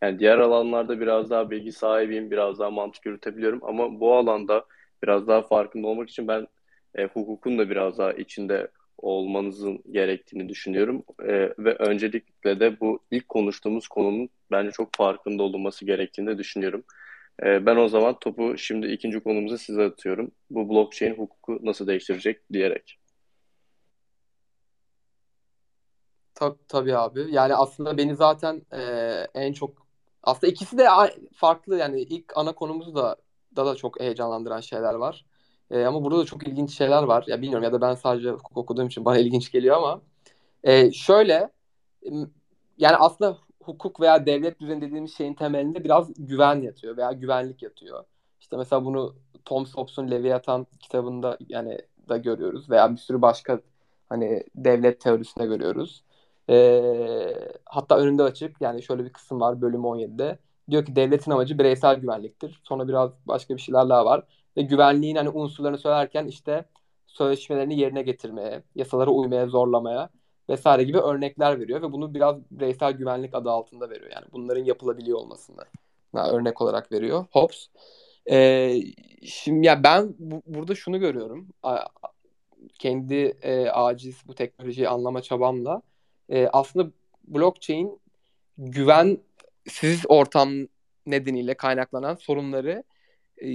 Yani 0.01 0.20
diğer 0.20 0.38
alanlarda 0.38 0.99
biraz 0.99 1.30
daha 1.30 1.51
bilgi 1.51 1.72
sahibiyim, 1.72 2.32
biraz 2.32 2.60
daha 2.60 2.70
mantık 2.72 3.05
yürütebiliyorum 3.05 3.60
ama 3.64 3.99
bu 3.99 4.16
alanda 4.16 4.66
biraz 5.03 5.28
daha 5.28 5.41
farkında 5.41 5.88
olmak 5.88 6.10
için 6.10 6.28
ben 6.28 6.47
e, 6.95 7.05
hukukun 7.05 7.60
da 7.60 7.70
biraz 7.70 7.97
daha 7.97 8.14
içinde 8.14 8.68
olmanızın 8.98 9.84
gerektiğini 9.91 10.50
düşünüyorum. 10.50 11.04
E, 11.22 11.34
ve 11.60 11.76
öncelikle 11.76 12.60
de 12.60 12.80
bu 12.80 13.00
ilk 13.12 13.30
konuştuğumuz 13.30 13.88
konunun 13.88 14.30
bence 14.52 14.72
çok 14.72 14.95
farkında 14.95 15.43
olunması 15.43 15.86
gerektiğini 15.86 16.28
de 16.28 16.38
düşünüyorum. 16.38 16.84
E, 17.43 17.66
ben 17.66 17.76
o 17.76 17.88
zaman 17.88 18.20
topu 18.20 18.58
şimdi 18.58 18.88
ikinci 18.88 19.20
konumuza 19.20 19.58
size 19.58 19.84
atıyorum. 19.84 20.32
Bu 20.50 20.70
blockchain 20.70 21.14
hukuku 21.16 21.60
nasıl 21.64 21.88
değiştirecek 21.88 22.54
diyerek. 22.54 23.00
Tabii, 26.36 26.58
tabii 26.68 26.98
abi. 26.98 27.28
Yani 27.32 27.56
aslında 27.56 27.98
beni 27.98 28.16
zaten 28.16 28.62
e, 28.74 28.82
en 29.34 29.54
çok 29.54 29.88
aslında 30.24 30.52
ikisi 30.52 30.78
de 30.78 30.88
farklı 31.36 31.78
yani 31.78 32.02
ilk 32.02 32.38
ana 32.38 32.56
konumuzda 32.56 33.16
da 33.56 33.66
da 33.66 33.76
çok 33.76 34.00
heyecanlandıran 34.00 34.60
şeyler 34.60 34.93
var. 34.93 35.26
E, 35.72 35.86
ama 35.86 36.03
burada 36.03 36.20
da 36.20 36.26
çok 36.26 36.47
ilginç 36.47 36.78
şeyler 36.78 37.03
var. 37.03 37.24
Ya 37.28 37.41
bilmiyorum 37.41 37.63
ya 37.63 37.74
da 37.74 37.82
ben 37.82 37.93
sadece 37.95 38.30
hukuk 38.30 38.57
okuduğum 38.57 38.88
için 38.88 39.05
bana 39.05 39.18
ilginç 39.20 39.51
geliyor 39.51 39.78
ama 39.78 40.01
e, 40.63 40.91
şöyle 40.91 41.51
yani 42.78 42.95
aslında 42.97 43.38
hukuk 43.63 44.01
veya 44.01 44.26
devlet 44.26 44.59
düzeni 44.59 44.82
dediğimiz 44.82 45.18
şeyin 45.18 45.34
temelinde 45.34 45.84
biraz 45.84 46.13
güven 46.18 46.61
yatıyor 46.61 46.97
veya 46.97 47.11
güvenlik 47.11 47.63
yatıyor. 47.63 48.03
İşte 48.41 48.57
mesela 48.57 48.86
bunu 48.86 49.15
Tom 49.45 49.65
Hobbes'un 49.65 50.11
Leviathan 50.11 50.68
kitabında 50.80 51.38
yani 51.49 51.78
da 52.09 52.18
görüyoruz 52.18 52.70
veya 52.70 52.91
bir 52.91 52.97
sürü 52.97 53.22
başka 53.22 53.61
hani 54.09 54.43
devlet 54.55 55.01
teorisinde 55.01 55.45
görüyoruz. 55.45 56.03
Ee, 56.49 57.34
hatta 57.65 57.97
önünde 57.97 58.24
açık 58.24 58.61
yani 58.61 58.84
şöyle 58.84 59.05
bir 59.05 59.13
kısım 59.13 59.41
var 59.41 59.61
bölüm 59.61 59.86
17'de. 59.86 60.39
Diyor 60.70 60.86
ki 60.86 60.95
devletin 60.95 61.32
amacı 61.32 61.59
bireysel 61.59 61.95
güvenliktir. 61.95 62.61
Sonra 62.63 62.88
biraz 62.88 63.11
başka 63.26 63.55
bir 63.55 63.61
şeyler 63.61 63.89
daha 63.89 64.05
var. 64.05 64.24
Ve 64.58 64.62
güvenliğin 64.62 65.16
hani 65.16 65.30
unsurlarını 65.30 65.78
söylerken 65.78 66.28
işte 66.28 66.66
sözleşmelerini 67.08 67.80
yerine 67.80 68.01
getirmeye, 68.01 68.64
yasalara 68.76 69.10
uymaya, 69.10 69.47
zorlamaya 69.47 70.10
vesaire 70.49 70.84
gibi 70.84 70.97
örnekler 70.97 71.60
veriyor 71.60 71.82
ve 71.82 71.91
bunu 71.91 72.14
biraz 72.14 72.36
bireysel 72.51 72.91
güvenlik 72.91 73.36
adı 73.36 73.49
altında 73.49 73.89
veriyor. 73.89 74.12
Yani 74.16 74.26
bunların 74.32 74.64
yapılabiliyor 74.64 75.18
olmasını 75.18 75.66
örnek 76.14 76.62
olarak 76.62 76.91
veriyor 76.91 77.26
Hobbes. 77.32 77.70
Ee, 78.32 78.80
şimdi 79.24 79.68
ya 79.68 79.84
ben 79.84 80.16
bu, 80.20 80.41
burada 80.45 80.76
şunu 80.76 80.99
görüyorum. 80.99 81.47
A, 81.64 81.80
kendi 82.80 83.16
e, 83.41 83.70
aciz 83.70 84.22
bu 84.28 84.36
teknolojiyi 84.36 84.89
anlama 84.89 85.22
çabamla 85.22 85.82
e, 86.30 86.47
aslında 86.47 86.91
blockchain 87.28 87.99
güvensiz 88.58 90.03
ortam 90.08 90.49
nedeniyle 91.05 91.53
kaynaklanan 91.53 92.16
sorunları 92.16 92.84
e, 93.41 93.47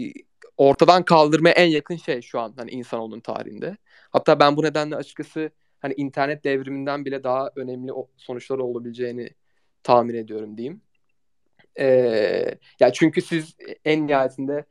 ortadan 0.69 1.05
kaldırmaya 1.05 1.53
en 1.53 1.67
yakın 1.67 1.97
şey 1.97 2.23
şu 2.23 2.41
an 2.41 2.55
hani 2.57 2.71
insanoğlunun 2.71 3.21
tarihinde. 3.21 3.77
Hatta 4.11 4.41
ben 4.41 4.57
bu 4.57 4.63
nedenle 4.63 4.97
açıkçası 4.97 5.51
hani 5.81 5.95
internet 5.97 6.45
devriminden 6.45 7.05
bile 7.05 7.25
daha 7.25 7.51
önemli 7.57 7.93
sonuçlar 8.17 8.59
olabileceğini 8.59 9.31
tahmin 9.83 10.15
ediyorum 10.15 10.57
diyeyim. 10.57 10.81
Ee, 11.79 12.55
ya 12.81 12.93
çünkü 12.93 13.23
siz 13.23 13.57
en 13.85 14.07
nihayetinde 14.07 14.65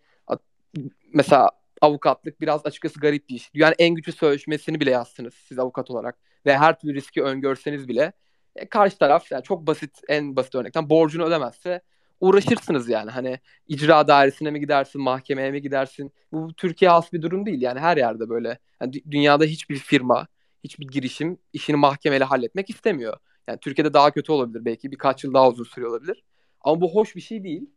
mesela 1.14 1.50
avukatlık 1.82 2.42
biraz 2.42 2.66
açıkçası 2.66 3.00
garip 3.00 3.30
bir 3.30 3.36
iş. 3.36 3.54
Dünyanın 3.54 3.76
en 3.80 3.96
güçlü 3.96 4.12
sözleşmesini 4.12 4.80
bile 4.80 4.92
yazsınız 4.92 5.34
siz 5.34 5.60
avukat 5.60 5.92
olarak 5.92 6.18
ve 6.46 6.58
her 6.58 6.80
türlü 6.80 6.94
riski 6.94 7.24
öngörseniz 7.24 7.88
bile 7.88 8.14
e, 8.56 8.70
karşı 8.70 8.98
taraf 8.98 9.32
yani 9.32 9.44
çok 9.44 9.68
basit 9.68 10.00
en 10.08 10.36
basit 10.36 10.56
örnekten 10.56 10.90
borcunu 10.90 11.26
ödemezse 11.26 11.82
uğraşırsınız 12.22 12.90
yani. 12.90 13.12
Hani 13.12 13.40
icra 13.68 14.08
dairesine 14.08 14.52
mi 14.52 14.60
gidersin, 14.60 15.02
mahkemeye 15.02 15.52
mi 15.52 15.62
gidersin? 15.62 16.12
Bu 16.32 16.54
Türkiye 16.54 16.92
has 16.92 17.14
bir 17.14 17.22
durum 17.22 17.46
değil 17.46 17.62
yani 17.62 17.80
her 17.80 17.98
yerde 17.98 18.30
böyle. 18.30 18.60
Yani 18.82 18.94
dünyada 19.12 19.44
hiçbir 19.44 19.76
firma, 19.76 20.28
hiçbir 20.64 20.88
girişim 20.88 21.38
işini 21.54 21.76
mahkemeyle 21.76 22.24
halletmek 22.24 22.70
istemiyor. 22.70 23.18
Yani 23.48 23.60
Türkiye'de 23.60 23.94
daha 23.94 24.12
kötü 24.12 24.32
olabilir 24.32 24.66
belki 24.66 24.92
birkaç 24.92 25.24
yıl 25.24 25.34
daha 25.34 25.50
uzun 25.50 25.64
sürüyor 25.64 25.92
olabilir. 25.92 26.24
Ama 26.62 26.82
bu 26.82 26.96
hoş 26.96 27.16
bir 27.16 27.22
şey 27.22 27.44
değil. 27.44 27.70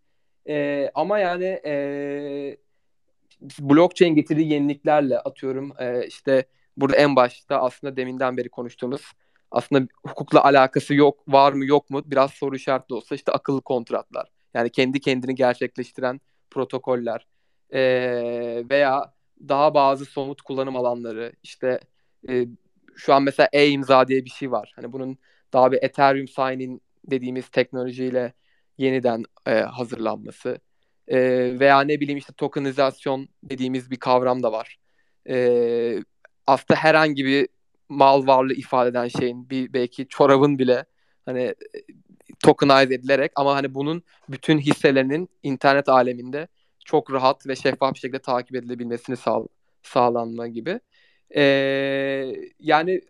Ee, 0.49 0.90
ama 0.95 1.18
yani 1.18 1.61
e, 1.66 2.57
blockchain 3.61 4.14
getirdiği 4.14 4.53
yeniliklerle 4.53 5.18
atıyorum 5.18 5.72
e, 5.78 6.07
işte 6.07 6.47
burada 6.76 6.97
en 6.97 7.16
başta 7.16 7.62
aslında 7.62 7.97
deminden 7.97 8.36
beri 8.36 8.49
konuştuğumuz 8.49 9.03
aslında 9.51 9.86
hukukla 10.07 10.45
alakası 10.45 10.95
yok 10.95 11.28
var 11.28 11.53
mı 11.53 11.64
yok 11.64 11.90
mu 11.90 12.03
biraz 12.05 12.30
soru 12.30 12.57
işaretli 12.57 12.95
olsa 12.95 13.14
işte 13.14 13.32
akıllı 13.32 13.61
kontratlar 13.61 14.34
yani 14.55 14.70
kendi 14.70 15.00
kendini 15.00 15.34
gerçekleştiren 15.34 16.20
protokoller 16.50 17.26
e, 17.74 17.80
veya 18.70 19.14
daha 19.48 19.74
bazı 19.74 20.05
somut 20.05 20.42
kullanım 20.42 20.76
alanları 20.76 21.32
işte 21.42 21.80
e, 22.28 22.46
şu 22.96 23.14
an 23.14 23.22
mesela 23.22 23.48
e-imza 23.52 24.09
diye 24.09 24.24
bir 24.24 24.30
şey 24.30 24.50
var. 24.50 24.72
Hani 24.76 24.92
bunun 24.92 25.18
daha 25.52 25.72
bir 25.72 25.78
Ethereum 25.82 26.28
signing 26.28 26.80
dediğimiz 27.05 27.48
teknolojiyle 27.48 28.32
yeniden 28.78 29.24
e, 29.46 29.55
hazırlanması 29.55 30.59
e, 31.09 31.18
veya 31.61 31.80
ne 31.80 32.00
bileyim 32.00 32.18
işte 32.18 32.32
tokenizasyon 32.32 33.28
dediğimiz 33.42 33.90
bir 33.90 33.96
kavram 33.96 34.42
da 34.42 34.52
var. 34.52 34.78
E, 35.28 36.05
aslında 36.46 36.80
herhangi 36.80 37.24
bir 37.24 37.48
mal 37.88 38.26
varlığı 38.26 38.55
ifade 38.55 38.90
eden 38.90 39.09
şeyin 39.09 39.50
bir 39.50 39.72
belki 39.72 40.09
çorabın 40.09 40.59
bile 40.59 40.84
hani 41.26 41.55
tokenize 42.45 42.95
edilerek 42.95 43.32
ama 43.36 43.55
hani 43.55 43.74
bunun 43.74 44.03
bütün 44.28 44.59
hisselerinin 44.59 45.28
internet 45.42 45.88
aleminde 45.88 46.49
çok 46.84 47.12
rahat 47.12 47.47
ve 47.47 47.57
şeffaf 47.57 47.95
bir 47.95 47.99
şekilde 47.99 48.18
takip 48.18 48.57
edilebilmesini 48.57 49.16
sağ, 49.16 49.40
sağlanma 49.82 50.49
gibi. 50.49 50.80
Ee, 51.36 52.34
yani 52.61 53.01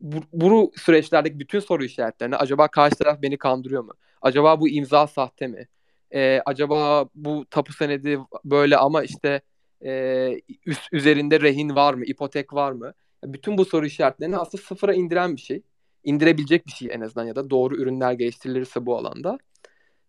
bu, 0.00 0.16
bu 0.32 0.72
süreçlerdeki 0.76 1.40
bütün 1.40 1.60
soru 1.60 1.84
işaretlerini 1.84 2.36
acaba 2.36 2.68
karşı 2.68 2.96
taraf 2.96 3.22
beni 3.22 3.38
kandırıyor 3.38 3.84
mu? 3.84 3.92
Acaba 4.22 4.60
bu 4.60 4.68
imza 4.68 5.06
sahte 5.06 5.46
mi? 5.46 5.68
Ee, 6.14 6.40
acaba 6.46 7.08
bu 7.14 7.46
tapu 7.50 7.72
senedi 7.72 8.18
böyle 8.44 8.76
ama 8.76 9.02
işte 9.02 9.40
e, 9.84 10.32
üst, 10.66 10.88
üzerinde 10.92 11.40
rehin 11.40 11.74
var 11.76 11.94
mı? 11.94 12.04
ipotek 12.04 12.54
var 12.54 12.72
mı? 12.72 12.92
Bütün 13.24 13.58
bu 13.58 13.64
soru 13.64 13.86
işaretlerini 13.86 14.36
aslında 14.36 14.62
sıfıra 14.62 14.94
indiren 14.94 15.36
bir 15.36 15.40
şey. 15.40 15.62
İndirebilecek 16.08 16.66
bir 16.66 16.72
şey 16.72 16.88
en 16.92 17.00
azından 17.00 17.26
ya 17.26 17.36
da 17.36 17.50
doğru 17.50 17.76
ürünler 17.76 18.12
geliştirilirse 18.12 18.86
bu 18.86 18.96
alanda. 18.96 19.38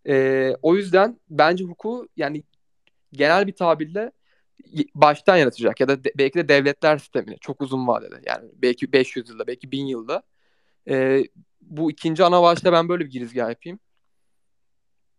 Ee, 0.07 0.55
o 0.61 0.75
yüzden 0.75 1.19
bence 1.29 1.63
hukuku 1.63 2.07
yani 2.17 2.43
genel 3.11 3.47
bir 3.47 3.51
tabirle 3.51 4.11
baştan 4.95 5.37
yaratacak 5.37 5.79
ya 5.79 5.87
da 5.87 6.03
de, 6.03 6.11
belki 6.17 6.39
de 6.39 6.47
devletler 6.47 6.97
sistemini 6.97 7.39
çok 7.39 7.61
uzun 7.61 7.87
vadede 7.87 8.15
yani 8.25 8.49
belki 8.61 8.93
500 8.93 9.29
yılda 9.29 9.47
belki 9.47 9.71
1000 9.71 9.85
yılda 9.85 10.23
e, 10.89 11.23
bu 11.61 11.91
ikinci 11.91 12.23
ana 12.23 12.41
başta 12.41 12.73
ben 12.73 12.89
böyle 12.89 13.05
bir 13.05 13.11
girizgah 13.11 13.49
yapayım. 13.49 13.79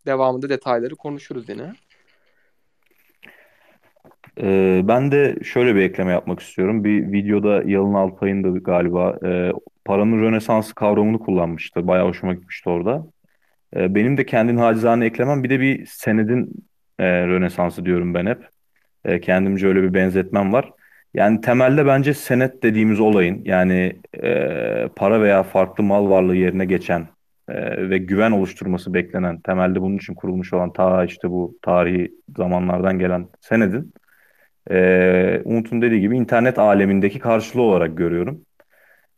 Devamında 0.06 0.48
detayları 0.48 0.96
konuşuruz 0.96 1.48
yine. 1.48 1.74
Ee, 4.40 4.80
ben 4.84 5.12
de 5.12 5.36
şöyle 5.44 5.74
bir 5.74 5.80
ekleme 5.80 6.12
yapmak 6.12 6.40
istiyorum. 6.40 6.84
Bir 6.84 7.12
videoda 7.12 7.62
Yalın 7.66 7.94
Alpay'ın 7.94 8.44
da 8.44 8.58
galiba 8.58 9.18
e, 9.24 9.52
paranın 9.84 10.22
rönesansı 10.22 10.74
kavramını 10.74 11.18
kullanmıştı. 11.18 11.86
Bayağı 11.86 12.08
hoşuma 12.08 12.34
gitmişti 12.34 12.70
orada. 12.70 13.06
E, 13.76 13.94
benim 13.94 14.16
de 14.16 14.26
kendini 14.26 14.60
hacizane 14.60 15.06
eklemem 15.06 15.44
bir 15.44 15.50
de 15.50 15.60
bir 15.60 15.86
senedin 15.86 16.52
e, 16.98 17.26
rönesansı 17.26 17.84
diyorum 17.84 18.14
ben 18.14 18.26
hep. 18.26 18.48
E, 19.04 19.20
kendimce 19.20 19.66
öyle 19.66 19.82
bir 19.82 19.94
benzetmem 19.94 20.52
var. 20.52 20.72
Yani 21.14 21.40
temelde 21.40 21.86
bence 21.86 22.14
senet 22.14 22.62
dediğimiz 22.62 23.00
olayın 23.00 23.42
yani 23.44 23.96
e, 24.22 24.88
para 24.96 25.22
veya 25.22 25.42
farklı 25.42 25.84
mal 25.84 26.10
varlığı 26.10 26.36
yerine 26.36 26.64
geçen 26.64 27.08
e, 27.48 27.90
ve 27.90 27.98
güven 27.98 28.30
oluşturması 28.30 28.94
beklenen 28.94 29.40
temelde 29.40 29.80
bunun 29.80 29.96
için 29.96 30.14
kurulmuş 30.14 30.52
olan 30.52 30.72
ta 30.72 31.04
işte 31.04 31.30
bu 31.30 31.58
tarihi 31.62 32.12
zamanlardan 32.36 32.98
gelen 32.98 33.28
senedin 33.40 33.92
e, 34.70 35.42
Umut'un 35.44 35.82
dediği 35.82 36.00
gibi 36.00 36.16
internet 36.16 36.58
alemindeki 36.58 37.18
karşılığı 37.18 37.62
olarak 37.62 37.96
görüyorum. 37.96 38.42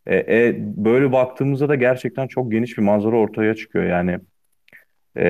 E, 0.07 0.17
e, 0.17 0.57
böyle 0.59 1.13
baktığımızda 1.13 1.69
da 1.69 1.75
gerçekten 1.75 2.27
çok 2.27 2.53
geniş 2.53 2.79
bir 2.79 2.83
manzara 2.83 3.17
ortaya 3.17 3.55
çıkıyor. 3.55 3.85
Yani 3.85 4.19
e, 5.17 5.25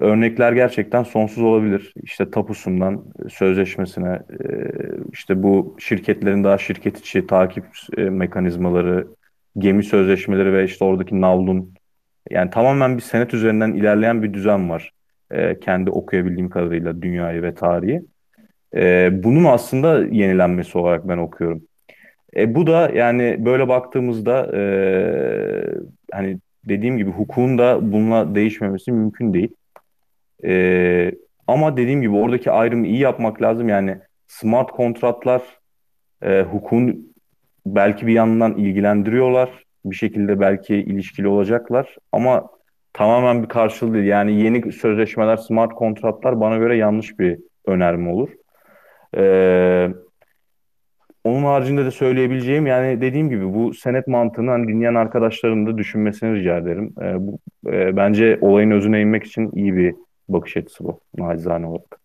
örnekler 0.00 0.52
gerçekten 0.52 1.02
sonsuz 1.02 1.42
olabilir. 1.42 1.94
İşte 2.02 2.30
tapusundan 2.30 3.04
sözleşmesine, 3.28 4.08
e, 4.14 4.46
işte 5.12 5.42
bu 5.42 5.76
şirketlerin 5.78 6.44
daha 6.44 6.58
şirket 6.58 6.98
içi 6.98 7.26
takip 7.26 7.64
e, 7.96 8.02
mekanizmaları, 8.02 9.06
gemi 9.58 9.84
sözleşmeleri 9.84 10.52
ve 10.52 10.64
işte 10.64 10.84
oradaki 10.84 11.20
navlun. 11.20 11.74
Yani 12.30 12.50
tamamen 12.50 12.96
bir 12.96 13.02
senet 13.02 13.34
üzerinden 13.34 13.72
ilerleyen 13.72 14.22
bir 14.22 14.32
düzen 14.34 14.70
var. 14.70 14.92
E, 15.30 15.60
kendi 15.60 15.90
okuyabildiğim 15.90 16.50
kadarıyla 16.50 17.02
dünyayı 17.02 17.42
ve 17.42 17.54
tarihi. 17.54 18.02
E, 18.76 19.10
bunun 19.12 19.44
aslında 19.44 19.98
yenilenmesi 20.06 20.78
olarak 20.78 21.08
ben 21.08 21.18
okuyorum. 21.18 21.62
E, 22.36 22.54
bu 22.54 22.66
da 22.66 22.90
yani 22.94 23.36
böyle 23.44 23.68
baktığımızda 23.68 24.56
e, 24.56 24.62
hani 26.12 26.38
dediğim 26.64 26.96
gibi 26.98 27.10
hukukun 27.10 27.58
da 27.58 27.92
bununla 27.92 28.34
değişmemesi 28.34 28.92
mümkün 28.92 29.34
değil. 29.34 29.54
E, 30.44 31.12
ama 31.46 31.76
dediğim 31.76 32.02
gibi 32.02 32.16
oradaki 32.16 32.50
ayrımı 32.50 32.86
iyi 32.86 32.98
yapmak 32.98 33.42
lazım. 33.42 33.68
Yani 33.68 33.98
smart 34.26 34.70
kontratlar 34.70 35.42
e, 36.22 36.42
hukukun 36.42 37.14
belki 37.66 38.06
bir 38.06 38.12
yandan 38.12 38.56
ilgilendiriyorlar. 38.56 39.64
Bir 39.84 39.96
şekilde 39.96 40.40
belki 40.40 40.74
ilişkili 40.76 41.28
olacaklar. 41.28 41.96
Ama 42.12 42.48
tamamen 42.92 43.42
bir 43.42 43.48
karşılığı 43.48 43.94
değil. 43.94 44.06
Yani 44.06 44.42
yeni 44.42 44.72
sözleşmeler, 44.72 45.36
smart 45.36 45.74
kontratlar 45.74 46.40
bana 46.40 46.56
göre 46.56 46.76
yanlış 46.76 47.18
bir 47.18 47.38
önerme 47.66 48.10
olur. 48.10 48.28
Ee, 49.16 49.88
onun 51.26 51.44
haricinde 51.44 51.84
de 51.84 51.90
söyleyebileceğim 51.90 52.66
yani 52.66 53.00
dediğim 53.00 53.30
gibi 53.30 53.54
bu 53.54 53.74
senet 53.74 54.06
mantığını 54.06 54.50
hani 54.50 54.68
dinleyen 54.68 54.94
arkadaşlarım 54.94 55.66
da 55.66 55.78
düşünmesini 55.78 56.34
rica 56.34 56.58
ederim. 56.58 56.94
Ee, 57.02 57.14
bu, 57.18 57.38
e, 57.66 57.96
bence 57.96 58.38
olayın 58.40 58.70
özüne 58.70 59.00
inmek 59.00 59.24
için 59.24 59.50
iyi 59.54 59.76
bir 59.76 59.94
bakış 60.28 60.56
açısı 60.56 60.84
bu 60.84 61.00
nacizane 61.18 61.66
olarak. 61.66 62.00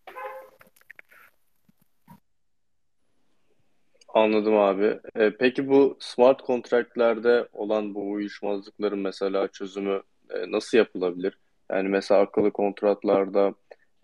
Anladım 4.14 4.58
abi. 4.58 5.00
E, 5.16 5.32
peki 5.40 5.68
bu 5.68 5.98
smart 6.00 6.42
kontratlarda 6.42 7.48
olan 7.54 7.96
bu 7.96 8.12
uyuşmazlıkların 8.12 9.00
mesela 9.00 9.48
çözümü 9.48 10.02
e, 10.30 10.52
nasıl 10.52 10.78
yapılabilir? 10.78 11.38
Yani 11.72 11.90
mesela 11.90 12.22
akıllı 12.22 12.52
kontratlarda 12.52 13.54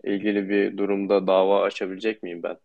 ilgili 0.04 0.48
bir 0.48 0.76
durumda 0.76 1.26
dava 1.26 1.62
açabilecek 1.62 2.22
miyim 2.22 2.42
ben? 2.42 2.56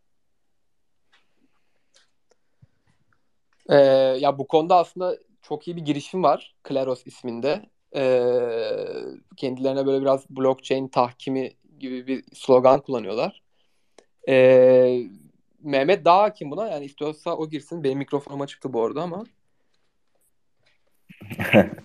Ee, 3.70 3.76
ya 4.20 4.38
bu 4.38 4.48
konuda 4.48 4.76
aslında 4.76 5.18
çok 5.42 5.68
iyi 5.68 5.76
bir 5.76 5.82
girişim 5.82 6.24
var. 6.24 6.56
Kleros 6.64 7.08
isminde. 7.08 7.62
Ee, 7.96 8.32
kendilerine 9.38 9.86
böyle 9.86 10.02
biraz 10.02 10.30
blockchain 10.30 10.88
tahkimi 10.88 11.52
gibi 11.80 12.08
bir 12.08 12.24
slogan 12.34 12.80
kullanıyorlar. 12.80 13.42
Ee, 14.30 15.02
Mehmet 15.64 16.06
daha 16.06 16.24
hakim 16.24 16.52
buna. 16.52 16.68
Yani 16.68 16.86
istiyorsa 16.86 17.36
o 17.36 17.50
girsin. 17.50 17.84
Benim 17.84 17.98
mikrofonuma 17.98 18.48
çıktı 18.48 18.74
bu 18.74 18.86
arada 18.86 19.02
ama. 19.02 19.24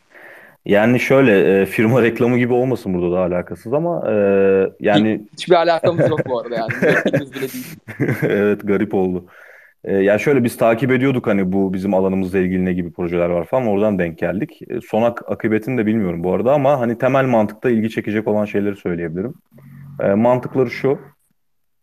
Yani 0.65 1.01
şöyle 1.01 1.61
e, 1.61 1.67
firma 1.67 2.03
reklamı 2.03 2.39
gibi 2.39 2.53
olmasın 2.53 2.95
burada 2.95 3.17
da 3.17 3.21
alakasız 3.21 3.73
ama 3.73 4.13
e, 4.13 4.15
yani 4.81 5.27
Hiçbir 5.33 5.55
alakamız 5.55 6.11
yok 6.11 6.21
bu 6.29 6.41
arada 6.41 6.55
yani. 6.55 6.73
Bile 7.35 7.49
değil. 7.53 7.77
evet 8.23 8.61
garip 8.65 8.95
oldu. 8.95 9.25
E, 9.89 9.97
ya 9.97 10.19
şöyle 10.19 10.45
biz 10.45 10.57
takip 10.57 10.91
ediyorduk 10.91 11.27
hani 11.27 11.53
bu 11.53 11.73
bizim 11.73 11.95
alanımızla 11.95 12.39
ilgili 12.39 12.65
ne 12.65 12.73
gibi 12.73 12.93
projeler 12.93 13.29
var 13.29 13.45
falan 13.45 13.67
oradan 13.67 13.99
denk 13.99 14.19
geldik. 14.19 14.61
E, 14.69 14.81
son 14.81 15.03
ak- 15.03 15.31
akıbetini 15.31 15.79
de 15.79 15.87
bilmiyorum 15.87 16.25
bu 16.25 16.33
arada 16.33 16.53
ama 16.53 16.81
hani 16.81 16.99
temel 16.99 17.25
mantıkta 17.25 17.71
ilgi 17.71 17.91
çekecek 17.91 18.29
olan 18.29 18.45
şeyleri 18.45 18.77
söyleyebilirim. 18.77 19.35
E, 20.01 20.15
mantıkları 20.15 20.71
şu 20.71 20.99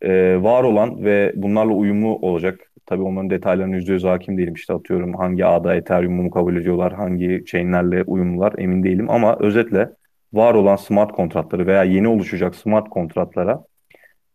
e, 0.02 0.42
var 0.42 0.64
olan 0.64 1.04
ve 1.04 1.32
bunlarla 1.36 1.72
uyumlu 1.72 2.16
olacak. 2.16 2.60
Tabii 2.86 3.02
onların 3.02 3.30
detaylarına 3.30 3.76
yüzde 3.76 3.92
yüz 3.92 4.04
hakim 4.04 4.38
değilim. 4.38 4.54
İşte 4.54 4.74
atıyorum 4.74 5.14
hangi 5.14 5.46
ağda 5.46 5.74
Ethereum'u 5.74 6.22
mu 6.22 6.30
kabul 6.30 6.56
ediyorlar, 6.56 6.92
hangi 6.92 7.44
chainlerle 7.46 8.02
uyumlular 8.02 8.54
emin 8.58 8.82
değilim. 8.82 9.10
Ama 9.10 9.36
özetle 9.40 9.90
var 10.32 10.54
olan 10.54 10.76
smart 10.76 11.12
kontratları 11.12 11.66
veya 11.66 11.84
yeni 11.84 12.08
oluşacak 12.08 12.54
smart 12.54 12.88
kontratlara 12.88 13.64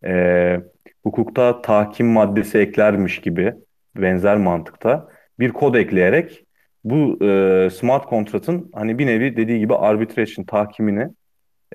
e, 0.04 0.12
hukukta 1.02 1.62
tahkim 1.62 2.06
maddesi 2.06 2.58
eklermiş 2.58 3.20
gibi 3.20 3.54
benzer 3.96 4.36
mantıkta 4.36 5.08
bir 5.38 5.50
kod 5.52 5.74
ekleyerek 5.74 6.44
bu 6.84 7.24
e, 7.24 7.68
smart 7.70 8.06
kontratın 8.06 8.70
hani 8.74 8.98
bir 8.98 9.06
nevi 9.06 9.36
dediği 9.36 9.58
gibi 9.58 9.74
arbitration 9.74 10.44
tahkimini 10.44 11.08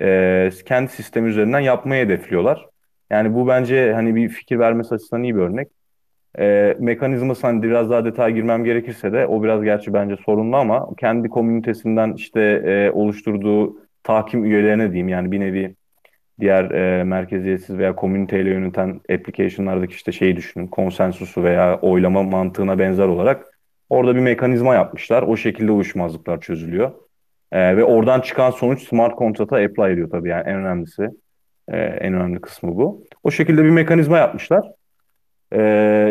e, 0.01 0.49
kendi 0.65 0.91
sistemi 0.91 1.30
üzerinden 1.30 1.59
yapmayı 1.59 2.05
hedefliyorlar. 2.05 2.65
Yani 3.09 3.34
bu 3.34 3.47
bence 3.47 3.93
hani 3.93 4.15
bir 4.15 4.30
fikir 4.30 4.59
vermesi 4.59 4.95
açısından 4.95 5.23
iyi 5.23 5.36
bir 5.36 5.41
örnek. 5.41 5.67
E, 6.39 6.75
mekanizması 6.80 7.47
hani 7.47 7.63
biraz 7.63 7.89
daha 7.89 8.05
detay 8.05 8.34
girmem 8.34 8.63
gerekirse 8.63 9.13
de 9.13 9.28
o 9.28 9.43
biraz 9.43 9.63
gerçi 9.63 9.93
bence 9.93 10.15
sorunlu 10.25 10.57
ama 10.57 10.89
kendi 10.97 11.30
komünitesinden 11.30 12.13
işte 12.13 12.41
e, 12.41 12.91
oluşturduğu 12.91 13.78
tahkim 14.03 14.45
üyelerine 14.45 14.88
diyeyim 14.91 15.09
yani 15.09 15.32
bir 15.32 15.39
nevi 15.39 15.75
diğer 16.39 16.71
e, 16.71 17.03
merkeziyetsiz 17.03 17.77
veya 17.77 17.95
komüniteyle 17.95 18.49
yöneten 18.49 19.01
application'lardaki 19.11 19.93
işte 19.93 20.11
şeyi 20.11 20.35
düşünün 20.35 20.67
konsensusu 20.67 21.43
veya 21.43 21.79
oylama 21.81 22.23
mantığına 22.23 22.79
benzer 22.79 23.07
olarak 23.07 23.59
orada 23.89 24.15
bir 24.15 24.21
mekanizma 24.21 24.75
yapmışlar. 24.75 25.23
O 25.23 25.38
şekilde 25.38 25.71
uyuşmazlıklar 25.71 26.41
çözülüyor. 26.41 26.91
E, 27.51 27.77
ve 27.77 27.83
oradan 27.83 28.21
çıkan 28.21 28.51
sonuç 28.51 28.88
smart 28.88 29.15
kontrata 29.15 29.55
apply 29.55 29.93
ediyor 29.93 30.09
tabii 30.09 30.29
yani 30.29 30.43
en 30.49 30.55
önemlisi. 30.55 31.09
E, 31.67 31.77
en 31.77 32.13
önemli 32.13 32.41
kısmı 32.41 32.75
bu. 32.75 33.03
O 33.23 33.31
şekilde 33.31 33.63
bir 33.63 33.69
mekanizma 33.69 34.17
yapmışlar. 34.17 34.71
E, 35.51 35.61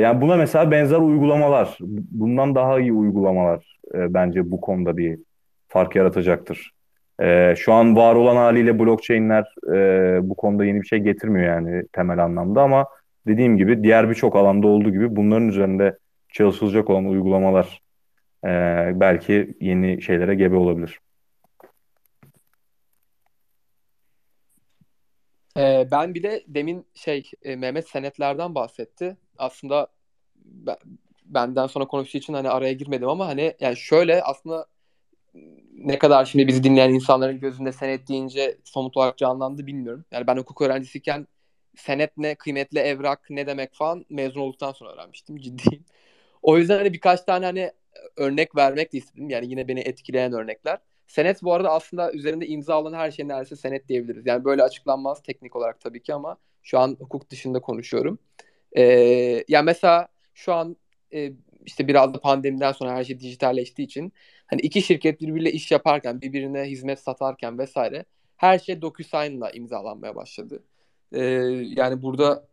yani 0.02 0.20
buna 0.20 0.36
mesela 0.36 0.70
benzer 0.70 0.96
uygulamalar, 0.96 1.78
bundan 2.10 2.54
daha 2.54 2.80
iyi 2.80 2.92
uygulamalar 2.92 3.78
e, 3.94 4.14
bence 4.14 4.50
bu 4.50 4.60
konuda 4.60 4.96
bir 4.96 5.18
fark 5.68 5.96
yaratacaktır. 5.96 6.75
E, 7.20 7.54
şu 7.56 7.72
an 7.72 7.96
var 7.96 8.14
olan 8.14 8.36
haliyle 8.36 8.78
blockchain'ler 8.78 9.54
e, 9.74 10.18
bu 10.28 10.34
konuda 10.34 10.64
yeni 10.64 10.82
bir 10.82 10.86
şey 10.86 10.98
getirmiyor 10.98 11.46
yani 11.46 11.82
temel 11.92 12.24
anlamda 12.24 12.62
ama 12.62 12.86
dediğim 13.26 13.56
gibi 13.56 13.82
diğer 13.82 14.10
birçok 14.10 14.36
alanda 14.36 14.66
olduğu 14.66 14.90
gibi 14.90 15.16
bunların 15.16 15.48
üzerinde 15.48 15.98
çalışılacak 16.28 16.90
olan 16.90 17.04
uygulamalar 17.04 17.82
e, 18.44 18.48
belki 18.94 19.54
yeni 19.60 20.02
şeylere 20.02 20.34
gebe 20.34 20.56
olabilir. 20.56 21.00
Ee, 25.56 25.88
ben 25.90 26.14
bir 26.14 26.22
de 26.22 26.44
demin 26.48 26.86
şey 26.94 27.30
e, 27.42 27.56
Mehmet 27.56 27.88
senetlerden 27.88 28.54
bahsetti. 28.54 29.16
Aslında 29.38 29.88
ben, 30.44 30.76
benden 31.24 31.66
sonra 31.66 31.86
konuştuğu 31.86 32.18
için 32.18 32.34
hani 32.34 32.50
araya 32.50 32.72
girmedim 32.72 33.08
ama 33.08 33.26
hani 33.26 33.54
yani 33.60 33.76
şöyle 33.76 34.22
aslında 34.22 34.66
ne 35.76 35.98
kadar 35.98 36.24
şimdi 36.24 36.48
bizi 36.48 36.64
dinleyen 36.64 36.90
insanların 36.90 37.40
gözünde 37.40 37.72
senet 37.72 38.08
deyince 38.08 38.58
somut 38.64 38.96
olarak 38.96 39.18
canlandı 39.18 39.66
bilmiyorum. 39.66 40.04
Yani 40.12 40.26
ben 40.26 40.36
hukuk 40.36 40.62
öğrencisiyken 40.62 41.26
senet 41.76 42.16
ne, 42.16 42.34
kıymetli 42.34 42.78
evrak 42.78 43.30
ne 43.30 43.46
demek 43.46 43.74
falan 43.74 44.04
mezun 44.10 44.40
olduktan 44.40 44.72
sonra 44.72 44.92
öğrenmiştim 44.92 45.36
ciddiyim. 45.40 45.84
O 46.42 46.58
yüzden 46.58 46.78
hani 46.78 46.92
birkaç 46.92 47.20
tane 47.22 47.46
hani 47.46 47.72
örnek 48.16 48.56
vermek 48.56 48.92
de 48.92 48.98
istedim. 48.98 49.30
Yani 49.30 49.46
yine 49.50 49.68
beni 49.68 49.80
etkileyen 49.80 50.32
örnekler. 50.32 50.78
Senet 51.06 51.42
bu 51.42 51.52
arada 51.54 51.70
aslında 51.70 52.12
üzerinde 52.12 52.46
imza 52.46 52.74
alan 52.74 52.92
her 52.92 53.10
şey 53.10 53.28
neredeyse 53.28 53.56
senet 53.56 53.88
diyebiliriz. 53.88 54.26
Yani 54.26 54.44
böyle 54.44 54.62
açıklanmaz 54.62 55.22
teknik 55.22 55.56
olarak 55.56 55.80
tabii 55.80 56.02
ki 56.02 56.14
ama 56.14 56.36
şu 56.62 56.78
an 56.78 56.96
hukuk 57.00 57.30
dışında 57.30 57.60
konuşuyorum. 57.60 58.18
Ee, 58.76 59.44
yani 59.48 59.64
mesela 59.64 60.08
şu 60.34 60.52
an 60.54 60.76
e, 61.14 61.32
işte 61.66 61.88
biraz 61.88 62.14
da 62.14 62.20
pandemiden 62.20 62.72
sonra 62.72 62.92
her 62.92 63.04
şey 63.04 63.20
dijitalleştiği 63.20 63.86
için 63.86 64.12
hani 64.46 64.60
iki 64.60 64.82
şirket 64.82 65.20
birbiriyle 65.20 65.52
iş 65.52 65.70
yaparken, 65.70 66.20
birbirine 66.20 66.62
hizmet 66.62 67.00
satarken 67.00 67.58
vesaire 67.58 68.04
her 68.36 68.58
şey 68.58 68.82
DocuSign'la 68.82 69.50
imzalanmaya 69.50 70.14
başladı. 70.14 70.62
Ee, 71.12 71.22
yani 71.76 72.02
burada 72.02 72.48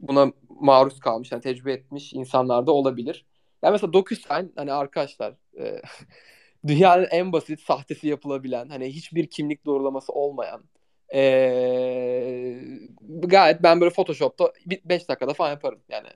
buna 0.00 0.32
maruz 0.48 1.00
kalmış, 1.00 1.32
yani 1.32 1.42
tecrübe 1.42 1.72
etmiş 1.72 2.12
insanlar 2.12 2.66
da 2.66 2.72
olabilir. 2.72 3.26
Yani 3.62 3.72
mesela 3.72 3.92
DocuSign 3.92 4.46
hani 4.56 4.72
arkadaşlar 4.72 5.34
e, 5.58 5.82
dünyanın 6.66 7.08
en 7.10 7.32
basit 7.32 7.60
sahtesi 7.60 8.08
yapılabilen 8.08 8.68
hani 8.68 8.86
hiçbir 8.86 9.26
kimlik 9.26 9.66
doğrulaması 9.66 10.12
olmayan 10.12 10.62
ee, 11.14 12.60
gayet 13.08 13.62
ben 13.62 13.80
böyle 13.80 13.90
Photoshop'ta 13.90 14.52
5 14.84 15.08
dakikada 15.08 15.34
falan 15.34 15.50
yaparım. 15.50 15.80
Yani 15.88 16.08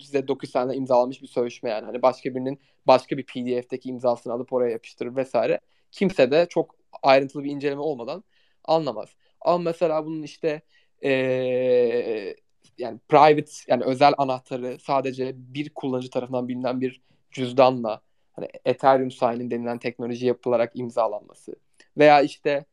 size 0.00 0.28
9 0.28 0.52
tane 0.52 0.76
imzalanmış 0.76 1.22
bir 1.22 1.26
sözleşme 1.26 1.70
yani. 1.70 1.84
Hani 1.84 2.02
başka 2.02 2.34
birinin 2.34 2.60
başka 2.86 3.18
bir 3.18 3.26
PDF'deki 3.26 3.88
imzasını 3.88 4.32
alıp 4.32 4.52
oraya 4.52 4.70
yapıştırır 4.70 5.16
vesaire. 5.16 5.60
Kimse 5.92 6.30
de 6.30 6.46
çok 6.50 6.74
ayrıntılı 7.02 7.44
bir 7.44 7.50
inceleme 7.50 7.80
olmadan 7.80 8.24
anlamaz. 8.64 9.08
Ama 9.40 9.58
mesela 9.58 10.06
bunun 10.06 10.22
işte 10.22 10.62
ee, 11.04 12.34
yani 12.78 12.98
private 13.08 13.50
yani 13.68 13.84
özel 13.84 14.14
anahtarı 14.18 14.78
sadece 14.80 15.32
bir 15.36 15.74
kullanıcı 15.74 16.10
tarafından 16.10 16.48
bilinen 16.48 16.80
bir 16.80 17.02
cüzdanla 17.30 18.00
hani 18.32 18.48
Ethereum 18.64 19.10
Sign'in 19.10 19.50
denilen 19.50 19.78
teknoloji 19.78 20.26
yapılarak 20.26 20.72
imzalanması 20.74 21.56
veya 21.98 22.22
işte 22.22 22.64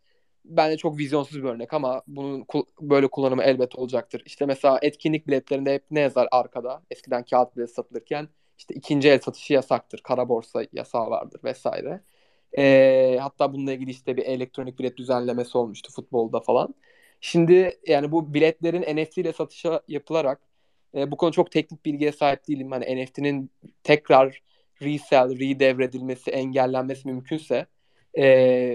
bence 0.45 0.77
çok 0.77 0.97
vizyonsuz 0.97 1.43
bir 1.43 1.49
örnek 1.49 1.73
ama 1.73 2.01
bunun 2.07 2.45
böyle 2.81 3.07
kullanımı 3.07 3.43
elbet 3.43 3.75
olacaktır. 3.75 4.23
İşte 4.25 4.45
mesela 4.45 4.79
etkinlik 4.81 5.27
biletlerinde 5.27 5.73
hep 5.73 5.83
ne 5.91 5.99
yazar 5.99 6.27
arkada? 6.31 6.83
Eskiden 6.91 7.23
kağıt 7.25 7.57
bilet 7.57 7.69
satılırken 7.69 8.29
işte 8.57 8.75
ikinci 8.75 9.09
el 9.09 9.19
satışı 9.19 9.53
yasaktır. 9.53 10.01
Kara 10.03 10.29
borsa 10.29 10.63
yasağı 10.73 11.09
vardır 11.09 11.39
vesaire. 11.43 12.01
E, 12.57 13.17
hatta 13.21 13.53
bununla 13.53 13.73
ilgili 13.73 13.91
işte 13.91 14.17
bir 14.17 14.25
elektronik 14.25 14.79
bilet 14.79 14.97
düzenlemesi 14.97 15.57
olmuştu 15.57 15.91
futbolda 15.93 16.39
falan. 16.39 16.75
Şimdi 17.21 17.79
yani 17.87 18.11
bu 18.11 18.33
biletlerin 18.33 18.97
NFT 18.97 19.17
ile 19.17 19.33
satışa 19.33 19.81
yapılarak 19.87 20.41
e, 20.95 21.11
bu 21.11 21.17
konu 21.17 21.31
çok 21.31 21.51
teknik 21.51 21.85
bilgiye 21.85 22.11
sahip 22.11 22.47
değilim. 22.47 22.71
Hani 22.71 23.03
NFT'nin 23.05 23.51
tekrar 23.83 24.41
resell, 24.81 25.39
redevredilmesi, 25.39 26.31
engellenmesi 26.31 27.07
mümkünse 27.07 27.67
e, 28.13 28.25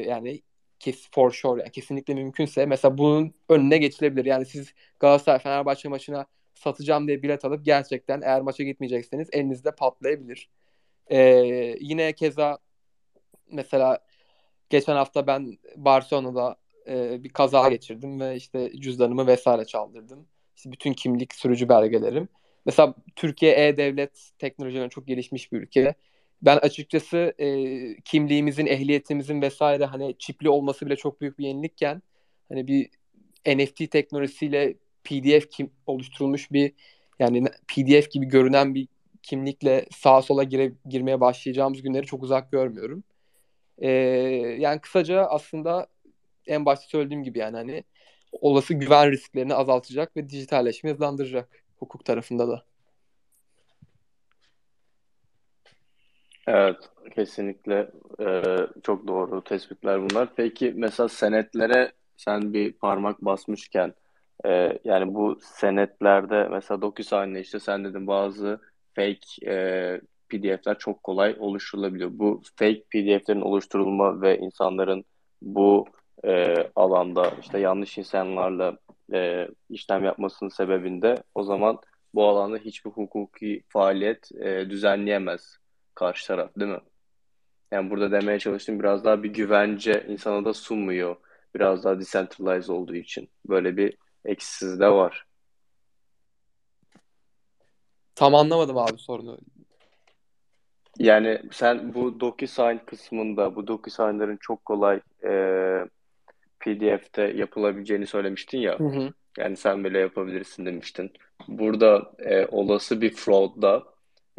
yani 0.08 0.42
kes 0.80 1.08
for 1.10 1.30
sure 1.30 1.60
yani 1.60 1.70
kesinlikle 1.70 2.14
mümkünse 2.14 2.66
mesela 2.66 2.98
bunun 2.98 3.34
önüne 3.48 3.78
geçilebilir. 3.78 4.24
Yani 4.24 4.46
siz 4.46 4.74
Galatasaray 5.00 5.38
Fenerbahçe 5.38 5.88
maçına 5.88 6.26
satacağım 6.54 7.08
diye 7.08 7.22
bilet 7.22 7.44
alıp 7.44 7.64
gerçekten 7.64 8.20
eğer 8.20 8.40
maça 8.40 8.64
gitmeyecekseniz 8.64 9.28
elinizde 9.32 9.70
patlayabilir. 9.74 10.50
Ee, 11.10 11.18
yine 11.80 12.12
keza 12.12 12.58
mesela 13.52 13.98
geçen 14.70 14.96
hafta 14.96 15.26
ben 15.26 15.58
Barcelona'da 15.76 16.56
e, 16.88 17.24
bir 17.24 17.28
kaza 17.28 17.68
geçirdim 17.68 18.20
ve 18.20 18.36
işte 18.36 18.72
cüzdanımı 18.80 19.26
vesaire 19.26 19.64
çaldırdım. 19.64 20.26
İşte 20.56 20.72
bütün 20.72 20.92
kimlik 20.92 21.34
sürücü 21.34 21.68
belgelerim. 21.68 22.28
Mesela 22.66 22.94
Türkiye 23.16 23.66
e-devlet 23.66 24.30
teknolojilerine 24.38 24.88
çok 24.88 25.06
gelişmiş 25.06 25.52
bir 25.52 25.60
ülke 25.60 25.94
ben 26.42 26.56
açıkçası 26.56 27.34
e, 27.38 27.46
kimliğimizin, 28.04 28.66
ehliyetimizin 28.66 29.42
vesaire 29.42 29.84
hani 29.84 30.14
çipli 30.18 30.48
olması 30.50 30.86
bile 30.86 30.96
çok 30.96 31.20
büyük 31.20 31.38
bir 31.38 31.46
yenilikken 31.46 32.02
hani 32.48 32.66
bir 32.66 32.90
NFT 33.46 33.90
teknolojisiyle 33.90 34.74
PDF 35.04 35.50
kim 35.50 35.70
oluşturulmuş 35.86 36.52
bir 36.52 36.72
yani 37.18 37.44
PDF 37.68 38.10
gibi 38.10 38.26
görünen 38.26 38.74
bir 38.74 38.88
kimlikle 39.22 39.86
sağa 39.90 40.22
sola 40.22 40.44
gire, 40.44 40.72
girmeye 40.88 41.20
başlayacağımız 41.20 41.82
günleri 41.82 42.06
çok 42.06 42.22
uzak 42.22 42.52
görmüyorum. 42.52 43.04
E, 43.78 43.90
yani 44.58 44.80
kısaca 44.80 45.26
aslında 45.26 45.86
en 46.46 46.64
başta 46.66 46.86
söylediğim 46.88 47.22
gibi 47.22 47.38
yani 47.38 47.56
hani 47.56 47.84
olası 48.32 48.74
güven 48.74 49.10
risklerini 49.10 49.54
azaltacak 49.54 50.16
ve 50.16 50.28
dijitalleşmeyi 50.28 50.94
hızlandıracak 50.94 51.64
hukuk 51.78 52.04
tarafında 52.04 52.48
da. 52.48 52.67
Evet, 56.50 56.76
kesinlikle 57.14 57.90
e, 58.20 58.42
çok 58.82 59.08
doğru 59.08 59.44
tespitler 59.44 60.10
bunlar. 60.10 60.28
Peki 60.36 60.72
mesela 60.76 61.08
senetlere 61.08 61.92
sen 62.16 62.52
bir 62.54 62.72
parmak 62.72 63.24
basmışken 63.24 63.94
e, 64.44 64.78
yani 64.84 65.14
bu 65.14 65.38
senetlerde 65.42 66.48
mesela 66.50 66.82
DocuSign'le 66.82 67.40
işte 67.40 67.60
sen 67.60 67.84
dedin 67.84 68.06
bazı 68.06 68.60
fake 68.94 69.46
e, 69.46 69.54
PDF'ler 70.28 70.78
çok 70.78 71.02
kolay 71.02 71.36
oluşturulabiliyor. 71.38 72.10
Bu 72.12 72.42
fake 72.56 72.82
PDF'lerin 72.82 73.40
oluşturulma 73.40 74.20
ve 74.22 74.38
insanların 74.38 75.04
bu 75.42 75.86
e, 76.24 76.54
alanda 76.76 77.32
işte 77.40 77.58
yanlış 77.58 77.98
insanlarla 77.98 78.76
e, 79.12 79.48
işlem 79.70 80.04
yapmasının 80.04 80.50
sebebinde 80.50 81.14
o 81.34 81.42
zaman 81.42 81.78
bu 82.14 82.24
alanda 82.24 82.56
hiçbir 82.56 82.90
hukuki 82.90 83.62
faaliyet 83.68 84.32
e, 84.40 84.70
düzenleyemez 84.70 85.58
karşı 85.98 86.26
taraf 86.26 86.50
değil 86.56 86.70
mi? 86.70 86.80
Yani 87.70 87.90
burada 87.90 88.10
demeye 88.10 88.38
çalıştığım 88.38 88.80
biraz 88.80 89.04
daha 89.04 89.22
bir 89.22 89.28
güvence 89.28 90.06
insana 90.08 90.44
da 90.44 90.54
sunmuyor. 90.54 91.16
Biraz 91.54 91.84
daha 91.84 92.00
decentralized 92.00 92.68
olduğu 92.68 92.94
için. 92.94 93.28
Böyle 93.48 93.76
bir 93.76 93.96
eksisi 94.24 94.80
de 94.80 94.88
var. 94.88 95.26
Tam 98.14 98.34
anlamadım 98.34 98.78
abi 98.78 98.98
sorunu. 98.98 99.38
Yani 100.98 101.42
sen 101.52 101.94
bu 101.94 102.20
DocuSign 102.20 102.76
kısmında 102.86 103.56
bu 103.56 103.66
DocuSign'ların 103.66 104.36
çok 104.36 104.64
kolay 104.64 105.00
e, 105.24 105.30
PDF'te 106.60 107.22
yapılabileceğini 107.22 108.06
söylemiştin 108.06 108.58
ya. 108.58 108.78
Hı 108.78 108.84
hı. 108.84 109.12
Yani 109.38 109.56
sen 109.56 109.84
bile 109.84 109.98
yapabilirsin 109.98 110.66
demiştin. 110.66 111.12
Burada 111.48 112.12
e, 112.18 112.46
olası 112.46 113.00
bir 113.00 113.10
fraudda 113.10 113.84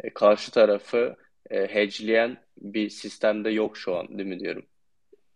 e, 0.00 0.14
karşı 0.14 0.52
tarafı 0.52 1.16
e, 1.50 1.66
hedgeleyen 1.66 2.38
bir 2.58 2.90
sistemde 2.90 3.50
yok 3.50 3.76
şu 3.76 3.96
an 3.96 4.18
değil 4.18 4.28
mi 4.28 4.40
diyorum. 4.40 4.66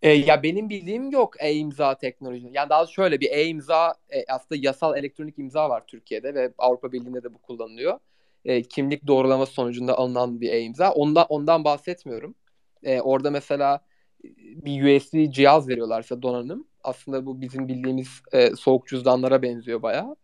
E, 0.03 0.11
ya 0.11 0.43
benim 0.43 0.69
bildiğim 0.71 1.11
yok 1.11 1.35
e-imza 1.43 1.99
teknolojisi. 1.99 2.49
Yani 2.53 2.71
daha 2.71 2.87
şöyle 2.87 3.21
bir 3.21 3.31
e-imza 3.31 3.95
e, 4.11 4.25
aslında 4.29 4.61
yasal 4.65 4.97
elektronik 4.97 5.39
imza 5.39 5.71
var 5.71 5.87
Türkiye'de 5.87 6.35
ve 6.35 6.53
Avrupa 6.59 6.93
Birliği'nde 6.93 7.23
de 7.23 7.35
bu 7.35 7.39
kullanılıyor. 7.39 7.99
E, 8.45 8.63
kimlik 8.63 9.07
doğrulama 9.07 9.47
sonucunda 9.47 9.99
alınan 9.99 10.41
bir 10.41 10.53
e-imza. 10.53 10.93
Ondan 10.93 11.27
ondan 11.29 11.65
bahsetmiyorum. 11.65 12.35
E, 12.83 13.01
orada 13.01 13.31
mesela 13.31 13.81
bir 14.39 14.97
USB 14.97 15.33
cihaz 15.33 15.69
veriyorlar 15.69 16.03
size 16.03 16.23
donanım. 16.23 16.69
Aslında 16.83 17.27
bu 17.27 17.41
bizim 17.41 17.69
bildiğimiz 17.69 18.09
e, 18.33 18.57
soğuk 18.57 18.87
cüzdanlara 18.89 19.43
benziyor 19.43 19.83
bayağı. 19.83 20.17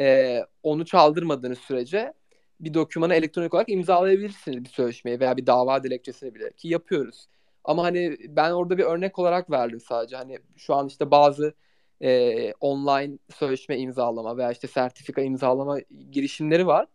E, 0.00 0.38
onu 0.62 0.84
çaldırmadığınız 0.84 1.58
sürece 1.58 2.12
bir 2.60 2.74
dokümanı 2.74 3.14
elektronik 3.14 3.54
olarak 3.54 3.68
imzalayabilirsiniz 3.68 4.64
bir 4.64 4.68
sözleşmeyi 4.68 5.20
veya 5.20 5.36
bir 5.36 5.46
dava 5.46 5.82
dilekçesini 5.82 6.34
bile 6.34 6.52
ki 6.52 6.68
yapıyoruz. 6.68 7.28
Ama 7.64 7.82
hani 7.82 8.16
ben 8.28 8.50
orada 8.50 8.78
bir 8.78 8.84
örnek 8.84 9.18
olarak 9.18 9.50
verdim 9.50 9.80
sadece. 9.80 10.16
Hani 10.16 10.38
şu 10.56 10.74
an 10.74 10.86
işte 10.86 11.10
bazı 11.10 11.54
e, 12.02 12.52
online 12.60 13.18
sözleşme 13.34 13.78
imzalama 13.78 14.36
veya 14.36 14.52
işte 14.52 14.68
sertifika 14.68 15.22
imzalama 15.22 15.78
girişimleri 16.10 16.66
var. 16.66 16.86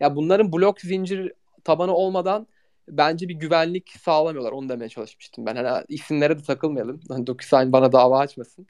Ya 0.00 0.16
bunların 0.16 0.52
blok 0.52 0.80
zincir 0.80 1.32
tabanı 1.64 1.94
olmadan 1.94 2.46
bence 2.88 3.28
bir 3.28 3.34
güvenlik 3.34 3.90
sağlamıyorlar. 3.90 4.52
Onu 4.52 4.68
demeye 4.68 4.88
çalışmıştım 4.88 5.46
ben. 5.46 5.56
Hani 5.56 5.84
isimlere 5.88 6.38
de 6.38 6.42
takılmayalım. 6.42 7.00
Hani 7.08 7.26
DocuSign 7.26 7.72
bana 7.72 7.92
dava 7.92 8.18
açmasın. 8.18 8.66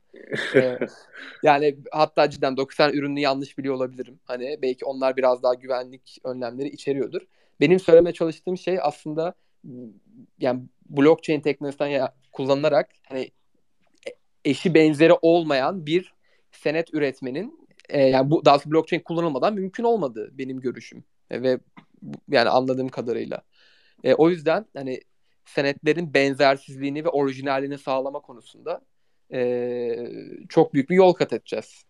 ee, 0.54 0.78
yani 1.42 1.76
hatta 1.92 2.30
cidden 2.30 2.56
DocuSign 2.56 2.88
ürünü 2.88 3.20
yanlış 3.20 3.58
biliyor 3.58 3.74
olabilirim. 3.74 4.20
Hani 4.24 4.58
belki 4.62 4.84
onlar 4.84 5.16
biraz 5.16 5.42
daha 5.42 5.54
güvenlik 5.54 6.18
önlemleri 6.24 6.68
içeriyordur. 6.68 7.20
Benim 7.60 7.80
söylemeye 7.80 8.12
çalıştığım 8.12 8.58
şey 8.58 8.78
aslında 8.82 9.34
yani 10.38 10.62
blockchain 10.88 11.40
teknolojisinden 11.40 11.88
ya, 11.90 12.14
kullanılarak 12.32 12.90
hani 13.08 13.30
eşi 14.44 14.74
benzeri 14.74 15.12
olmayan 15.22 15.86
bir 15.86 16.14
senet 16.52 16.94
üretmenin 16.94 17.68
e, 17.88 18.02
yani 18.02 18.30
bu 18.30 18.44
daha 18.44 18.58
blockchain 18.66 19.02
kullanılmadan 19.02 19.54
mümkün 19.54 19.84
olmadı 19.84 20.30
benim 20.32 20.60
görüşüm 20.60 21.04
e, 21.30 21.42
ve 21.42 21.58
yani 22.30 22.48
anladığım 22.48 22.88
kadarıyla. 22.88 23.42
E, 24.04 24.14
o 24.14 24.30
yüzden 24.30 24.66
hani 24.76 25.00
senetlerin 25.44 26.14
benzersizliğini 26.14 27.04
ve 27.04 27.08
orijinalliğini 27.08 27.78
sağlama 27.78 28.20
konusunda 28.20 28.80
e, 29.32 29.96
çok 30.48 30.74
büyük 30.74 30.90
bir 30.90 30.96
yol 30.96 31.12
kat 31.12 31.32
edeceğiz. 31.32 31.84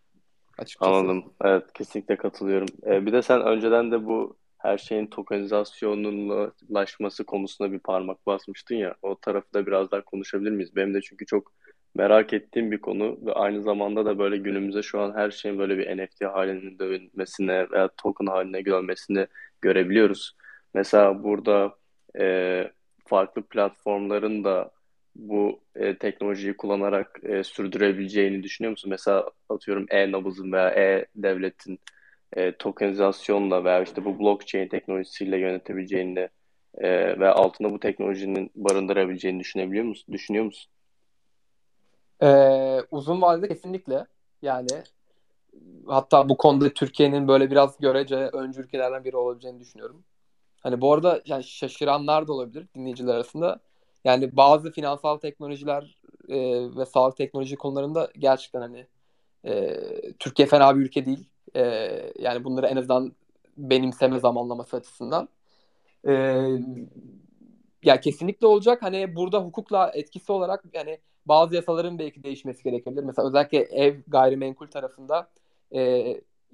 Açıkçası. 0.58 0.92
Anladım. 0.92 1.24
Evet 1.44 1.72
kesinlikle 1.74 2.16
katılıyorum. 2.16 2.68
Ee, 2.86 3.06
bir 3.06 3.12
de 3.12 3.22
sen 3.22 3.42
önceden 3.42 3.92
de 3.92 4.06
bu 4.06 4.36
her 4.58 4.78
şeyin 4.78 5.06
tokenizasyonunlaşması 5.06 7.24
konusunda 7.24 7.72
bir 7.72 7.78
parmak 7.78 8.26
basmıştın 8.26 8.74
ya. 8.74 8.94
O 9.02 9.20
tarafı 9.20 9.54
da 9.54 9.66
biraz 9.66 9.90
daha 9.90 10.04
konuşabilir 10.04 10.50
miyiz? 10.50 10.76
Benim 10.76 10.94
de 10.94 11.00
çünkü 11.00 11.26
çok 11.26 11.52
merak 11.94 12.32
ettiğim 12.32 12.70
bir 12.70 12.80
konu 12.80 13.18
ve 13.26 13.32
aynı 13.32 13.62
zamanda 13.62 14.06
da 14.06 14.18
böyle 14.18 14.36
günümüzde 14.36 14.82
şu 14.82 15.00
an 15.00 15.14
her 15.14 15.30
şeyin 15.30 15.58
böyle 15.58 15.78
bir 15.78 15.96
NFT 15.96 16.24
haline 16.24 16.78
dönmesine 16.78 17.70
veya 17.70 17.88
token 17.96 18.26
haline 18.26 18.62
gelmesini 18.62 19.26
görebiliyoruz. 19.60 20.36
Mesela 20.74 21.24
burada 21.24 21.76
e, 22.18 22.70
farklı 23.06 23.42
platformların 23.42 24.44
da 24.44 24.70
bu 25.14 25.60
e, 25.74 25.98
teknolojiyi 25.98 26.56
kullanarak 26.56 27.20
e, 27.22 27.44
sürdürebileceğini 27.44 28.42
düşünüyor 28.42 28.70
musun? 28.70 28.90
Mesela 28.90 29.30
atıyorum 29.48 29.86
e-nabızın 29.90 30.52
veya 30.52 30.70
e-devletin 30.70 31.80
e, 32.32 32.52
tokenizasyonla 32.56 33.64
veya 33.64 33.82
işte 33.82 34.04
bu 34.04 34.18
blockchain 34.18 34.68
teknolojisiyle 34.68 35.38
yönetebileceğini 35.38 36.28
e, 36.78 37.20
ve 37.20 37.28
altında 37.28 37.70
bu 37.70 37.80
teknolojinin 37.80 38.50
barındırabileceğini 38.54 39.40
düşünebiliyor 39.40 39.84
musun? 39.84 40.14
Düşünüyor 40.14 40.44
musun? 40.44 40.72
Ee, 42.22 42.78
uzun 42.90 43.22
vadede 43.22 43.48
kesinlikle. 43.48 44.06
Yani 44.42 44.68
hatta 45.86 46.28
bu 46.28 46.36
konuda 46.36 46.68
Türkiye'nin 46.68 47.28
böyle 47.28 47.50
biraz 47.50 47.78
görece 47.78 48.16
öncü 48.16 48.60
ülkelerden 48.60 49.04
biri 49.04 49.16
olabileceğini 49.16 49.60
düşünüyorum. 49.60 50.04
Hani 50.66 50.80
bu 50.80 50.92
arada 50.92 51.22
yani 51.26 51.44
şaşıranlar 51.44 52.28
da 52.28 52.32
olabilir 52.32 52.66
dinleyiciler 52.74 53.14
arasında. 53.14 53.60
Yani 54.04 54.36
bazı 54.36 54.72
finansal 54.72 55.16
teknolojiler 55.18 55.96
e, 56.28 56.38
ve 56.76 56.86
sağlık 56.86 57.16
teknoloji 57.16 57.56
konularında 57.56 58.10
gerçekten 58.18 58.60
hani 58.60 58.86
e, 59.44 59.76
Türkiye 60.18 60.48
fena 60.48 60.76
bir 60.76 60.80
ülke 60.80 61.06
değil. 61.06 61.28
E, 61.56 61.62
yani 62.18 62.44
bunları 62.44 62.66
en 62.66 62.76
azından 62.76 63.12
benimseme 63.56 64.20
zamanlaması 64.20 64.76
açısından. 64.76 65.28
E, 66.08 66.12
ya 67.82 68.00
kesinlikle 68.00 68.46
olacak. 68.46 68.82
Hani 68.82 69.16
burada 69.16 69.38
hukukla 69.38 69.90
etkisi 69.94 70.32
olarak 70.32 70.64
yani 70.72 70.98
bazı 71.26 71.54
yasaların 71.54 71.98
belki 71.98 72.22
değişmesi 72.22 72.62
gerekebilir. 72.62 73.04
Mesela 73.04 73.28
özellikle 73.28 73.58
ev 73.58 74.00
gayrimenkul 74.06 74.66
tarafında 74.66 75.28
e, 75.74 75.80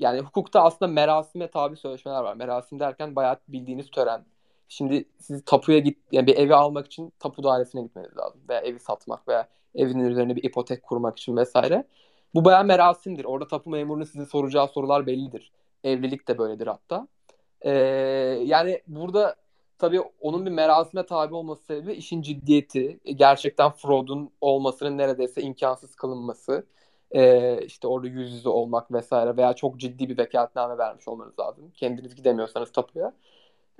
yani 0.02 0.20
hukukta 0.20 0.62
aslında 0.62 0.92
merasime 0.92 1.50
tabi 1.50 1.76
sözleşmeler 1.76 2.22
var. 2.22 2.34
Merasim 2.34 2.80
derken 2.80 3.16
bayağı 3.16 3.36
bildiğiniz 3.48 3.90
tören. 3.90 4.24
Şimdi 4.68 5.04
siz 5.18 5.44
tapuya 5.44 5.78
git 5.78 5.98
yani 6.12 6.26
bir 6.26 6.36
evi 6.36 6.54
almak 6.54 6.86
için 6.86 7.12
tapu 7.18 7.44
dairesine 7.44 7.82
gitmeniz 7.82 8.16
lazım 8.16 8.40
veya 8.48 8.60
evi 8.60 8.78
satmak 8.78 9.28
veya 9.28 9.48
evinin 9.74 10.04
üzerine 10.04 10.36
bir 10.36 10.44
ipotek 10.44 10.82
kurmak 10.82 11.18
için 11.18 11.36
vesaire. 11.36 11.84
Bu 12.34 12.44
bayağı 12.44 12.64
merasimdir. 12.64 13.24
Orada 13.24 13.48
tapu 13.48 13.70
memurunun 13.70 14.04
size 14.04 14.26
soracağı 14.26 14.68
sorular 14.68 15.06
bellidir. 15.06 15.52
Evlilik 15.84 16.28
de 16.28 16.38
böyledir 16.38 16.66
hatta. 16.66 17.08
Ee, 17.60 17.70
yani 18.44 18.82
burada 18.86 19.36
tabii 19.78 20.00
onun 20.20 20.46
bir 20.46 20.50
merasime 20.50 21.06
tabi 21.06 21.34
olması 21.34 21.64
sebebi 21.64 21.92
işin 21.92 22.22
ciddiyeti, 22.22 23.00
gerçekten 23.04 23.70
fraudun 23.70 24.30
olmasının 24.40 24.98
neredeyse 24.98 25.42
imkansız 25.42 25.94
kılınması 25.94 26.66
e, 27.14 27.58
işte 27.66 27.86
orada 27.86 28.06
yüz 28.08 28.32
yüze 28.32 28.48
olmak 28.48 28.92
vesaire 28.92 29.36
veya 29.36 29.52
çok 29.52 29.80
ciddi 29.80 30.08
bir 30.08 30.18
vekaletname 30.18 30.78
vermiş 30.78 31.08
olmanız 31.08 31.38
lazım. 31.38 31.72
Kendiniz 31.74 32.14
gidemiyorsanız 32.14 32.72
tapuya. 32.72 33.12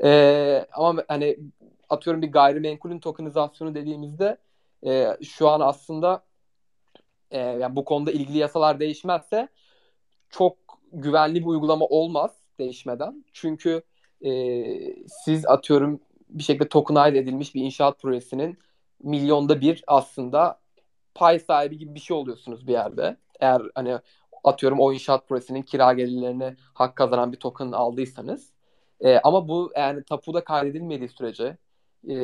E, 0.04 0.66
ama 0.72 1.04
hani 1.08 1.38
atıyorum 1.88 2.22
bir 2.22 2.32
gayrimenkulün 2.32 2.98
tokenizasyonu 2.98 3.74
dediğimizde 3.74 4.36
e, 4.86 5.16
şu 5.24 5.48
an 5.48 5.60
aslında 5.60 6.24
e, 7.30 7.38
yani 7.38 7.76
bu 7.76 7.84
konuda 7.84 8.12
ilgili 8.12 8.38
yasalar 8.38 8.80
değişmezse 8.80 9.48
çok 10.30 10.56
güvenli 10.92 11.40
bir 11.40 11.46
uygulama 11.46 11.86
olmaz 11.86 12.30
değişmeden. 12.58 13.24
Çünkü 13.32 13.82
e, 14.24 14.30
siz 15.24 15.46
atıyorum 15.46 16.00
bir 16.28 16.42
şekilde 16.42 16.68
tokenize 16.68 17.18
edilmiş 17.18 17.54
bir 17.54 17.62
inşaat 17.62 17.98
projesinin 18.00 18.58
milyonda 19.02 19.60
bir 19.60 19.84
aslında 19.86 20.61
pay 21.14 21.38
sahibi 21.38 21.78
gibi 21.78 21.94
bir 21.94 22.00
şey 22.00 22.16
oluyorsunuz 22.16 22.66
bir 22.66 22.72
yerde. 22.72 23.16
Eğer 23.40 23.62
hani 23.74 23.98
atıyorum 24.44 24.80
o 24.80 24.92
inşaat 24.92 25.28
projesinin 25.28 25.62
kira 25.62 25.92
gelirlerine 25.92 26.56
hak 26.74 26.96
kazanan 26.96 27.32
bir 27.32 27.38
token 27.38 27.72
aldıysanız. 27.72 28.52
E, 29.00 29.18
ama 29.18 29.48
bu 29.48 29.72
yani 29.76 30.04
tapuda 30.04 30.44
kaydedilmediği 30.44 31.08
sürece 31.08 31.56
e, 32.08 32.14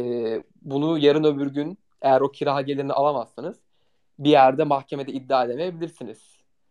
bunu 0.63 0.99
yarın 0.99 1.25
öbür 1.25 1.47
gün 1.47 1.79
eğer 2.03 2.21
o 2.21 2.31
kira 2.31 2.61
gelirini 2.61 2.93
alamazsanız 2.93 3.61
bir 4.19 4.31
yerde 4.31 4.65
mahkemede 4.65 5.13
iddia 5.13 5.45
edemeyebilirsiniz. 5.45 6.19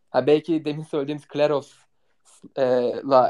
Ha, 0.10 0.28
belki 0.28 0.66
demin 0.66 0.84
söylediğimiz 0.84 1.28
Kleros 1.28 1.74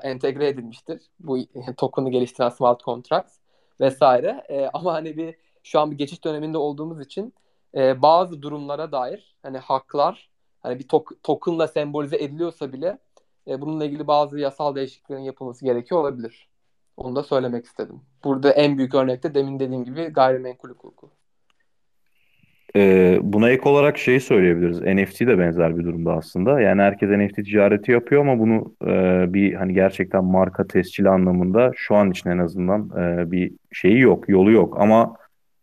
entegre 0.04 0.48
edilmiştir. 0.48 1.02
Bu 1.20 1.38
token'ı 1.78 2.10
geliştiren 2.12 2.50
smart 2.50 2.84
contracts 2.84 3.38
vesaire. 3.80 4.44
E, 4.50 4.70
ama 4.74 4.94
hani 4.94 5.18
bir 5.18 5.36
şu 5.64 5.80
an 5.80 5.92
bir 5.92 5.98
geçiş 5.98 6.24
döneminde 6.24 6.58
olduğumuz 6.58 7.02
için 7.02 7.34
e, 7.78 8.02
bazı 8.02 8.42
durumlara 8.42 8.92
dair 8.92 9.36
hani 9.44 9.58
haklar 9.58 10.30
hani 10.60 10.80
bir 10.80 10.88
tok, 10.88 11.24
token'la 11.24 11.68
sembolize 11.68 12.18
ediliyorsa 12.18 12.74
bile 12.74 12.98
e, 13.48 13.62
bununla 13.62 13.86
ilgili 13.86 14.08
bazı 14.08 14.40
yasal 14.40 14.76
değişikliklerin 14.76 15.22
yapılması 15.22 15.66
gerekiyor 15.66 16.02
olabilir. 16.02 16.50
Onu 16.98 17.16
da 17.16 17.24
söylemek 17.24 17.66
istedim. 17.66 18.02
Burada 18.24 18.52
en 18.52 18.78
büyük 18.78 18.96
örnekte 18.96 19.36
demin 19.36 19.60
dediğim 19.60 19.86
gibi 19.86 20.04
gayrimenkul 20.04 20.70
hukuku. 20.70 21.10
Ee, 22.76 23.20
buna 23.22 23.50
ek 23.50 23.70
olarak 23.70 23.98
şeyi 23.98 24.20
söyleyebiliriz. 24.20 24.82
NFT 24.82 25.22
de 25.22 25.40
benzer 25.40 25.78
bir 25.78 25.84
durumda 25.84 26.14
aslında. 26.14 26.62
Yani 26.62 26.82
herkes 26.82 27.10
NFT 27.10 27.36
ticareti 27.36 27.92
yapıyor 27.92 28.22
ama 28.22 28.40
bunu 28.40 28.76
e, 28.86 29.34
bir 29.34 29.54
hani 29.54 29.74
gerçekten 29.74 30.24
marka 30.26 30.68
tescili 30.68 31.10
anlamında 31.10 31.72
şu 31.76 31.96
an 31.96 32.12
için 32.12 32.30
en 32.30 32.38
azından 32.38 32.90
e, 32.90 33.32
bir 33.32 33.54
şeyi 33.72 34.00
yok, 34.00 34.30
yolu 34.30 34.52
yok. 34.52 34.78
Ama 34.80 35.16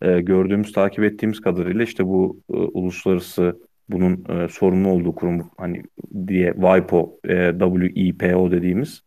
e, 0.04 0.20
gördüğümüz, 0.20 0.72
takip 0.72 1.04
ettiğimiz 1.04 1.40
kadarıyla 1.40 1.84
işte 1.84 2.06
bu 2.06 2.40
e, 2.50 2.56
uluslararası 2.56 3.60
bunun 3.88 4.24
e, 4.28 4.48
sorumlu 4.48 4.88
olduğu 4.88 5.14
kurum 5.14 5.50
hani 5.58 5.82
diye 6.26 6.52
WIPO, 6.52 7.18
e, 7.28 7.52
WIPO 7.58 8.50
dediğimiz 8.50 9.02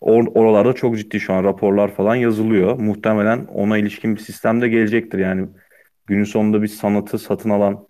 or 0.00 0.26
oralarda 0.34 0.72
çok 0.72 0.98
ciddi 0.98 1.20
şu 1.20 1.32
an 1.32 1.44
raporlar 1.44 1.94
falan 1.94 2.14
yazılıyor. 2.14 2.78
Muhtemelen 2.78 3.44
ona 3.46 3.78
ilişkin 3.78 4.16
bir 4.16 4.20
sistem 4.20 4.60
de 4.60 4.68
gelecektir. 4.68 5.18
Yani 5.18 5.48
günün 6.06 6.24
sonunda 6.24 6.62
bir 6.62 6.68
sanatı 6.68 7.18
satın 7.18 7.50
alan, 7.50 7.88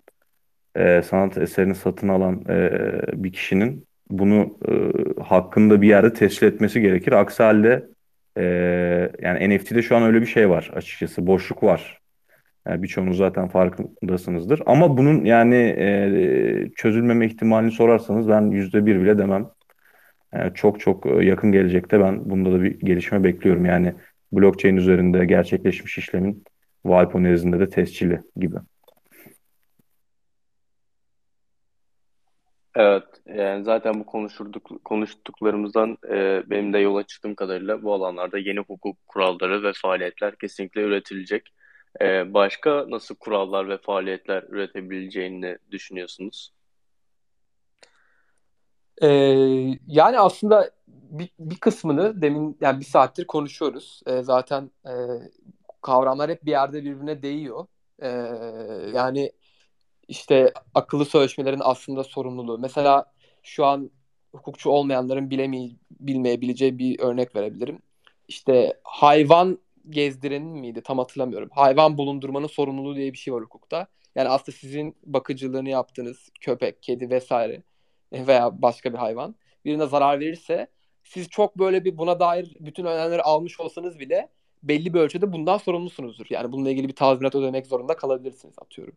e, 0.75 1.01
sanat 1.01 1.37
eserini 1.37 1.75
satın 1.75 2.07
alan 2.07 2.45
e, 2.49 2.71
bir 3.13 3.33
kişinin 3.33 3.87
bunu 4.09 4.57
e, 4.67 4.71
hakkında 5.23 5.81
bir 5.81 5.87
yerde 5.87 6.13
tescil 6.13 6.47
etmesi 6.47 6.81
gerekir. 6.81 7.11
Aksi 7.11 7.43
halde 7.43 7.87
e, 8.37 8.43
yani 9.21 9.57
NFT'de 9.57 9.81
şu 9.81 9.95
an 9.95 10.03
öyle 10.03 10.21
bir 10.21 10.25
şey 10.25 10.49
var 10.49 10.71
açıkçası. 10.75 11.27
Boşluk 11.27 11.63
var. 11.63 12.00
Yani 12.67 12.83
birçoğunuz 12.83 13.17
zaten 13.17 13.47
farkındasınızdır. 13.47 14.61
Ama 14.65 14.97
bunun 14.97 15.25
yani 15.25 15.55
e, 15.55 16.71
çözülmeme 16.75 17.25
ihtimalini 17.25 17.71
sorarsanız 17.71 18.29
ben 18.29 18.41
yüzde 18.41 18.85
bir 18.85 19.01
bile 19.01 19.17
demem. 19.17 19.49
Yani 20.33 20.53
çok 20.53 20.79
çok 20.79 21.23
yakın 21.23 21.51
gelecekte 21.51 21.99
ben 21.99 22.29
bunda 22.29 22.51
da 22.51 22.61
bir 22.61 22.79
gelişme 22.79 23.23
bekliyorum. 23.23 23.65
Yani 23.65 23.93
blockchain 24.31 24.75
üzerinde 24.75 25.25
gerçekleşmiş 25.25 25.97
işlemin 25.97 26.43
Valpo 26.85 27.23
nezdinde 27.23 27.59
de 27.59 27.69
tescili 27.69 28.21
gibi. 28.35 28.55
Evet, 32.75 33.03
yani 33.25 33.63
zaten 33.63 33.93
bu 33.99 34.05
konuşurduk, 34.05 34.85
konuştuklarımızdan 34.85 35.97
e, 36.09 36.43
benim 36.49 36.73
de 36.73 36.77
yola 36.77 37.03
çıktığım 37.03 37.35
kadarıyla 37.35 37.83
bu 37.83 37.93
alanlarda 37.93 38.37
yeni 38.37 38.59
hukuk 38.59 38.97
kuralları 39.07 39.63
ve 39.63 39.71
faaliyetler 39.81 40.35
kesinlikle 40.35 40.81
üretilecek. 40.81 41.49
E, 42.01 42.33
başka 42.33 42.85
nasıl 42.89 43.15
kurallar 43.15 43.69
ve 43.69 43.77
faaliyetler 43.77 44.43
üretebileceğini 44.43 45.57
düşünüyorsunuz? 45.71 46.51
Ee, 49.01 49.07
yani 49.87 50.19
aslında 50.19 50.71
bir, 50.87 51.29
bir 51.39 51.55
kısmını 51.55 52.21
demin 52.21 52.57
yani 52.61 52.79
bir 52.79 52.85
saattir 52.85 53.27
konuşuyoruz. 53.27 54.01
Ee, 54.07 54.21
zaten 54.21 54.71
e, 54.85 54.93
kavramlar 55.81 56.31
hep 56.31 56.45
bir 56.45 56.51
yerde 56.51 56.83
birbirine 56.83 57.21
değiyor. 57.21 57.65
Ee, 58.01 58.07
yani 58.95 59.31
işte 60.07 60.53
akıllı 60.73 61.05
sözleşmelerin 61.05 61.61
aslında 61.63 62.03
sorumluluğu. 62.03 62.59
Mesela 62.59 63.05
şu 63.43 63.65
an 63.65 63.91
hukukçu 64.31 64.69
olmayanların 64.69 65.29
bilemey 65.29 65.75
bilmeyebileceği 65.99 66.77
bir 66.77 66.99
örnek 66.99 67.35
verebilirim. 67.35 67.79
İşte 68.27 68.79
hayvan 68.83 69.59
gezdirenin 69.89 70.47
miydi 70.47 70.81
tam 70.81 70.97
hatırlamıyorum. 70.97 71.49
Hayvan 71.51 71.97
bulundurmanın 71.97 72.47
sorumluluğu 72.47 72.95
diye 72.95 73.13
bir 73.13 73.17
şey 73.17 73.33
var 73.33 73.43
hukukta. 73.43 73.87
Yani 74.15 74.29
aslında 74.29 74.57
sizin 74.57 74.95
bakıcılığını 75.03 75.69
yaptığınız 75.69 76.29
köpek, 76.41 76.83
kedi 76.83 77.09
vesaire 77.09 77.63
veya 78.13 78.61
başka 78.61 78.93
bir 78.93 78.97
hayvan 78.97 79.35
birine 79.65 79.85
zarar 79.85 80.19
verirse 80.19 80.67
siz 81.03 81.29
çok 81.29 81.59
böyle 81.59 81.85
bir 81.85 81.97
buna 81.97 82.19
dair 82.19 82.55
bütün 82.59 82.85
önlemleri 82.85 83.21
almış 83.21 83.59
olsanız 83.59 83.99
bile 83.99 84.29
belli 84.63 84.93
bir 84.93 84.99
ölçüde 84.99 85.33
bundan 85.33 85.57
sorumlusunuzdur. 85.57 86.25
Yani 86.29 86.51
bununla 86.51 86.69
ilgili 86.69 86.87
bir 86.87 86.95
tazminat 86.95 87.35
ödemek 87.35 87.67
zorunda 87.67 87.95
kalabilirsiniz 87.95 88.55
atıyorum. 88.61 88.93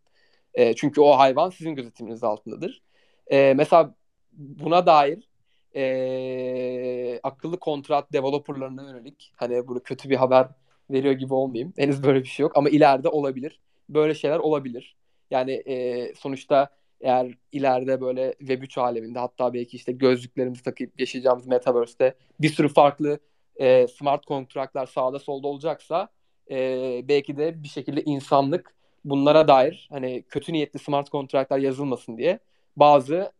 E, 0.54 0.74
çünkü 0.74 1.00
o 1.00 1.18
hayvan 1.18 1.50
sizin 1.50 1.74
gözetiminiz 1.74 2.24
altındadır. 2.24 2.82
E, 3.26 3.54
mesela 3.56 3.94
buna 4.32 4.86
dair 4.86 5.28
e, 5.76 7.20
akıllı 7.22 7.58
kontrat 7.58 8.12
developerlarına 8.12 8.82
yönelik 8.82 9.32
hani 9.36 9.68
bunu 9.68 9.82
kötü 9.82 10.10
bir 10.10 10.16
haber 10.16 10.48
veriyor 10.90 11.14
gibi 11.14 11.34
olmayayım. 11.34 11.72
Henüz 11.78 12.02
böyle 12.02 12.22
bir 12.22 12.28
şey 12.28 12.44
yok 12.44 12.52
ama 12.56 12.68
ileride 12.68 13.08
olabilir. 13.08 13.60
Böyle 13.88 14.14
şeyler 14.14 14.38
olabilir. 14.38 14.96
Yani 15.30 15.52
e, 15.52 16.14
sonuçta 16.14 16.68
eğer 17.00 17.34
ileride 17.52 18.00
böyle 18.00 18.30
Web3 18.32 18.80
aleminde 18.80 19.18
hatta 19.18 19.54
belki 19.54 19.76
işte 19.76 19.92
gözlüklerimizi 19.92 20.62
takıp 20.62 21.00
yaşayacağımız 21.00 21.46
Metaverse'te 21.46 22.14
bir 22.40 22.48
sürü 22.48 22.68
farklı 22.68 23.18
e, 23.56 23.86
smart 23.86 24.26
kontraktlar 24.26 24.86
sağda 24.86 25.18
solda 25.18 25.48
olacaksa 25.48 26.08
e, 26.50 27.00
belki 27.08 27.36
de 27.36 27.62
bir 27.62 27.68
şekilde 27.68 28.02
insanlık 28.02 28.74
bunlara 29.04 29.48
dair 29.48 29.88
hani 29.90 30.22
kötü 30.22 30.52
niyetli 30.52 30.78
smart 30.78 31.10
kontratlar 31.10 31.58
yazılmasın 31.58 32.18
diye 32.18 32.38
bazı 32.76 33.32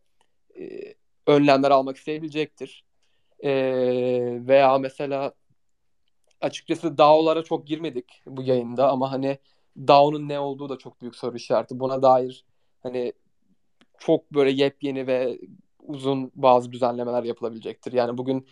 e, 0.59 0.93
önlemler 1.27 1.71
almak 1.71 1.97
isteyebilecektir. 1.97 2.83
E, 3.43 3.51
veya 4.47 4.77
mesela 4.77 5.33
açıkçası 6.45 6.97
DAO'lara 6.97 7.43
çok 7.43 7.67
girmedik 7.67 8.21
bu 8.27 8.41
yayında 8.43 8.89
ama 8.91 9.11
hani 9.11 9.37
DAO'nun 9.77 10.29
ne 10.29 10.39
olduğu 10.39 10.69
da 10.69 10.77
çok 10.77 11.01
büyük 11.01 11.15
soru 11.15 11.35
işareti. 11.35 11.79
Buna 11.79 12.01
dair 12.01 12.45
hani 12.83 13.13
çok 13.99 14.33
böyle 14.33 14.51
yepyeni 14.51 15.07
ve 15.07 15.39
uzun 15.79 16.31
bazı 16.35 16.71
düzenlemeler 16.71 17.23
yapılabilecektir. 17.23 17.93
Yani 17.93 18.17
bugün 18.17 18.47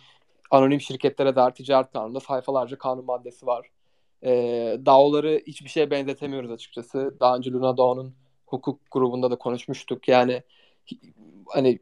anonim 0.50 0.80
şirketlere 0.80 1.36
dair 1.36 1.50
ticaret 1.50 1.92
kanununda 1.92 2.20
sayfalarca 2.20 2.78
kanun 2.78 3.04
maddesi 3.04 3.46
var. 3.46 3.68
E, 4.22 4.30
DAO'ları 4.86 5.42
hiçbir 5.46 5.68
şeye 5.68 5.90
benzetemiyoruz 5.90 6.50
açıkçası. 6.50 7.16
Daha 7.20 7.36
önce 7.36 7.50
Luna 7.50 7.76
DAO'nun 7.76 8.14
hukuk 8.46 8.80
grubunda 8.90 9.30
da 9.30 9.36
konuşmuştuk. 9.36 10.08
Yani 10.08 10.42
hani 11.48 11.78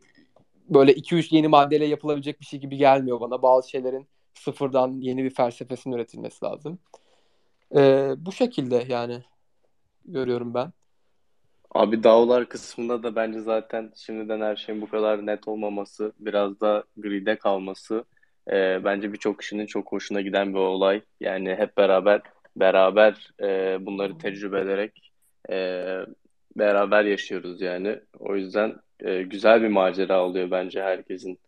böyle 0.69 0.93
2-3 0.93 1.35
yeni 1.37 1.49
maddeyle 1.49 1.87
yapılabilecek 1.87 2.41
bir 2.41 2.47
şey 2.47 2.61
gibi 2.61 2.77
gelmiyor 2.77 3.21
bana. 3.21 3.43
Bazı 3.43 3.71
şeylerin 3.71 4.09
sıfırdan 4.35 5.01
yeni 5.01 5.25
bir 5.25 5.31
felsefesinin 5.31 5.97
üretilmesi 5.97 6.45
lazım. 6.45 6.79
E, 7.77 8.13
bu 8.17 8.33
şekilde 8.33 8.85
yani 8.89 9.23
görüyorum 10.05 10.55
ben. 10.55 10.73
Abi 11.75 12.03
dağlar 12.03 12.49
kısmında 12.49 13.03
da 13.03 13.17
bence 13.17 13.41
zaten 13.41 13.93
şimdiden 13.97 14.41
her 14.41 14.57
şeyin 14.57 14.83
bu 14.83 14.89
kadar 14.89 15.27
net 15.27 15.49
olmaması, 15.49 16.13
biraz 16.21 16.61
da 16.61 16.85
gride 16.97 17.37
kalması 17.37 18.05
e, 18.51 18.85
bence 18.85 19.13
birçok 19.13 19.39
kişinin 19.39 19.67
çok 19.67 19.93
hoşuna 19.93 20.21
giden 20.21 20.55
bir 20.55 20.59
olay. 20.59 21.03
Yani 21.21 21.55
hep 21.55 21.77
beraber 21.77 22.23
beraber 22.57 23.31
e, 23.43 23.79
bunları 23.87 24.19
tecrübe 24.19 24.61
ederek 24.61 25.13
e, 25.51 25.87
beraber 26.57 27.05
yaşıyoruz 27.05 27.61
yani. 27.61 28.01
O 28.19 28.37
yüzden 28.37 28.75
e, 29.01 29.23
güzel 29.23 29.63
bir 29.63 29.69
macera 29.69 30.25
oluyor 30.25 30.51
bence 30.51 30.83
herkesin 30.83 31.39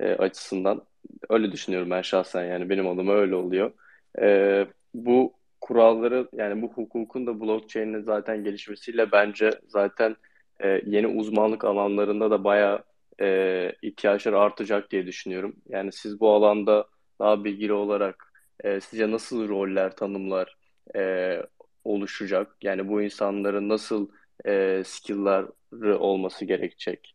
e, 0.00 0.12
açısından. 0.12 0.82
Öyle 1.30 1.52
düşünüyorum 1.52 1.90
ben 1.90 2.02
şahsen 2.02 2.44
yani 2.44 2.68
benim 2.70 2.88
adıma 2.88 3.12
öyle 3.14 3.34
oluyor. 3.34 3.72
E, 4.20 4.66
bu 4.94 5.34
kuralları 5.60 6.28
yani 6.32 6.62
bu 6.62 6.72
hukukun 6.72 7.26
da 7.26 7.40
blockchain'in 7.40 8.02
zaten 8.02 8.44
gelişmesiyle 8.44 9.12
bence 9.12 9.50
zaten 9.68 10.16
e, 10.60 10.82
yeni 10.86 11.06
uzmanlık 11.06 11.64
alanlarında 11.64 12.30
da 12.30 12.44
bayağı 12.44 12.84
e, 13.20 13.72
ihtiyaçlar 13.82 14.32
artacak 14.32 14.90
diye 14.90 15.06
düşünüyorum. 15.06 15.56
Yani 15.68 15.92
siz 15.92 16.20
bu 16.20 16.30
alanda 16.30 16.86
daha 17.18 17.44
bilgili 17.44 17.72
olarak 17.72 18.32
e, 18.64 18.80
sizce 18.80 19.10
nasıl 19.10 19.48
roller, 19.48 19.96
tanımlar 19.96 20.56
e, 20.96 21.42
oluşacak? 21.84 22.56
Yani 22.62 22.88
bu 22.88 23.02
insanların 23.02 23.68
nasıl 23.68 24.08
e, 24.46 24.82
skill'ları 24.86 25.98
olması 25.98 26.44
gerekecek? 26.44 27.13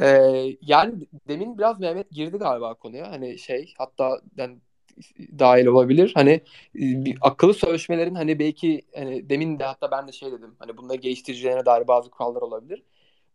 Ee, 0.00 0.56
yani 0.62 1.06
demin 1.28 1.58
biraz 1.58 1.80
Mehmet 1.80 2.10
girdi 2.10 2.36
galiba 2.38 2.74
konuya. 2.74 3.10
Hani 3.12 3.38
şey 3.38 3.74
hatta 3.78 4.20
yani 4.36 4.58
dahil 5.38 5.66
olabilir. 5.66 6.12
Hani 6.14 6.40
bir 6.74 7.18
akıllı 7.20 7.54
sözleşmelerin 7.54 8.14
hani 8.14 8.38
belki 8.38 8.82
hani 8.94 9.30
demin 9.30 9.58
de 9.58 9.64
hatta 9.64 9.90
ben 9.90 10.08
de 10.08 10.12
şey 10.12 10.32
dedim. 10.32 10.56
Hani 10.58 10.76
bunda 10.76 10.94
geliştiricilerine 10.94 11.66
dair 11.66 11.88
bazı 11.88 12.10
kurallar 12.10 12.42
olabilir. 12.42 12.82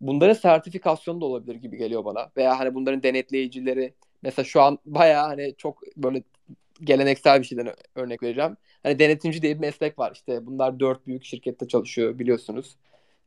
bunların 0.01 0.33
sertifikasyonu 0.33 1.21
da 1.21 1.25
olabilir 1.25 1.55
gibi 1.55 1.77
geliyor 1.77 2.05
bana. 2.05 2.31
Veya 2.37 2.59
hani 2.59 2.75
bunların 2.75 3.03
denetleyicileri 3.03 3.93
mesela 4.23 4.45
şu 4.45 4.61
an 4.61 4.79
bayağı 4.85 5.27
hani 5.27 5.55
çok 5.57 5.81
böyle 5.97 6.23
geleneksel 6.83 7.39
bir 7.41 7.45
şeyden 7.45 7.73
örnek 7.95 8.23
vereceğim. 8.23 8.57
Hani 8.83 8.99
denetimci 8.99 9.41
diye 9.41 9.55
bir 9.55 9.59
meslek 9.61 9.99
var. 9.99 10.11
İşte 10.15 10.45
bunlar 10.45 10.79
dört 10.79 11.07
büyük 11.07 11.25
şirkette 11.25 11.67
çalışıyor 11.67 12.19
biliyorsunuz. 12.19 12.77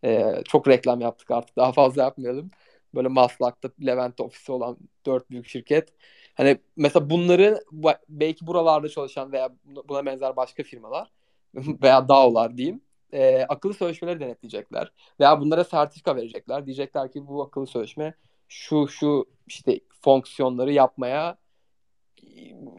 Ee, 0.05 0.35
çok 0.45 0.69
reklam 0.69 1.01
yaptık 1.01 1.31
artık 1.31 1.57
daha 1.57 1.73
fazla 1.73 2.03
yapmayalım. 2.03 2.51
Böyle 2.97 3.09
Maslak'ta 3.09 3.71
Levent 3.87 4.21
ofisi 4.21 4.53
olan 4.53 4.77
dört 5.07 5.31
büyük 5.31 5.49
şirket. 5.49 5.89
Hani 6.35 6.59
mesela 6.77 7.11
bunları 7.11 7.61
belki 8.09 8.47
buralarda 8.47 8.89
çalışan 8.89 9.33
veya 9.33 9.51
buna 9.65 10.07
benzer 10.07 10.37
başka 10.37 10.63
firmalar 10.63 11.13
veya 11.55 12.09
DAO'lar 12.09 12.57
diyeyim 12.57 12.81
e, 13.13 13.43
akıllı 13.43 13.75
sözleşmeleri 13.75 14.21
denetleyecekler. 14.21 14.93
Veya 15.21 15.41
bunlara 15.41 15.65
sertifika 15.65 16.17
verecekler. 16.17 16.67
Diyecekler 16.67 17.13
ki 17.13 17.27
bu 17.27 17.43
akıllı 17.43 17.67
sözleşme 17.67 18.15
şu 18.49 18.89
şu 18.89 19.27
işte 19.47 19.81
fonksiyonları 20.01 20.73
yapmaya 20.73 21.39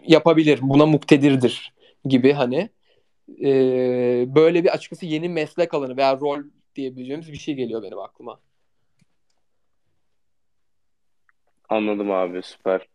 yapabilir. 0.07 0.59
Buna 0.61 0.85
muktedirdir 0.85 1.73
gibi 2.05 2.33
hani 2.33 2.69
e, 3.43 3.49
böyle 4.35 4.63
bir 4.63 4.69
açıkçası 4.69 5.05
yeni 5.05 5.29
meslek 5.29 5.73
alanı 5.73 5.97
veya 5.97 6.19
rol 6.19 6.39
diyebileceğimiz 6.75 7.31
bir 7.31 7.37
şey 7.37 7.55
geliyor 7.55 7.83
benim 7.83 7.99
aklıma. 7.99 8.39
Anladım 11.69 12.11
abi 12.11 12.41
süper. 12.43 12.87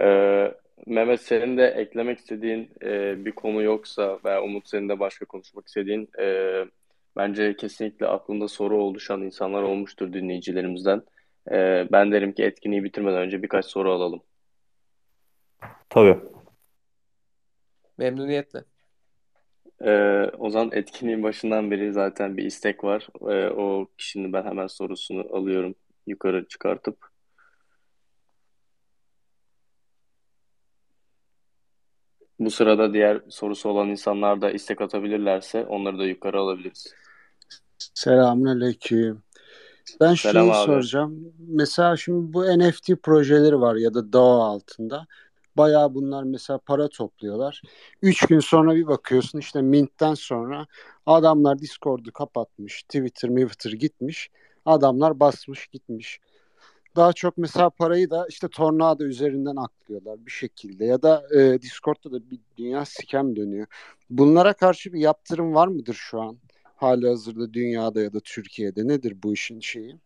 Ee, 0.00 0.54
Mehmet 0.86 1.20
senin 1.20 1.56
de 1.56 1.66
eklemek 1.66 2.18
istediğin 2.18 2.70
e, 2.82 3.24
bir 3.24 3.32
konu 3.32 3.62
yoksa 3.62 4.18
veya 4.24 4.42
Umut 4.42 4.68
senin 4.68 4.88
de 4.88 5.00
başka 5.00 5.24
konuşmak 5.24 5.66
istediğin 5.68 6.08
e, 6.20 6.64
bence 7.16 7.56
kesinlikle 7.56 8.06
aklında 8.06 8.48
soru 8.48 8.82
oluşan 8.82 9.22
insanlar 9.22 9.62
olmuştur 9.62 10.12
dinleyicilerimizden. 10.12 11.02
E, 11.50 11.86
ben 11.92 12.12
derim 12.12 12.32
ki 12.32 12.44
etkinliği 12.44 12.84
bitirmeden 12.84 13.18
önce 13.18 13.42
birkaç 13.42 13.64
soru 13.64 13.92
alalım. 13.92 14.22
Tabii. 15.88 16.18
Memnuniyetle. 17.98 18.64
Ee, 19.80 20.30
o 20.38 20.50
zaman 20.50 20.70
etkinliğin 20.72 21.22
başından 21.22 21.70
beri 21.70 21.92
zaten 21.92 22.36
bir 22.36 22.44
istek 22.44 22.84
var. 22.84 23.08
Ee, 23.20 23.48
o 23.48 23.86
kişinin 23.98 24.32
ben 24.32 24.42
hemen 24.44 24.66
sorusunu 24.66 25.36
alıyorum 25.36 25.74
yukarı 26.06 26.48
çıkartıp. 26.48 27.05
Bu 32.40 32.50
sırada 32.50 32.92
diğer 32.92 33.20
sorusu 33.28 33.68
olan 33.68 33.88
insanlar 33.88 34.40
da 34.40 34.50
istek 34.50 34.80
atabilirlerse 34.80 35.64
onları 35.64 35.98
da 35.98 36.04
yukarı 36.04 36.38
alabiliriz. 36.38 36.94
Selamünaleyküm. 37.78 39.22
Ben 40.00 40.14
Selam 40.14 40.42
şeyi 40.42 40.54
abi. 40.54 40.66
soracağım. 40.66 41.34
Mesela 41.38 41.96
şimdi 41.96 42.32
bu 42.32 42.44
NFT 42.44 42.90
projeleri 43.02 43.60
var 43.60 43.76
ya 43.76 43.94
da 43.94 44.12
DAO 44.12 44.40
altında. 44.40 45.06
Bayağı 45.56 45.94
bunlar 45.94 46.22
mesela 46.22 46.58
para 46.58 46.88
topluyorlar. 46.88 47.62
Üç 48.02 48.26
gün 48.26 48.40
sonra 48.40 48.74
bir 48.74 48.86
bakıyorsun 48.86 49.38
işte 49.38 49.62
Mint'ten 49.62 50.14
sonra 50.14 50.66
adamlar 51.06 51.58
Discord'u 51.58 52.12
kapatmış. 52.12 52.82
Twitter, 52.82 53.28
Twitter 53.28 53.72
gitmiş. 53.72 54.30
Adamlar 54.64 55.20
basmış 55.20 55.66
gitmiş. 55.66 56.20
Daha 56.96 57.12
çok 57.12 57.38
mesela 57.38 57.70
parayı 57.70 58.10
da 58.10 58.26
işte 58.28 58.48
Tornado 58.48 59.04
üzerinden 59.04 59.56
aklıyorlar 59.56 60.26
bir 60.26 60.30
şekilde. 60.30 60.84
Ya 60.84 61.02
da 61.02 61.26
e, 61.36 61.62
Discord'da 61.62 62.12
da 62.12 62.30
bir 62.30 62.38
dünya 62.56 62.84
scam 62.84 63.36
dönüyor. 63.36 63.66
Bunlara 64.10 64.52
karşı 64.52 64.92
bir 64.92 65.00
yaptırım 65.00 65.54
var 65.54 65.68
mıdır 65.68 65.94
şu 65.94 66.20
an? 66.20 66.38
Hali 66.76 67.08
hazırda 67.08 67.54
dünyada 67.54 68.00
ya 68.00 68.12
da 68.12 68.20
Türkiye'de 68.20 68.88
nedir 68.88 69.16
bu 69.22 69.32
işin 69.32 69.60
şeyi? 69.60 69.96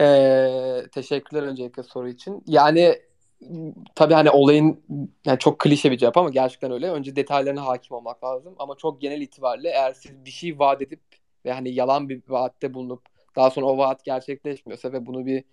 Ee, 0.00 0.82
teşekkürler 0.92 1.42
öncelikle 1.42 1.82
soru 1.82 2.08
için. 2.08 2.42
Yani 2.46 2.98
tabii 3.94 4.14
hani 4.14 4.30
olayın 4.30 4.80
yani 5.26 5.38
çok 5.38 5.58
klişe 5.58 5.90
bir 5.90 5.98
cevap 5.98 6.16
ama 6.16 6.30
gerçekten 6.30 6.72
öyle. 6.72 6.90
Önce 6.90 7.16
detaylarına 7.16 7.66
hakim 7.66 7.96
olmak 7.96 8.24
lazım 8.24 8.54
ama 8.58 8.74
çok 8.74 9.00
genel 9.00 9.20
itibariyle 9.20 9.68
eğer 9.68 9.92
siz 9.92 10.24
bir 10.24 10.30
şey 10.30 10.58
vaat 10.58 10.82
edip 10.82 11.00
ve 11.44 11.52
hani 11.52 11.74
yalan 11.74 12.08
bir 12.08 12.22
vaatte 12.28 12.74
bulunup 12.74 13.13
daha 13.36 13.50
sonra 13.50 13.66
o 13.66 13.78
vaat 13.78 14.04
gerçekleşmiyorsa 14.04 14.92
ve 14.92 15.06
bunu 15.06 15.26
bir 15.26 15.44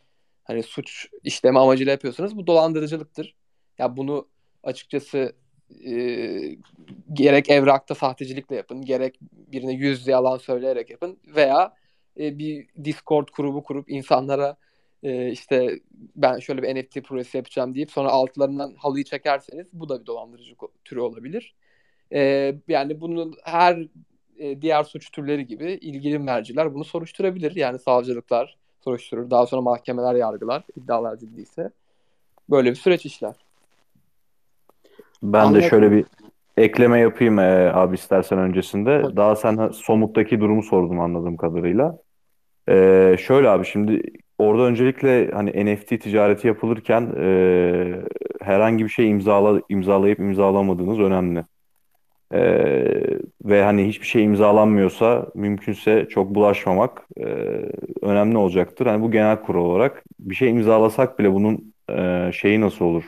hani 0.44 0.64
suç 0.64 1.08
işleme 1.24 1.60
amacıyla 1.60 1.92
yapıyorsanız 1.92 2.38
bu 2.38 2.48
dolandırıcılıktır. 2.48 3.36
Ya 3.78 3.98
bunu 3.98 4.28
açıkçası 4.64 5.36
e, 5.86 5.96
gerek 7.14 7.50
evrakta 7.50 7.96
sahtecilikle 7.96 8.56
yapın, 8.56 8.82
gerek 8.82 9.20
birine 9.32 9.74
yüz 9.74 10.08
yalan 10.08 10.38
söyleyerek 10.38 10.90
yapın 10.90 11.20
veya 11.36 11.74
e, 12.20 12.40
bir 12.40 12.68
Discord 12.84 13.28
grubu 13.38 13.64
kurup 13.64 13.90
insanlara 13.92 14.58
e, 15.04 15.32
işte 15.32 15.80
ben 16.16 16.40
şöyle 16.40 16.64
bir 16.64 16.76
NFT 16.76 17.04
projesi 17.04 17.38
yapacağım 17.38 17.76
deyip 17.76 17.92
sonra 17.92 18.10
altlarından 18.10 18.76
halıyı 18.78 19.04
çekerseniz 19.04 19.68
bu 19.74 19.90
da 19.90 20.02
bir 20.02 20.06
dolandırıcı 20.06 20.56
türü 20.86 21.00
olabilir. 21.00 21.56
E, 22.14 22.54
yani 22.68 23.02
bunun 23.02 23.36
her 23.44 23.88
e, 24.42 24.62
diğer 24.62 24.84
suç 24.84 25.12
türleri 25.12 25.48
gibi 25.48 25.72
ilgili 25.72 26.20
merciler 26.20 26.74
bunu 26.74 26.84
soruşturabilir. 26.84 27.56
Yani 27.56 27.80
savcılıklar 27.80 28.58
soruşturur. 28.84 29.30
Daha 29.30 29.46
sonra 29.46 29.62
mahkemeler 29.62 30.16
yargılar 30.16 30.64
iddialar 30.76 31.18
ciddiyse. 31.18 31.72
Böyle 32.50 32.70
bir 32.70 32.76
süreç 32.76 33.06
işler. 33.06 33.36
Ben 35.24 35.40
Anladım. 35.40 35.62
de 35.62 35.70
şöyle 35.70 35.92
bir 35.92 36.06
ekleme 36.58 37.00
yapayım 37.00 37.40
e, 37.40 37.72
abi 37.74 37.96
istersen 37.96 38.40
öncesinde. 38.40 39.04
Daha 39.16 39.36
sen 39.36 39.70
somuttaki 39.70 40.40
durumu 40.40 40.64
sordun 40.64 40.98
anladığım 40.98 41.38
kadarıyla. 41.38 41.98
E, 42.70 43.16
şöyle 43.20 43.50
abi 43.50 43.66
şimdi 43.66 44.02
orada 44.38 44.64
öncelikle 44.64 45.32
hani 45.32 45.66
NFT 45.66 45.88
ticareti 45.88 46.48
yapılırken 46.48 47.14
e, 47.18 47.26
herhangi 48.42 48.84
bir 48.84 48.90
şey 48.90 49.10
imzala, 49.10 49.62
imzalayıp 49.70 50.20
imzalamadığınız 50.20 51.00
önemli. 51.00 51.44
E, 52.34 52.42
ve 53.46 53.64
hani 53.64 53.88
hiçbir 53.88 54.08
şey 54.08 54.24
imzalanmıyorsa 54.24 55.28
mümkünse 55.36 56.08
çok 56.10 56.36
bulaşmamak 56.36 57.08
e, 57.18 57.26
önemli 58.02 58.38
olacaktır. 58.38 58.86
Hani 58.86 59.02
bu 59.02 59.12
genel 59.12 59.42
kural 59.42 59.66
olarak 59.66 60.04
bir 60.20 60.36
şey 60.36 60.50
imzalasak 60.50 61.20
bile 61.20 61.34
bunun 61.34 61.74
e, 61.90 62.32
şeyi 62.34 62.62
nasıl 62.62 62.86
olur? 62.86 63.04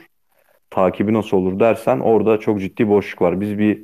takibi 0.74 1.12
nasıl 1.12 1.36
olur 1.36 1.60
dersen 1.60 2.00
orada 2.00 2.40
çok 2.40 2.60
ciddi 2.60 2.88
boşluk 2.88 3.22
var. 3.22 3.40
Biz 3.40 3.58
bir 3.58 3.82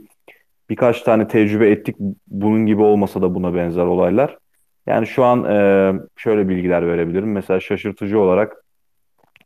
birkaç 0.71 1.03
tane 1.03 1.29
tecrübe 1.29 1.71
ettik 1.71 1.97
bunun 2.27 2.67
gibi 2.67 2.83
olmasa 2.83 3.23
da 3.23 3.35
buna 3.35 3.55
benzer 3.55 3.85
olaylar. 3.85 4.39
Yani 4.87 5.07
şu 5.07 5.25
an 5.25 5.45
e, 5.45 5.93
şöyle 6.17 6.49
bilgiler 6.49 6.87
verebilirim. 6.87 7.33
Mesela 7.33 7.61
şaşırtıcı 7.61 8.21
olarak 8.21 8.65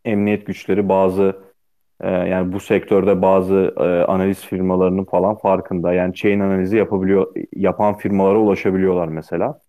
emniyet 0.05 0.47
güçleri 0.47 0.88
bazı 0.88 1.43
e, 2.01 2.11
yani 2.11 2.53
bu 2.53 2.61
sektörde 2.61 3.22
bazı 3.22 3.74
e, 3.76 3.82
analiz 3.82 4.40
firmalarının 4.47 5.05
falan 5.05 5.34
farkında. 5.38 5.92
Yani 5.92 6.14
chain 6.14 6.40
analizi 6.40 6.76
yapabiliyor 6.76 7.34
yapan 7.57 7.99
firmalara 7.99 8.38
ulaşabiliyorlar 8.38 9.09
mesela. 9.09 9.61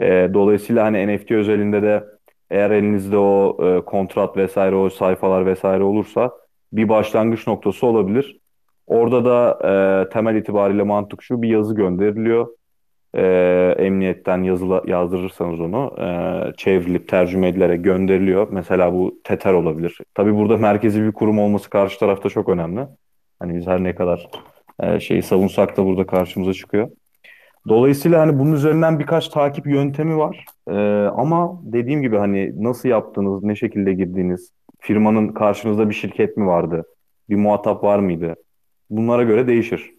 E, 0.00 0.30
dolayısıyla 0.34 0.84
hani 0.84 1.16
NFT 1.16 1.30
özelinde 1.30 1.82
de 1.82 2.04
eğer 2.50 2.70
elinizde 2.70 3.16
o 3.18 3.58
e, 3.66 3.84
kontrat 3.84 4.36
vesaire 4.36 4.76
o 4.76 4.90
sayfalar 4.90 5.46
vesaire 5.46 5.82
olursa 5.82 6.32
bir 6.72 6.88
başlangıç 6.88 7.46
noktası 7.46 7.86
olabilir. 7.86 8.40
Orada 8.86 9.24
da 9.24 9.58
e, 10.04 10.08
temel 10.08 10.36
itibariyle 10.36 10.82
mantık 10.82 11.22
şu 11.22 11.42
bir 11.42 11.48
yazı 11.48 11.74
gönderiliyor. 11.74 12.48
E, 13.14 13.22
emniyetten 13.78 14.42
yazıla, 14.42 14.82
yazdırırsanız 14.86 15.60
onu 15.60 15.94
e, 15.98 16.06
çevrilip 16.56 17.08
tercüme 17.08 17.48
edilerek 17.48 17.84
gönderiliyor. 17.84 18.48
Mesela 18.50 18.92
bu 18.92 19.20
TETER 19.24 19.52
olabilir. 19.52 19.98
Tabii 20.14 20.34
burada 20.34 20.56
merkezi 20.56 21.02
bir 21.02 21.12
kurum 21.12 21.38
olması 21.38 21.70
karşı 21.70 21.98
tarafta 21.98 22.28
çok 22.28 22.48
önemli. 22.48 22.86
Hani 23.38 23.56
biz 23.56 23.66
her 23.66 23.84
ne 23.84 23.94
kadar 23.94 24.28
e, 24.80 25.00
şeyi 25.00 25.22
savunsak 25.22 25.76
da 25.76 25.84
burada 25.84 26.06
karşımıza 26.06 26.52
çıkıyor. 26.52 26.90
Dolayısıyla 27.68 28.20
hani 28.20 28.38
bunun 28.38 28.52
üzerinden 28.52 28.98
birkaç 28.98 29.28
takip 29.28 29.66
yöntemi 29.66 30.18
var. 30.18 30.44
E, 30.68 30.72
ama 31.06 31.60
dediğim 31.62 32.02
gibi 32.02 32.16
hani 32.16 32.64
nasıl 32.64 32.88
yaptınız, 32.88 33.42
ne 33.42 33.56
şekilde 33.56 33.92
girdiğiniz, 33.92 34.52
firmanın 34.78 35.28
karşınızda 35.28 35.88
bir 35.88 35.94
şirket 35.94 36.36
mi 36.36 36.46
vardı? 36.46 36.84
Bir 37.30 37.36
muhatap 37.36 37.84
var 37.84 37.98
mıydı? 37.98 38.34
Bunlara 38.90 39.22
göre 39.22 39.46
değişir. 39.46 39.94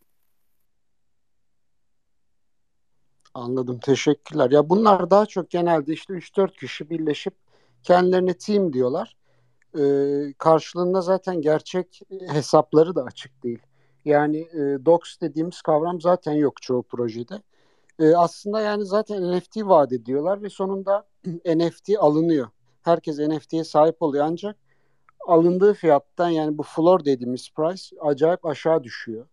Anladım. 3.33 3.79
Teşekkürler. 3.79 4.51
Ya 4.51 4.69
bunlar 4.69 5.09
daha 5.09 5.25
çok 5.25 5.49
genelde 5.49 5.93
işte 5.93 6.13
3-4 6.13 6.55
kişi 6.59 6.89
birleşip 6.89 7.33
kendilerine 7.83 8.33
team 8.37 8.73
diyorlar. 8.73 9.17
Ee, 9.79 10.33
karşılığında 10.37 11.01
zaten 11.01 11.41
gerçek 11.41 12.01
hesapları 12.29 12.95
da 12.95 13.03
açık 13.03 13.43
değil. 13.43 13.59
Yani 14.05 14.37
e, 14.37 14.85
docs 14.85 15.19
dediğimiz 15.21 15.61
kavram 15.61 16.01
zaten 16.01 16.33
yok 16.33 16.61
çoğu 16.61 16.83
projede. 16.83 17.41
E, 17.99 18.15
aslında 18.15 18.61
yani 18.61 18.85
zaten 18.85 19.37
NFT 19.37 19.57
vaat 19.57 19.93
ediyorlar 19.93 20.43
ve 20.43 20.49
sonunda 20.49 21.07
NFT 21.45 21.89
alınıyor. 21.99 22.47
Herkes 22.81 23.19
NFT'ye 23.19 23.63
sahip 23.63 24.01
oluyor 24.01 24.25
ancak 24.27 24.57
alındığı 25.27 25.73
fiyattan 25.73 26.29
yani 26.29 26.57
bu 26.57 26.63
floor 26.63 27.05
dediğimiz 27.05 27.49
price 27.55 27.95
acayip 28.01 28.45
aşağı 28.45 28.83
düşüyor. 28.83 29.27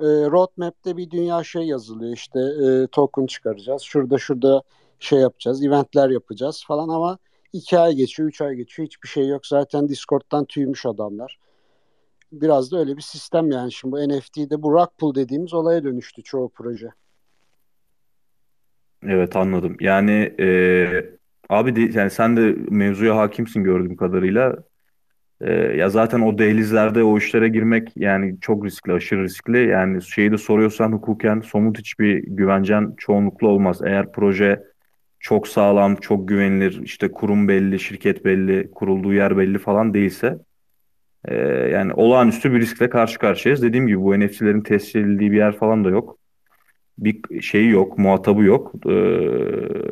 E, 0.00 0.04
roadmap'te 0.04 0.96
bir 0.96 1.10
dünya 1.10 1.44
şey 1.44 1.62
yazılıyor 1.62 2.12
işte 2.12 2.40
e, 2.40 2.86
token 2.86 3.26
çıkaracağız. 3.26 3.82
Şurada 3.82 4.18
şurada 4.18 4.62
şey 5.00 5.18
yapacağız, 5.18 5.64
eventler 5.64 6.10
yapacağız 6.10 6.64
falan 6.66 6.88
ama 6.88 7.18
iki 7.52 7.78
ay 7.78 7.94
geçiyor, 7.94 8.28
üç 8.28 8.40
ay 8.40 8.54
geçiyor. 8.54 8.86
Hiçbir 8.86 9.08
şey 9.08 9.28
yok. 9.28 9.46
Zaten 9.46 9.88
Discord'dan 9.88 10.44
tüymüş 10.44 10.86
adamlar. 10.86 11.38
Biraz 12.32 12.72
da 12.72 12.78
öyle 12.78 12.96
bir 12.96 13.02
sistem 13.02 13.50
yani. 13.50 13.72
Şimdi 13.72 13.92
bu 13.92 14.08
NFT'de 14.08 14.62
bu 14.62 14.72
rug 14.72 14.88
pull 14.98 15.14
dediğimiz 15.14 15.54
olaya 15.54 15.84
dönüştü 15.84 16.22
çoğu 16.22 16.48
proje. 16.48 16.88
Evet 19.06 19.36
anladım. 19.36 19.76
Yani 19.80 20.34
e, 20.40 20.46
abi 21.48 21.76
de, 21.76 21.98
yani 21.98 22.10
sen 22.10 22.36
de 22.36 22.56
mevzuya 22.70 23.16
hakimsin 23.16 23.64
gördüğüm 23.64 23.96
kadarıyla. 23.96 24.56
E, 25.42 25.52
ya 25.52 25.90
zaten 25.90 26.20
o 26.20 26.38
dehlizlerde 26.38 27.02
o 27.04 27.18
işlere 27.18 27.48
girmek 27.48 27.92
yani 27.96 28.40
çok 28.40 28.64
riskli, 28.64 28.92
aşırı 28.92 29.22
riskli. 29.22 29.68
Yani 29.68 30.02
şeyi 30.02 30.32
de 30.32 30.38
soruyorsan 30.38 30.92
hukuken 30.92 31.40
somut 31.40 31.78
hiçbir 31.78 32.24
güvencen 32.26 32.94
çoğunlukla 32.98 33.48
olmaz. 33.48 33.80
Eğer 33.84 34.12
proje 34.12 34.62
çok 35.20 35.48
sağlam, 35.48 35.96
çok 35.96 36.28
güvenilir, 36.28 36.80
işte 36.82 37.12
kurum 37.12 37.48
belli, 37.48 37.80
şirket 37.80 38.24
belli, 38.24 38.70
kurulduğu 38.70 39.12
yer 39.12 39.38
belli 39.38 39.58
falan 39.58 39.94
değilse 39.94 40.38
e, 41.24 41.34
yani 41.72 41.92
olağanüstü 41.94 42.52
bir 42.52 42.60
riskle 42.60 42.90
karşı 42.90 43.18
karşıyayız. 43.18 43.62
Dediğim 43.62 43.86
gibi 43.86 44.00
bu 44.00 44.20
NFT'lerin 44.20 44.60
tescil 44.60 45.00
edildiği 45.00 45.32
bir 45.32 45.36
yer 45.36 45.56
falan 45.56 45.84
da 45.84 45.88
yok 45.90 46.18
bir 46.98 47.40
şeyi 47.40 47.70
yok, 47.70 47.98
muhatabı 47.98 48.42
yok. 48.42 48.72
Ee, 48.86 48.90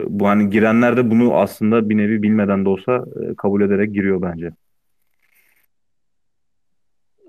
bu 0.08 0.28
hani 0.28 0.50
girenler 0.50 0.96
de 0.96 1.10
bunu 1.10 1.34
aslında 1.34 1.88
bir 1.88 1.96
nevi 1.96 2.22
bilmeden 2.22 2.64
de 2.64 2.68
olsa 2.68 3.04
e, 3.22 3.34
kabul 3.34 3.62
ederek 3.62 3.94
giriyor 3.94 4.22
bence. 4.22 4.50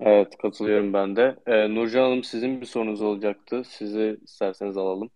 Evet, 0.02 0.38
katılıyorum 0.38 0.94
ben 0.94 1.16
de. 1.16 1.36
Ee, 1.48 1.76
Nurcan 1.76 2.02
Hanım 2.02 2.24
sizin 2.24 2.62
bir 2.62 2.66
sorunuz 2.66 3.02
olacaktı. 3.02 3.64
Sizi 3.68 4.18
isterseniz 4.24 4.78
alalım. 4.78 5.10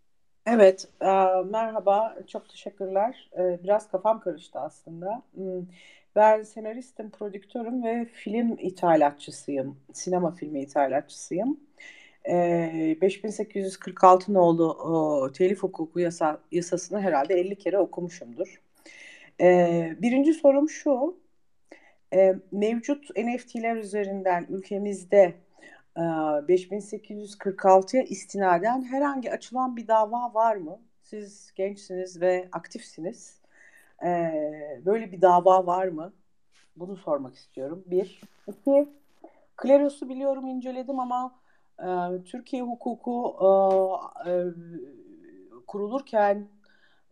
Evet, 0.47 0.88
e, 1.01 1.05
merhaba, 1.51 2.15
çok 2.27 2.49
teşekkürler. 2.49 3.29
E, 3.38 3.63
biraz 3.63 3.91
kafam 3.91 4.19
karıştı 4.19 4.59
aslında. 4.59 5.21
Hmm, 5.33 5.65
ben 6.15 6.43
senaristim, 6.43 7.09
prodüktörüm 7.09 7.83
ve 7.83 8.05
film 8.05 8.57
ithalatçısıyım. 8.59 9.77
Sinema 9.93 10.31
filmi 10.31 10.61
ithalatçısıyım. 10.61 11.59
5846 12.27 14.33
nolu 14.33 14.73
o, 14.73 15.31
telif 15.31 15.63
hukuku 15.63 15.99
yasa, 15.99 16.39
yasasını 16.51 17.01
herhalde 17.01 17.33
50 17.33 17.55
kere 17.55 17.79
okumuşumdur. 17.79 18.61
E, 19.41 19.95
birinci 20.01 20.33
sorum 20.33 20.69
şu, 20.69 21.17
e, 22.16 22.36
mevcut 22.51 23.09
NFT'ler 23.18 23.76
üzerinden 23.76 24.45
ülkemizde 24.49 25.36
e, 25.97 26.01
5846'ya 26.01 28.03
istinaden 28.03 28.84
herhangi 28.84 29.32
açılan 29.32 29.78
bir 29.78 29.88
dava 29.88 30.34
var 30.34 30.55
mı? 30.55 30.80
Siz 31.03 31.51
gençsiniz 31.55 32.22
ve 32.22 32.49
aktifsiniz. 32.51 33.41
E, 34.03 34.32
böyle 34.86 35.11
bir 35.11 35.22
dava 35.22 35.66
var 35.66 35.88
mı? 35.88 36.13
Bunu 36.76 36.97
sormak 36.97 37.36
istiyorum. 37.36 37.84
Bir. 37.86 38.22
İki, 38.47 38.89
Kleros'u 39.57 40.09
biliyorum 40.09 40.47
inceledim 40.47 40.99
ama 40.99 41.36
e, 41.80 41.88
Türkiye 42.26 42.61
hukuku 42.61 43.36
e, 43.41 43.45
e, 44.32 44.45
kurulurken 45.68 46.47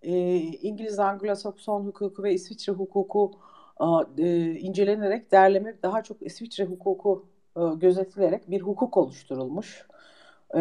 e, 0.01 0.35
İngiliz 0.37 0.99
Anglo-Sakson 0.99 1.85
hukuku 1.85 2.23
ve 2.23 2.33
İsviçre 2.33 2.73
hukuku 2.73 3.31
e, 4.17 4.51
incelenerek 4.59 5.31
derleme 5.31 5.75
daha 5.83 6.03
çok 6.03 6.21
İsviçre 6.21 6.65
hukuku 6.65 7.25
e, 7.57 7.61
gözetilerek 7.75 8.51
bir 8.51 8.61
hukuk 8.61 8.97
oluşturulmuş. 8.97 9.87
E, 10.55 10.59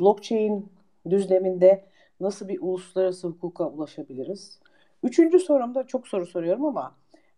blockchain 0.00 0.72
düzleminde 1.10 1.84
nasıl 2.20 2.48
bir 2.48 2.58
uluslararası 2.60 3.28
hukuka 3.28 3.68
ulaşabiliriz? 3.68 4.60
Üçüncü 5.02 5.38
sorumda 5.38 5.86
çok 5.86 6.08
soru 6.08 6.26
soruyorum 6.26 6.64
ama 6.64 6.94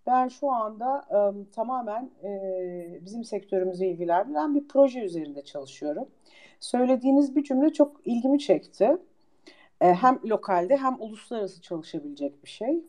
ben 0.07 0.28
şu 0.28 0.51
anda 0.51 1.05
e, 1.11 1.18
tamamen 1.53 2.11
e, 2.24 2.99
bizim 3.05 3.24
sektörümüzü 3.24 3.85
ilgilendiren 3.85 4.55
bir 4.55 4.68
proje 4.68 5.01
üzerinde 5.01 5.45
çalışıyorum. 5.45 6.09
Söylediğiniz 6.61 7.37
bir 7.37 7.45
cümle 7.45 7.72
çok 7.72 8.01
ilgimi 8.05 8.39
çekti. 8.39 8.97
E, 9.80 9.95
hem 9.95 10.20
lokalde 10.24 10.76
hem 10.76 10.97
uluslararası 11.01 11.62
çalışabilecek 11.62 12.45
bir 12.45 12.49
şey. 12.49 12.85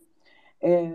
E, 0.63 0.91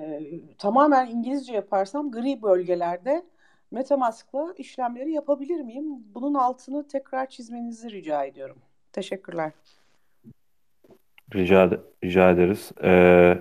tamamen 0.59 1.07
İngilizce 1.07 1.53
yaparsam 1.53 2.11
gri 2.11 2.43
bölgelerde 2.43 3.23
Metamask'la 3.71 4.55
işlemleri 4.59 5.13
yapabilir 5.13 5.61
miyim? 5.61 5.85
Bunun 6.15 6.35
altını 6.35 6.89
tekrar 6.89 7.29
çizmenizi 7.29 7.91
rica 7.91 8.25
ediyorum. 8.25 8.59
Teşekkürler. 8.93 9.53
Rica, 11.35 11.71
rica 12.05 12.31
ederiz. 12.31 12.73
Ee, 12.83 13.39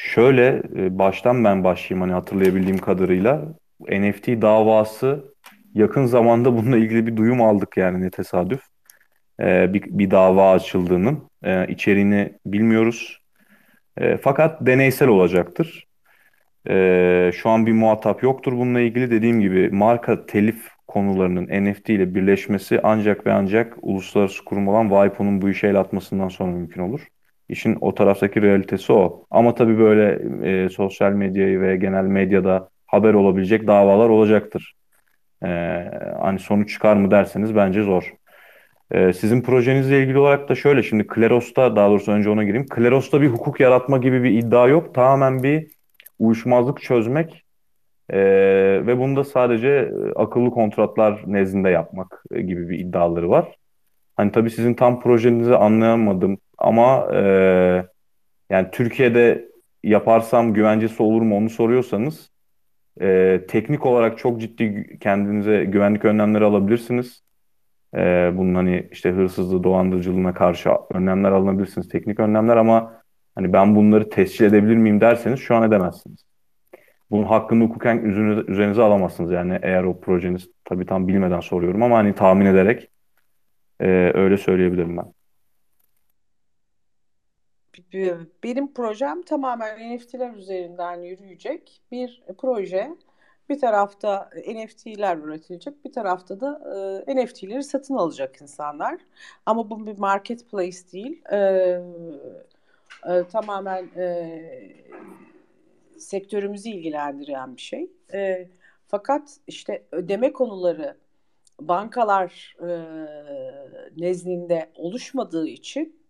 Şöyle 0.00 0.62
baştan 0.98 1.44
ben 1.44 1.64
başlayayım 1.64 2.00
hani 2.00 2.12
hatırlayabildiğim 2.12 2.78
kadarıyla. 2.78 3.44
NFT 3.80 4.28
davası 4.28 5.34
yakın 5.74 6.06
zamanda 6.06 6.56
bununla 6.56 6.76
ilgili 6.76 7.06
bir 7.06 7.16
duyum 7.16 7.42
aldık 7.42 7.76
yani 7.76 8.02
ne 8.02 8.10
tesadüf. 8.10 8.62
Ee, 9.40 9.74
bir, 9.74 9.82
bir 9.82 10.10
dava 10.10 10.52
açıldığının 10.52 11.22
e, 11.42 11.68
içeriğini 11.68 12.38
bilmiyoruz. 12.46 13.20
E, 14.00 14.16
fakat 14.16 14.66
deneysel 14.66 15.08
olacaktır. 15.08 15.86
E, 16.70 17.30
şu 17.34 17.48
an 17.50 17.66
bir 17.66 17.72
muhatap 17.72 18.22
yoktur 18.22 18.52
bununla 18.52 18.80
ilgili. 18.80 19.10
Dediğim 19.10 19.40
gibi 19.40 19.70
marka 19.70 20.26
telif 20.26 20.68
konularının 20.88 21.64
NFT 21.64 21.90
ile 21.90 22.14
birleşmesi 22.14 22.80
ancak 22.82 23.26
ve 23.26 23.32
ancak 23.32 23.76
uluslararası 23.82 24.44
kurum 24.44 24.68
olan 24.68 24.88
WIPO'nun 24.88 25.42
bu 25.42 25.50
işe 25.50 25.68
el 25.68 25.80
atmasından 25.80 26.28
sonra 26.28 26.50
mümkün 26.50 26.82
olur. 26.82 27.08
İşin 27.48 27.78
o 27.80 27.94
taraftaki 27.94 28.42
realitesi 28.42 28.92
o. 28.92 29.26
Ama 29.30 29.54
tabii 29.54 29.78
böyle 29.78 30.18
e, 30.64 30.68
sosyal 30.68 31.12
medyayı 31.12 31.60
ve 31.60 31.76
genel 31.76 32.04
medyada 32.04 32.68
haber 32.86 33.14
olabilecek 33.14 33.66
davalar 33.66 34.08
olacaktır. 34.08 34.74
E, 35.44 35.48
hani 36.20 36.38
sonuç 36.38 36.72
çıkar 36.72 36.96
mı 36.96 37.10
derseniz 37.10 37.56
bence 37.56 37.82
zor. 37.82 38.14
E, 38.90 39.12
sizin 39.12 39.42
projenizle 39.42 40.02
ilgili 40.02 40.18
olarak 40.18 40.48
da 40.48 40.54
şöyle 40.54 40.82
şimdi 40.82 41.06
Kleros'ta 41.06 41.76
daha 41.76 41.88
doğrusu 41.88 42.12
önce 42.12 42.30
ona 42.30 42.44
gireyim. 42.44 42.66
Kleros'ta 42.66 43.22
bir 43.22 43.28
hukuk 43.28 43.60
yaratma 43.60 43.98
gibi 43.98 44.22
bir 44.22 44.30
iddia 44.30 44.68
yok. 44.68 44.94
Tamamen 44.94 45.42
bir 45.42 45.70
uyuşmazlık 46.18 46.82
çözmek 46.82 47.44
e, 48.10 48.18
ve 48.86 48.98
bunu 48.98 49.16
da 49.16 49.24
sadece 49.24 49.68
e, 49.68 50.12
akıllı 50.16 50.50
kontratlar 50.50 51.22
nezdinde 51.26 51.70
yapmak 51.70 52.22
e, 52.32 52.42
gibi 52.42 52.68
bir 52.68 52.78
iddiaları 52.78 53.30
var. 53.30 53.56
Hani 54.16 54.32
tabii 54.32 54.50
sizin 54.50 54.74
tam 54.74 55.00
projenizi 55.00 55.56
anlayamadım 55.56 56.38
ama 56.58 57.08
e, 57.14 57.20
yani 58.50 58.68
Türkiye'de 58.72 59.48
yaparsam 59.84 60.54
güvencesi 60.54 61.02
olur 61.02 61.22
mu 61.22 61.36
onu 61.36 61.50
soruyorsanız 61.50 62.30
e, 63.00 63.40
teknik 63.48 63.86
olarak 63.86 64.18
çok 64.18 64.40
ciddi 64.40 64.98
kendinize 65.00 65.64
güvenlik 65.64 66.04
önlemleri 66.04 66.44
alabilirsiniz. 66.44 67.22
E, 67.96 68.32
bunun 68.36 68.54
hani 68.54 68.88
işte 68.92 69.10
hırsızlığı, 69.10 69.64
dolandırıcılığına 69.64 70.34
karşı 70.34 70.70
önlemler 70.94 71.30
alınabilirsiniz, 71.30 71.88
teknik 71.88 72.20
önlemler 72.20 72.56
ama 72.56 73.02
hani 73.34 73.52
ben 73.52 73.76
bunları 73.76 74.08
tescil 74.08 74.44
edebilir 74.44 74.76
miyim 74.76 75.00
derseniz 75.00 75.40
şu 75.40 75.56
an 75.56 75.62
edemezsiniz. 75.62 76.24
Bunun 77.10 77.24
hakkını 77.24 77.64
hukuken 77.64 77.98
üzerinize 78.48 78.82
alamazsınız 78.82 79.32
yani 79.32 79.58
eğer 79.62 79.84
o 79.84 80.00
projeniz 80.00 80.50
tabii 80.64 80.86
tam 80.86 81.08
bilmeden 81.08 81.40
soruyorum 81.40 81.82
ama 81.82 81.98
hani 81.98 82.14
tahmin 82.14 82.46
ederek 82.46 82.88
e, 83.80 83.86
öyle 84.14 84.36
söyleyebilirim 84.36 84.96
ben 84.96 85.12
benim 88.44 88.74
projem 88.74 89.22
tamamen 89.22 89.96
NFT'ler 89.96 90.34
üzerinden 90.34 91.02
yürüyecek 91.02 91.82
bir 91.92 92.22
proje. 92.38 92.90
Bir 93.48 93.60
tarafta 93.60 94.30
NFT'ler 94.48 95.16
üretilecek, 95.16 95.84
bir 95.84 95.92
tarafta 95.92 96.40
da 96.40 96.60
e, 97.06 97.16
NFT'leri 97.16 97.62
satın 97.62 97.94
alacak 97.94 98.42
insanlar. 98.42 99.00
Ama 99.46 99.70
bu 99.70 99.86
bir 99.86 99.98
marketplace 99.98 100.78
değil. 100.92 101.22
E, 101.32 101.38
e, 103.08 103.24
tamamen 103.32 103.84
e, 103.96 104.40
sektörümüzü 105.98 106.68
ilgilendiren 106.68 107.56
bir 107.56 107.60
şey. 107.60 107.90
E, 108.12 108.48
fakat 108.88 109.36
işte 109.46 109.84
ödeme 109.92 110.32
konuları 110.32 110.96
bankalar 111.60 112.56
e, 112.60 112.68
nezdinde 113.96 114.70
oluşmadığı 114.74 115.46
için 115.46 116.02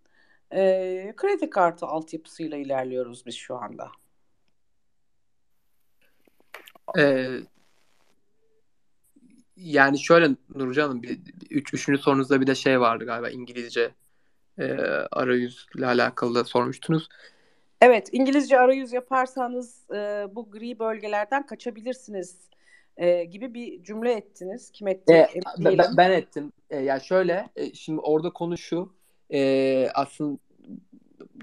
e, 0.53 1.13
kredi 1.17 1.51
kartı 1.51 1.87
altyapısıyla 1.87 2.57
ilerliyoruz 2.57 3.27
biz 3.27 3.35
şu 3.35 3.57
anda. 3.57 3.89
Ee, 6.99 7.29
yani 9.57 9.99
şöyle 9.99 10.29
Nurcan 10.55 10.89
Hanım, 10.89 11.03
bir, 11.03 11.19
üç, 11.51 11.75
üçüncü 11.75 12.03
sorunuzda 12.03 12.41
bir 12.41 12.47
de 12.47 12.55
şey 12.55 12.81
vardı 12.81 13.05
galiba 13.05 13.31
İngilizce 13.31 13.91
e, 14.59 14.73
arayüzle 15.11 15.87
alakalı 15.87 16.35
da 16.35 16.45
sormuştunuz. 16.45 17.09
Evet, 17.81 18.09
İngilizce 18.13 18.59
arayüz 18.59 18.93
yaparsanız 18.93 19.91
e, 19.91 20.27
bu 20.33 20.51
gri 20.51 20.79
bölgelerden 20.79 21.47
kaçabilirsiniz 21.47 22.37
e, 22.97 23.25
gibi 23.25 23.55
bir 23.55 23.83
cümle 23.83 24.13
ettiniz. 24.13 24.71
Kim 24.71 24.89
etti? 24.89 25.13
E, 25.13 25.29
ben, 25.59 25.97
ben 25.97 26.11
ettim. 26.11 26.53
E, 26.71 26.79
yani 26.79 27.01
şöyle, 27.05 27.49
e, 27.57 27.75
şimdi 27.75 28.01
orada 28.01 28.31
konu 28.31 28.59
şu, 28.59 28.93
e, 29.33 29.89
aslında 29.95 30.39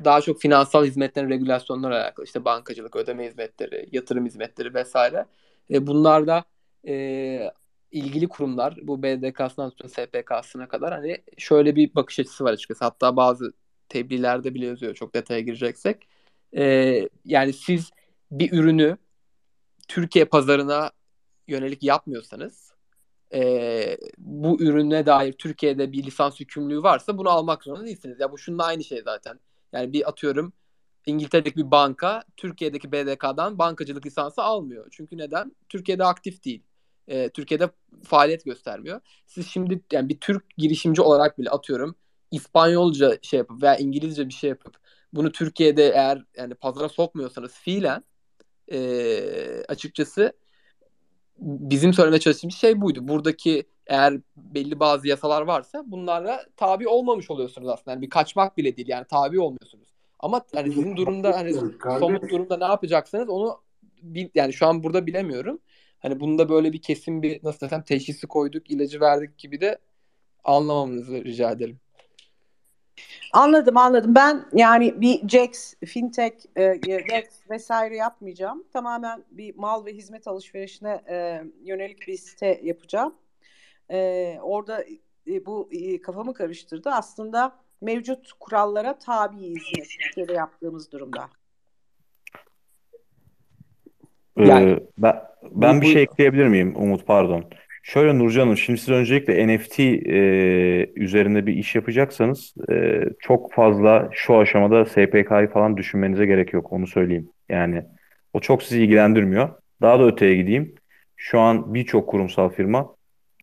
daha 0.04 0.22
çok 0.22 0.42
finansal 0.42 0.86
hizmetlerin 0.86 1.30
regülasyonları 1.30 1.96
alakalı. 1.96 2.26
İşte 2.26 2.46
bankacılık, 2.46 2.96
ödeme 2.96 3.28
hizmetleri, 3.28 3.90
yatırım 3.92 4.26
hizmetleri 4.26 4.74
vesaire. 4.74 5.26
E, 5.72 5.88
bunlarda 5.88 6.44
e, 6.88 7.52
ilgili 7.92 8.28
kurumlar 8.28 8.78
bu 8.82 9.04
BDK'sından 9.04 9.70
tutun 9.70 9.88
SPK'sına 9.88 10.68
kadar 10.68 10.94
hani 10.94 11.18
şöyle 11.38 11.76
bir 11.76 11.96
bakış 11.96 12.20
açısı 12.20 12.44
var 12.44 12.54
açıkçası. 12.54 12.86
Hatta 12.86 13.16
bazı 13.16 13.54
tebliğlerde 13.90 14.54
bile 14.54 14.66
yazıyor 14.66 14.96
çok 14.96 15.14
detaya 15.14 15.40
gireceksek. 15.40 16.08
E, 16.58 17.10
yani 17.26 17.54
siz 17.54 17.92
bir 18.32 18.52
ürünü 18.52 18.98
Türkiye 19.88 20.26
pazarına 20.26 20.92
yönelik 21.48 21.84
yapmıyorsanız 21.84 22.74
e, 23.34 23.98
bu 24.18 24.62
ürüne 24.62 25.06
dair 25.06 25.34
Türkiye'de 25.34 25.92
bir 25.92 26.04
lisans 26.04 26.40
yükümlülüğü 26.40 26.84
varsa 26.84 27.18
bunu 27.18 27.30
almak 27.30 27.64
zorunda 27.64 27.86
değilsiniz. 27.86 28.20
Ya 28.20 28.32
bu 28.32 28.38
şununla 28.38 28.66
aynı 28.66 28.84
şey 28.84 29.02
zaten. 29.02 29.40
Yani 29.76 29.94
bir 29.94 30.10
atıyorum 30.10 30.54
İngiltere'deki 31.06 31.58
bir 31.58 31.72
banka 31.72 32.24
Türkiye'deki 32.38 32.92
BDK'dan 32.92 33.58
bankacılık 33.58 34.06
lisansı 34.06 34.44
almıyor. 34.44 34.88
Çünkü 34.92 35.18
neden? 35.18 35.56
Türkiye'de 35.70 36.04
aktif 36.04 36.44
değil. 36.46 36.64
E, 37.08 37.30
Türkiye'de 37.30 37.70
faaliyet 38.04 38.46
göstermiyor. 38.46 39.02
Siz 39.26 39.48
şimdi 39.48 39.82
yani 39.92 40.10
bir 40.10 40.20
Türk 40.20 40.58
girişimci 40.58 41.02
olarak 41.02 41.40
bile 41.40 41.50
atıyorum 41.50 41.96
İspanyolca 42.32 43.18
şey 43.22 43.38
yapıp 43.38 43.64
veya 43.64 43.78
İngilizce 43.78 44.28
bir 44.28 44.34
şey 44.34 44.50
yapıp 44.50 44.76
bunu 45.14 45.32
Türkiye'de 45.32 45.90
eğer 45.90 46.24
yani 46.38 46.56
pazara 46.56 46.90
sokmuyorsanız 46.90 47.54
fiilen 47.54 48.04
e, 48.72 49.64
açıkçası 49.68 50.34
bizim 51.40 51.94
söylemeye 51.94 52.20
çalıştığımız 52.20 52.56
şey 52.56 52.82
buydu. 52.82 53.08
Buradaki 53.08 53.64
eğer 53.88 54.14
belli 54.38 54.80
bazı 54.80 55.08
yasalar 55.08 55.42
varsa 55.42 55.84
bunlarla 55.86 56.46
tabi 56.58 56.88
olmamış 56.88 57.32
oluyorsunuz 57.32 57.70
aslında. 57.70 57.92
Yani 57.92 58.02
bir 58.02 58.10
kaçmak 58.10 58.58
bile 58.58 58.78
değil 58.78 58.88
yani 58.88 59.06
tabi 59.06 59.40
olmuyorsunuz. 59.40 59.96
Ama 60.20 60.42
yani 60.54 60.74
sizin 60.74 60.96
durumda 60.96 61.36
hani 61.36 61.54
somut 62.00 62.30
durumda 62.32 62.58
ne 62.58 62.64
yapacaksınız 62.64 63.30
onu 63.30 63.62
bil, 64.02 64.30
yani 64.36 64.54
şu 64.54 64.68
an 64.68 64.84
burada 64.84 65.08
bilemiyorum. 65.08 65.60
Hani 66.00 66.20
bunda 66.20 66.50
böyle 66.50 66.74
bir 66.74 66.82
kesin 66.82 67.22
bir 67.22 67.44
nasıl 67.44 67.66
desem 67.66 67.82
teşhisi 67.82 68.28
koyduk, 68.28 68.72
ilacı 68.72 69.02
verdik 69.02 69.38
gibi 69.38 69.62
de 69.62 69.78
anlamamızı 70.44 71.24
rica 71.24 71.52
ederim. 71.52 71.80
Anladım 73.34 73.78
anladım. 73.78 74.16
Ben 74.16 74.46
yani 74.54 75.02
bir 75.02 75.30
Jax, 75.30 75.74
Fintech, 75.86 76.36
e, 76.56 76.62
Dex 76.84 77.26
vesaire 77.50 77.96
yapmayacağım. 77.96 78.64
Tamamen 78.74 79.24
bir 79.32 79.56
mal 79.56 79.86
ve 79.86 79.94
hizmet 79.94 80.28
alışverişine 80.28 81.04
e, 81.10 81.44
yönelik 81.64 82.08
bir 82.08 82.18
site 82.18 82.60
yapacağım. 82.64 83.16
E, 83.92 84.38
orada 84.42 84.84
e, 85.28 85.46
bu 85.46 85.70
e, 85.72 86.02
kafamı 86.02 86.34
karıştırdı. 86.34 86.90
Aslında 86.90 87.56
mevcut 87.82 88.34
kurallara 88.40 88.98
tabiiz 88.98 89.64
Türkiye'de 90.00 90.34
yaptığımız 90.34 90.92
durumda. 90.92 91.30
Yani, 94.38 94.72
ee, 94.72 94.80
ben 94.98 95.16
ben 95.52 95.78
bu, 95.78 95.82
bir 95.82 95.88
şey 95.88 96.02
ekleyebilir 96.02 96.48
miyim 96.48 96.74
Umut 96.76 97.08
pardon. 97.08 97.46
Şöyle 97.84 98.20
Nurcan'ım 98.20 98.58
şimdi 98.58 98.80
siz 98.80 98.90
öncelikle 98.90 99.48
NFT 99.48 99.80
e, 99.80 100.22
üzerinde 100.96 101.46
bir 101.46 101.54
iş 101.54 101.76
yapacaksanız 101.76 102.54
e, 102.70 103.04
çok 103.20 103.54
fazla 103.54 104.10
şu 104.12 104.38
aşamada 104.38 104.86
SPK'yı 104.86 105.50
falan 105.54 105.78
düşünmenize 105.78 106.26
gerek 106.26 106.54
yok 106.54 106.74
onu 106.74 106.88
söyleyeyim. 106.88 107.30
Yani 107.50 107.84
o 108.34 108.40
çok 108.40 108.64
sizi 108.64 108.84
ilgilendirmiyor. 108.84 109.50
Daha 109.82 110.00
da 110.00 110.06
öteye 110.06 110.36
gideyim. 110.36 110.76
Şu 111.16 111.40
an 111.40 111.74
birçok 111.74 112.10
kurumsal 112.10 112.50
firma 112.50 112.95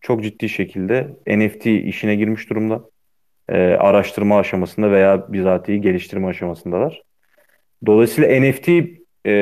çok 0.03 0.23
ciddi 0.23 0.49
şekilde 0.49 1.09
NFT 1.27 1.67
işine 1.67 2.15
girmiş 2.15 2.51
durumda. 2.51 2.85
E, 3.49 3.57
araştırma 3.59 4.39
aşamasında 4.39 4.91
veya 4.91 5.33
bizatihi 5.33 5.81
geliştirme 5.81 6.27
aşamasındalar. 6.27 7.03
Dolayısıyla 7.87 8.41
NFT 8.41 8.69
e, 9.27 9.33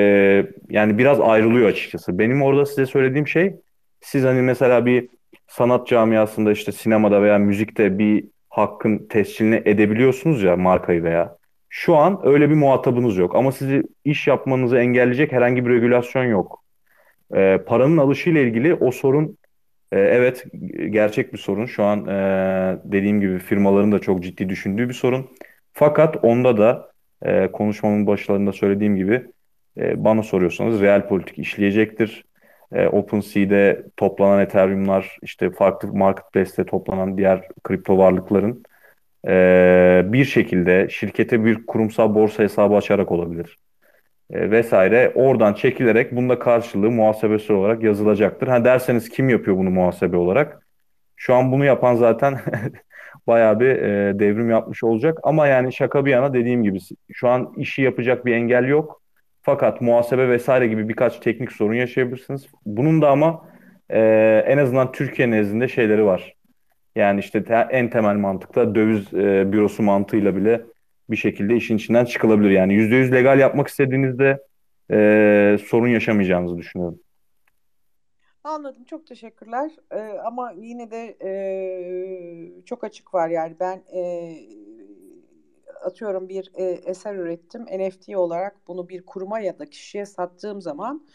yani 0.70 0.98
biraz 0.98 1.20
ayrılıyor 1.20 1.68
açıkçası. 1.68 2.18
Benim 2.18 2.42
orada 2.42 2.66
size 2.66 2.86
söylediğim 2.86 3.26
şey 3.26 3.56
siz 4.00 4.24
hani 4.24 4.42
mesela 4.42 4.86
bir 4.86 5.08
sanat 5.48 5.86
camiasında 5.86 6.52
işte 6.52 6.72
sinemada 6.72 7.22
veya 7.22 7.38
müzikte 7.38 7.98
bir 7.98 8.24
hakkın 8.48 9.06
tescilini 9.08 9.62
edebiliyorsunuz 9.64 10.42
ya 10.42 10.56
markayı 10.56 11.02
veya. 11.02 11.36
Şu 11.68 11.96
an 11.96 12.20
öyle 12.24 12.50
bir 12.50 12.54
muhatabınız 12.54 13.16
yok 13.16 13.34
ama 13.36 13.52
sizi 13.52 13.82
iş 14.04 14.26
yapmanızı 14.26 14.78
engelleyecek 14.78 15.32
herhangi 15.32 15.66
bir 15.66 15.70
regülasyon 15.70 16.24
yok. 16.24 16.64
Ee, 17.34 17.58
paranın 17.66 17.96
alışıyla 17.96 18.40
ilgili 18.40 18.74
o 18.74 18.90
sorun 18.90 19.38
e, 19.92 19.98
evet 20.00 20.44
gerçek 20.90 21.32
bir 21.32 21.38
sorun. 21.38 21.66
Şu 21.66 21.84
an 21.84 22.06
e, 22.06 22.78
dediğim 22.84 23.20
gibi 23.20 23.38
firmaların 23.38 23.92
da 23.92 23.98
çok 23.98 24.22
ciddi 24.22 24.48
düşündüğü 24.48 24.88
bir 24.88 24.94
sorun. 24.94 25.30
Fakat 25.72 26.24
onda 26.24 26.56
da 26.58 26.92
e, 27.22 27.52
konuşmamın 27.52 28.06
başlarında 28.06 28.52
söylediğim 28.52 28.96
gibi 28.96 29.26
e, 29.78 30.04
bana 30.04 30.22
soruyorsanız 30.22 30.80
real 30.80 31.08
politik 31.08 31.38
işleyecektir 31.38 32.24
OpenSea'de 32.92 33.86
toplanan 33.96 34.40
Ethereum'lar 34.40 35.18
işte 35.22 35.50
farklı 35.50 35.92
marketplace'te 35.92 36.66
toplanan 36.66 37.18
diğer 37.18 37.48
kripto 37.64 37.98
varlıkların 37.98 38.62
bir 40.12 40.24
şekilde 40.24 40.88
şirkete 40.88 41.44
bir 41.44 41.66
kurumsal 41.66 42.14
borsa 42.14 42.42
hesabı 42.42 42.74
açarak 42.74 43.12
olabilir. 43.12 43.56
E, 44.32 44.50
vesaire 44.50 45.12
oradan 45.14 45.54
çekilerek 45.54 46.16
bunda 46.16 46.38
karşılığı 46.38 46.90
muhasebesi 46.90 47.52
olarak 47.52 47.82
yazılacaktır. 47.82 48.48
Ha 48.48 48.64
derseniz 48.64 49.08
kim 49.08 49.28
yapıyor 49.28 49.56
bunu 49.56 49.70
muhasebe 49.70 50.16
olarak? 50.16 50.66
Şu 51.16 51.34
an 51.34 51.52
bunu 51.52 51.64
yapan 51.64 51.94
zaten 51.94 52.40
bayağı 53.26 53.60
bir 53.60 53.66
e, 53.66 54.18
devrim 54.18 54.50
yapmış 54.50 54.84
olacak. 54.84 55.18
Ama 55.22 55.46
yani 55.46 55.72
şaka 55.72 56.04
bir 56.04 56.10
yana 56.10 56.34
dediğim 56.34 56.62
gibi 56.62 56.78
şu 57.12 57.28
an 57.28 57.54
işi 57.56 57.82
yapacak 57.82 58.26
bir 58.26 58.34
engel 58.34 58.68
yok. 58.68 59.02
Fakat 59.42 59.80
muhasebe 59.80 60.28
vesaire 60.28 60.66
gibi 60.66 60.88
birkaç 60.88 61.20
teknik 61.20 61.52
sorun 61.52 61.74
yaşayabilirsiniz. 61.74 62.46
Bunun 62.66 63.02
da 63.02 63.10
ama 63.10 63.48
e, 63.90 64.00
en 64.46 64.58
azından 64.58 64.92
Türkiye 64.92 65.30
nezdinde 65.30 65.68
şeyleri 65.68 66.04
var. 66.04 66.34
Yani 66.96 67.20
işte 67.20 67.44
te, 67.44 67.66
en 67.70 67.90
temel 67.90 68.16
mantıkta 68.16 68.74
döviz 68.74 69.14
e, 69.14 69.52
bürosu 69.52 69.82
mantığıyla 69.82 70.36
bile 70.36 70.60
bir 71.10 71.16
şekilde 71.16 71.56
işin 71.56 71.76
içinden 71.76 72.04
çıkılabilir. 72.04 72.50
Yani 72.50 72.72
%100 72.72 73.12
legal 73.12 73.38
yapmak 73.38 73.68
istediğinizde 73.68 74.44
e, 74.90 75.58
sorun 75.66 75.88
yaşamayacağınızı 75.88 76.58
düşünüyorum. 76.58 77.00
Anladım. 78.44 78.84
Çok 78.84 79.06
teşekkürler. 79.06 79.70
Ee, 79.90 79.98
ama 80.24 80.52
yine 80.56 80.90
de 80.90 81.16
e, 81.22 82.64
çok 82.64 82.84
açık 82.84 83.14
var 83.14 83.28
yani 83.28 83.56
ben 83.60 83.82
e, 83.94 84.32
atıyorum 85.84 86.28
bir 86.28 86.50
e, 86.54 86.64
eser 86.64 87.14
ürettim. 87.14 87.62
NFT 87.62 88.08
olarak 88.16 88.56
bunu 88.68 88.88
bir 88.88 89.06
kuruma 89.06 89.40
ya 89.40 89.58
da 89.58 89.66
kişiye 89.66 90.06
sattığım 90.06 90.60
zaman 90.60 91.06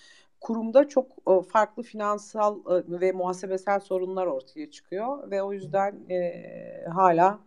kurumda 0.41 0.87
çok 0.87 1.11
e, 1.11 1.41
farklı 1.49 1.83
finansal 1.83 2.59
e, 2.59 2.99
ve 3.01 3.11
muhasebesel 3.11 3.79
sorunlar 3.79 4.25
ortaya 4.27 4.71
çıkıyor 4.71 5.31
ve 5.31 5.43
o 5.43 5.53
yüzden 5.53 6.09
e, 6.09 6.45
hala 6.93 7.39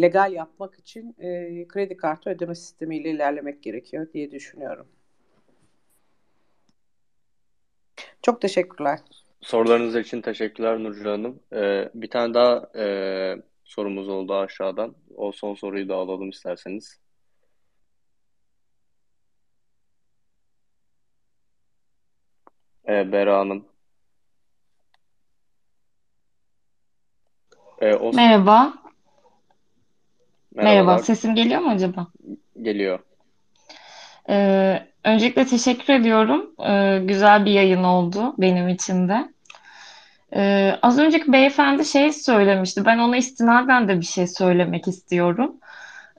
legal 0.00 0.32
yapmak 0.32 0.78
için 0.78 1.16
e, 1.18 1.64
kredi 1.68 1.96
kartı 1.96 2.30
ödeme 2.30 2.54
sistemiyle 2.54 3.10
ilerlemek 3.10 3.62
gerekiyor 3.62 4.06
diye 4.12 4.30
düşünüyorum. 4.30 4.86
Çok 8.22 8.40
teşekkürler. 8.40 8.98
Sorularınız 9.40 9.96
için 9.96 10.20
teşekkürler 10.20 10.82
Nurcan 10.82 11.10
Hanım. 11.10 11.40
Ee, 11.52 11.90
bir 11.94 12.10
tane 12.10 12.34
daha 12.34 12.70
e, 12.76 12.86
sorumuz 13.64 14.08
oldu 14.08 14.34
aşağıdan. 14.34 14.94
O 15.16 15.32
son 15.32 15.54
soruyu 15.54 15.88
da 15.88 15.94
alalım 15.94 16.30
isterseniz. 16.30 17.00
Ee, 22.88 23.12
Bera 23.12 23.38
Hanım. 23.38 23.64
Ee, 27.80 27.94
o... 27.94 28.12
Merhaba. 28.12 28.85
Merhaba. 30.64 30.98
Sesim 30.98 31.34
geliyor 31.34 31.60
mu 31.60 31.70
acaba? 31.70 32.06
Geliyor. 32.62 32.98
Ee, 34.28 34.82
öncelikle 35.04 35.46
teşekkür 35.46 35.94
ediyorum. 35.94 36.50
Ee, 36.68 36.98
güzel 37.04 37.44
bir 37.44 37.50
yayın 37.50 37.84
oldu 37.84 38.34
benim 38.38 38.68
için 38.68 39.08
de. 39.08 39.28
Ee, 40.36 40.74
az 40.82 40.98
önceki 40.98 41.32
beyefendi 41.32 41.84
şey 41.84 42.12
söylemişti. 42.12 42.84
Ben 42.84 42.98
ona 42.98 43.16
istinaden 43.16 43.88
de 43.88 44.00
bir 44.00 44.06
şey 44.06 44.26
söylemek 44.26 44.88
istiyorum. 44.88 45.56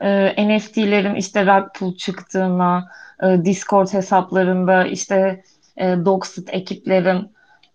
Ee, 0.01 0.57
NFT'lerin 0.57 1.15
işte 1.15 1.45
rug 1.45 1.73
pull 1.75 1.95
çıktığına, 1.95 2.91
e, 3.23 3.45
Discord 3.45 3.93
hesaplarında 3.93 4.85
işte 4.85 5.43
e, 5.77 5.85
Doxit 6.05 6.53
ekiplerin 6.53 7.31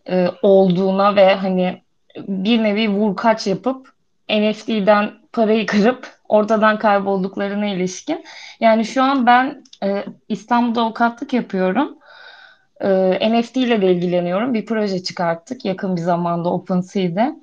e, 0.09 0.29
olduğuna 0.43 1.17
ve 1.17 1.35
hani 1.35 1.83
bir 2.17 2.63
nevi 2.63 2.89
vurkaç 2.89 3.47
yapıp 3.47 3.93
NFT'den 4.31 5.22
parayı 5.33 5.67
kırıp 5.67 6.11
ortadan 6.29 6.79
kaybolduklarına 6.79 7.67
ilişkin. 7.67 8.25
Yani 8.61 8.85
şu 8.85 9.03
an 9.03 9.27
ben 9.27 9.65
e, 9.85 10.05
İstanbul'da 10.29 10.83
avukatlık 10.83 11.33
yapıyorum 11.33 11.99
e, 12.83 12.89
NFT 13.33 13.57
ile 13.57 13.83
de 13.83 13.93
ilgileniyorum. 13.93 14.55
Bir 14.55 14.67
proje 14.67 15.03
çıkarttık 15.03 15.65
yakın 15.65 15.97
bir 15.97 16.01
zamanda 16.01 16.53
OpenSea'de. 16.53 17.37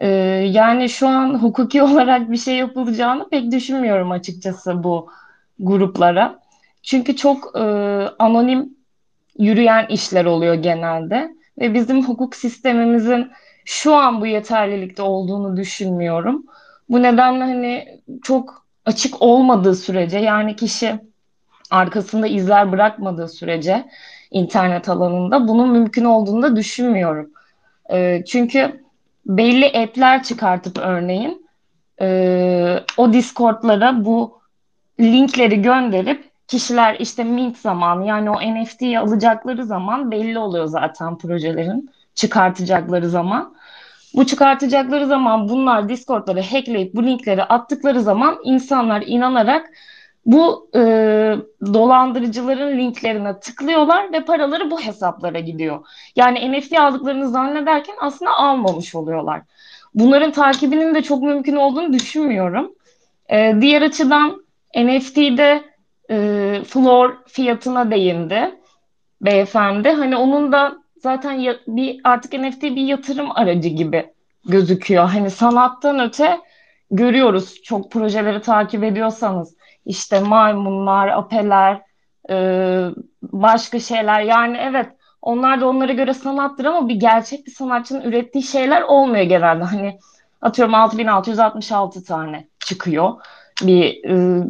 E, 0.00 0.08
yani 0.50 0.88
şu 0.88 1.08
an 1.08 1.34
hukuki 1.34 1.82
olarak 1.82 2.30
bir 2.30 2.36
şey 2.36 2.56
yapılacağını 2.56 3.28
pek 3.28 3.52
düşünmüyorum 3.52 4.10
açıkçası 4.10 4.82
bu 4.82 5.10
gruplara. 5.58 6.38
Çünkü 6.82 7.16
çok 7.16 7.56
e, 7.56 7.60
anonim 8.18 8.76
yürüyen 9.38 9.86
işler 9.86 10.24
oluyor 10.24 10.54
genelde 10.54 11.34
ve 11.58 11.74
bizim 11.74 12.04
hukuk 12.04 12.36
sistemimizin 12.36 13.30
şu 13.64 13.94
an 13.94 14.20
bu 14.20 14.26
yeterlilikte 14.26 15.02
olduğunu 15.02 15.56
düşünmüyorum. 15.56 16.46
Bu 16.92 17.02
nedenle 17.02 17.44
hani 17.44 18.00
çok 18.22 18.66
açık 18.86 19.22
olmadığı 19.22 19.74
sürece 19.74 20.18
yani 20.18 20.56
kişi 20.56 21.00
arkasında 21.70 22.26
izler 22.26 22.72
bırakmadığı 22.72 23.28
sürece 23.28 23.88
internet 24.30 24.88
alanında 24.88 25.48
bunun 25.48 25.70
mümkün 25.70 26.04
olduğunu 26.04 26.42
da 26.42 26.56
düşünmüyorum. 26.56 27.30
E, 27.92 28.24
çünkü 28.24 28.84
belli 29.26 29.66
app'ler 29.66 30.22
çıkartıp 30.22 30.78
örneğin 30.78 31.46
e, 32.00 32.78
o 32.96 33.12
Discord'lara 33.12 34.04
bu 34.04 34.40
linkleri 35.00 35.62
gönderip 35.62 36.30
kişiler 36.48 36.96
işte 36.98 37.24
mint 37.24 37.58
zamanı 37.58 38.06
yani 38.06 38.30
o 38.30 38.40
NFT'yi 38.40 38.98
alacakları 38.98 39.64
zaman 39.64 40.10
belli 40.10 40.38
oluyor 40.38 40.66
zaten 40.66 41.18
projelerin 41.18 41.90
çıkartacakları 42.14 43.08
zaman. 43.10 43.54
Bu 44.14 44.26
çıkartacakları 44.26 45.06
zaman 45.06 45.48
bunlar 45.48 45.88
Discord'ları 45.88 46.40
hackleyip 46.40 46.94
bu 46.94 47.04
linkleri 47.04 47.44
attıkları 47.44 48.00
zaman 48.00 48.38
insanlar 48.44 49.02
inanarak 49.06 49.70
bu 50.26 50.70
e, 50.74 50.80
dolandırıcıların 51.74 52.78
linklerine 52.78 53.40
tıklıyorlar 53.40 54.12
ve 54.12 54.24
paraları 54.24 54.70
bu 54.70 54.80
hesaplara 54.80 55.40
gidiyor. 55.40 55.86
Yani 56.16 56.52
NFT 56.52 56.78
aldıklarını 56.78 57.28
zannederken 57.28 57.94
aslında 58.00 58.30
almamış 58.30 58.94
oluyorlar. 58.94 59.42
Bunların 59.94 60.32
takibinin 60.32 60.94
de 60.94 61.02
çok 61.02 61.22
mümkün 61.22 61.56
olduğunu 61.56 61.92
düşünmüyorum. 61.92 62.72
E, 63.28 63.54
diğer 63.60 63.82
açıdan 63.82 64.44
NFT'de 64.76 65.62
e, 66.10 66.16
floor 66.66 67.16
fiyatına 67.26 67.90
değindi 67.90 68.54
beyefendi. 69.20 69.88
Hani 69.90 70.16
onun 70.16 70.52
da 70.52 70.81
zaten 71.02 71.32
ya, 71.32 71.56
bir 71.66 72.00
artık 72.04 72.32
NFT 72.32 72.62
bir 72.62 72.82
yatırım 72.82 73.30
aracı 73.34 73.68
gibi 73.68 74.12
gözüküyor. 74.48 75.08
Hani 75.08 75.30
sanattan 75.30 76.00
öte 76.00 76.40
görüyoruz 76.90 77.62
çok 77.62 77.90
projeleri 77.92 78.40
takip 78.42 78.84
ediyorsanız 78.84 79.56
işte 79.86 80.20
maymunlar, 80.20 81.08
apeler, 81.08 81.82
e, 82.30 82.36
başka 83.22 83.80
şeyler. 83.80 84.20
Yani 84.20 84.58
evet 84.60 84.86
onlar 85.22 85.60
da 85.60 85.68
onlara 85.68 85.92
göre 85.92 86.14
sanattır 86.14 86.64
ama 86.64 86.88
bir 86.88 86.94
gerçek 86.94 87.46
bir 87.46 87.50
sanatçının 87.50 88.02
ürettiği 88.02 88.44
şeyler 88.44 88.82
olmuyor 88.82 89.24
genelde. 89.24 89.64
Hani 89.64 89.98
atıyorum 90.42 90.74
6666 90.74 92.04
tane 92.04 92.48
çıkıyor. 92.58 93.12
Bir 93.62 94.04
e, 94.10 94.44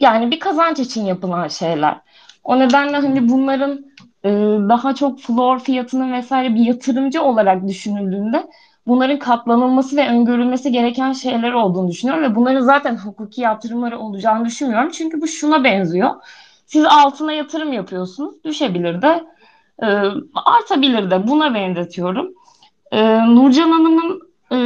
yani 0.00 0.30
bir 0.30 0.40
kazanç 0.40 0.78
için 0.78 1.04
yapılan 1.04 1.48
şeyler. 1.48 2.00
O 2.44 2.58
nedenle 2.58 2.96
hani 2.96 3.28
bunların 3.28 3.84
daha 4.68 4.94
çok 4.94 5.20
floor 5.20 5.58
fiyatının 5.58 6.12
vesaire 6.12 6.54
bir 6.54 6.60
yatırımcı 6.60 7.22
olarak 7.22 7.68
düşünüldüğünde 7.68 8.46
bunların 8.86 9.18
katlanılması 9.18 9.96
ve 9.96 10.08
öngörülmesi 10.08 10.72
gereken 10.72 11.12
şeyler 11.12 11.52
olduğunu 11.52 11.88
düşünüyorum 11.88 12.22
ve 12.22 12.34
bunların 12.34 12.60
zaten 12.60 12.96
hukuki 12.96 13.40
yatırımları 13.40 13.98
olacağını 13.98 14.44
düşünmüyorum. 14.44 14.90
Çünkü 14.90 15.20
bu 15.20 15.26
şuna 15.26 15.64
benziyor. 15.64 16.10
Siz 16.66 16.84
altına 16.84 17.32
yatırım 17.32 17.72
yapıyorsunuz. 17.72 18.44
Düşebilir 18.44 19.02
de 19.02 19.24
e, 19.82 19.86
artabilir 20.34 21.10
de 21.10 21.28
buna 21.28 21.54
benzetiyorum. 21.54 22.34
E, 22.92 23.18
Nurcan 23.26 23.70
Hanım'ın 23.70 24.20
e, 24.50 24.56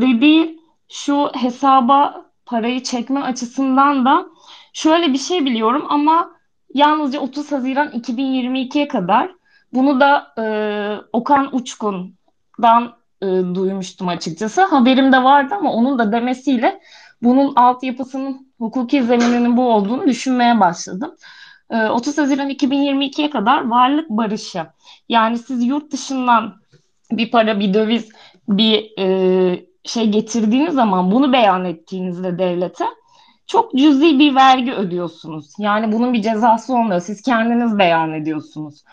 dediği 0.00 0.60
şu 0.88 1.30
hesaba 1.34 2.24
parayı 2.46 2.82
çekme 2.82 3.20
açısından 3.20 4.04
da 4.04 4.26
şöyle 4.72 5.12
bir 5.12 5.18
şey 5.18 5.44
biliyorum 5.44 5.86
ama 5.88 6.30
yalnızca 6.74 7.20
30 7.20 7.52
Haziran 7.52 7.88
2022'ye 7.88 8.88
kadar 8.88 9.30
bunu 9.72 10.00
da 10.00 10.34
e, 10.38 10.44
Okan 11.12 11.56
Uçkun'dan 11.56 12.92
e, 13.22 13.26
duymuştum 13.26 14.08
açıkçası. 14.08 14.62
Haberim 14.62 15.12
de 15.12 15.24
vardı 15.24 15.54
ama 15.58 15.72
onun 15.72 15.98
da 15.98 16.12
demesiyle 16.12 16.80
bunun 17.22 17.54
altyapısının 17.54 18.52
hukuki 18.58 19.02
zemininin 19.02 19.56
bu 19.56 19.72
olduğunu 19.72 20.06
düşünmeye 20.06 20.60
başladım. 20.60 21.14
E, 21.70 21.86
30 21.86 22.18
Haziran 22.18 22.50
2022'ye 22.50 23.30
kadar 23.30 23.68
varlık 23.68 24.10
barışı. 24.10 24.66
Yani 25.08 25.38
siz 25.38 25.64
yurt 25.64 25.92
dışından 25.92 26.54
bir 27.12 27.30
para, 27.30 27.60
bir 27.60 27.74
döviz, 27.74 28.08
bir 28.48 28.98
e, 28.98 29.66
şey 29.84 30.08
getirdiğiniz 30.08 30.74
zaman 30.74 31.12
bunu 31.12 31.32
beyan 31.32 31.64
ettiğinizde 31.64 32.38
devlete 32.38 32.84
çok 33.50 33.74
cüzi 33.74 34.18
bir 34.18 34.34
vergi 34.34 34.72
ödüyorsunuz. 34.72 35.52
Yani 35.58 35.92
bunun 35.92 36.12
bir 36.12 36.22
cezası 36.22 36.74
olmuyor. 36.74 37.00
Siz 37.00 37.22
kendiniz 37.22 37.78
beyan 37.78 38.12
ediyorsunuz. 38.12 38.84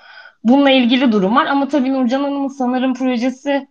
Bununla 0.44 0.70
ilgili 0.72 1.12
durum 1.12 1.36
var 1.36 1.46
ama 1.46 1.68
tabii 1.68 1.94
Nurcan 1.94 2.24
Hanım'ın 2.24 2.48
sanırım 2.48 2.94
projesi 2.94 3.68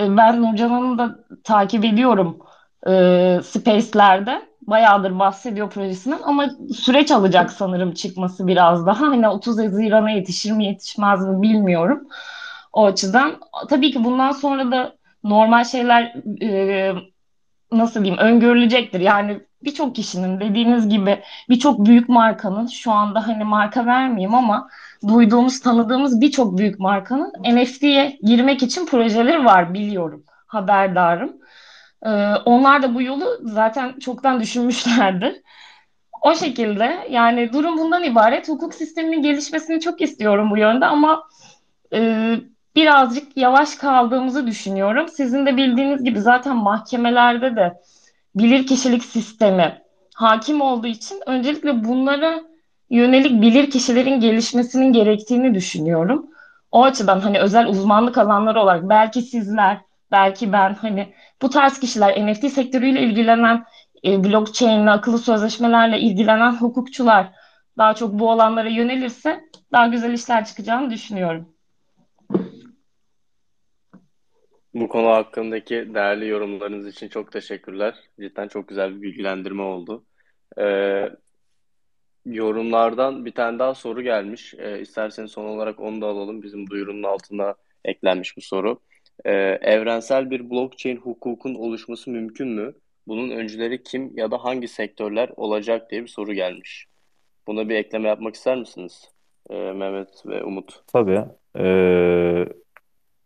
e, 0.00 0.16
ben 0.16 0.42
Nurcan 0.42 0.70
Hanım'ı 0.70 0.98
da 0.98 1.18
takip 1.44 1.84
ediyorum 1.84 2.38
e, 2.86 2.90
Space'lerde. 3.44 4.42
Bayağıdır 4.62 5.18
bahsediyor 5.18 5.70
projesinden 5.70 6.18
ama 6.24 6.46
süreç 6.74 7.10
alacak 7.10 7.50
sanırım 7.50 7.94
çıkması 7.94 8.46
biraz 8.46 8.86
daha. 8.86 9.00
Hani 9.00 9.28
30 9.28 9.58
Haziran'a 9.58 10.10
yetişir 10.10 10.52
mi 10.52 10.64
yetişmez 10.64 11.26
mi 11.26 11.42
bilmiyorum. 11.42 12.08
O 12.72 12.84
açıdan 12.84 13.32
tabii 13.68 13.90
ki 13.90 14.04
bundan 14.04 14.32
sonra 14.32 14.70
da 14.70 14.94
normal 15.24 15.64
şeyler 15.64 16.14
e, 16.42 16.92
nasıl 17.72 18.04
diyeyim 18.04 18.22
öngörülecektir. 18.22 19.00
Yani 19.00 19.40
birçok 19.64 19.94
kişinin 19.96 20.40
dediğiniz 20.40 20.88
gibi 20.88 21.22
birçok 21.48 21.86
büyük 21.86 22.08
markanın 22.08 22.66
şu 22.66 22.92
anda 22.92 23.28
hani 23.28 23.44
marka 23.44 23.86
vermeyeyim 23.86 24.34
ama 24.34 24.68
duyduğumuz, 25.08 25.60
tanıdığımız 25.60 26.20
birçok 26.20 26.58
büyük 26.58 26.80
markanın 26.80 27.32
NFT'ye 27.44 28.18
girmek 28.22 28.62
için 28.62 28.86
projeleri 28.86 29.44
var 29.44 29.74
biliyorum. 29.74 30.24
Haberdarım. 30.46 31.32
Ee, 32.06 32.08
onlar 32.44 32.82
da 32.82 32.94
bu 32.94 33.02
yolu 33.02 33.38
zaten 33.42 33.98
çoktan 33.98 34.40
düşünmüşlerdir. 34.40 35.42
O 36.22 36.34
şekilde 36.34 37.06
yani 37.10 37.52
durum 37.52 37.78
bundan 37.78 38.04
ibaret. 38.04 38.48
Hukuk 38.48 38.74
sisteminin 38.74 39.22
gelişmesini 39.22 39.80
çok 39.80 40.00
istiyorum 40.00 40.50
bu 40.50 40.58
yönde 40.58 40.86
ama 40.86 41.22
e, 41.92 42.34
birazcık 42.76 43.36
yavaş 43.36 43.74
kaldığımızı 43.74 44.46
düşünüyorum. 44.46 45.08
Sizin 45.08 45.46
de 45.46 45.56
bildiğiniz 45.56 46.04
gibi 46.04 46.20
zaten 46.20 46.56
mahkemelerde 46.56 47.56
de 47.56 47.80
bilirkişilik 48.34 49.04
sistemi 49.04 49.82
hakim 50.14 50.60
olduğu 50.60 50.86
için 50.86 51.20
öncelikle 51.26 51.84
bunlara 51.84 52.40
yönelik 52.90 53.42
bilir 53.42 53.70
kişilerin 53.70 54.20
gelişmesinin 54.20 54.92
gerektiğini 54.92 55.54
düşünüyorum. 55.54 56.26
O 56.70 56.84
açıdan 56.84 57.20
hani 57.20 57.38
özel 57.38 57.66
uzmanlık 57.66 58.18
alanları 58.18 58.60
olarak 58.60 58.88
belki 58.88 59.22
sizler, 59.22 59.80
belki 60.10 60.52
ben 60.52 60.74
hani 60.74 61.14
bu 61.42 61.50
tarz 61.50 61.80
kişiler 61.80 62.26
NFT 62.26 62.48
sektörüyle 62.48 63.00
ilgilenen, 63.00 63.64
e, 64.04 64.24
blockchain, 64.24 64.86
akıllı 64.86 65.18
sözleşmelerle 65.18 66.00
ilgilenen 66.00 66.56
hukukçular 66.56 67.32
daha 67.78 67.94
çok 67.94 68.12
bu 68.12 68.30
alanlara 68.30 68.68
yönelirse 68.68 69.40
daha 69.72 69.86
güzel 69.86 70.12
işler 70.12 70.44
çıkacağını 70.44 70.90
düşünüyorum. 70.90 71.51
Bu 74.74 74.88
konu 74.88 75.06
hakkındaki 75.08 75.94
değerli 75.94 76.28
yorumlarınız 76.28 76.86
için 76.86 77.08
çok 77.08 77.32
teşekkürler. 77.32 77.94
Cidden 78.20 78.48
çok 78.48 78.68
güzel 78.68 78.96
bir 78.96 79.02
bilgilendirme 79.02 79.62
oldu. 79.62 80.04
Ee, 80.58 81.10
yorumlardan 82.26 83.24
bir 83.24 83.32
tane 83.32 83.58
daha 83.58 83.74
soru 83.74 84.02
gelmiş. 84.02 84.54
Ee, 84.58 84.80
isterseniz 84.80 85.30
son 85.30 85.44
olarak 85.44 85.80
onu 85.80 86.00
da 86.00 86.06
alalım. 86.06 86.42
Bizim 86.42 86.70
duyurunun 86.70 87.02
altına 87.02 87.54
eklenmiş 87.84 88.36
bu 88.36 88.40
soru. 88.40 88.80
Ee, 89.24 89.32
evrensel 89.62 90.30
bir 90.30 90.50
blockchain 90.50 90.96
hukukun 90.96 91.54
oluşması 91.54 92.10
mümkün 92.10 92.48
mü? 92.48 92.74
Bunun 93.06 93.30
öncüleri 93.30 93.82
kim 93.82 94.12
ya 94.16 94.30
da 94.30 94.44
hangi 94.44 94.68
sektörler 94.68 95.30
olacak 95.36 95.90
diye 95.90 96.02
bir 96.02 96.08
soru 96.08 96.32
gelmiş. 96.32 96.86
Buna 97.46 97.68
bir 97.68 97.74
ekleme 97.74 98.08
yapmak 98.08 98.34
ister 98.34 98.58
misiniz? 98.58 99.10
Ee, 99.50 99.72
Mehmet 99.72 100.26
ve 100.26 100.44
Umut. 100.44 100.82
Tabii. 100.86 101.24
Ee, 101.58 102.61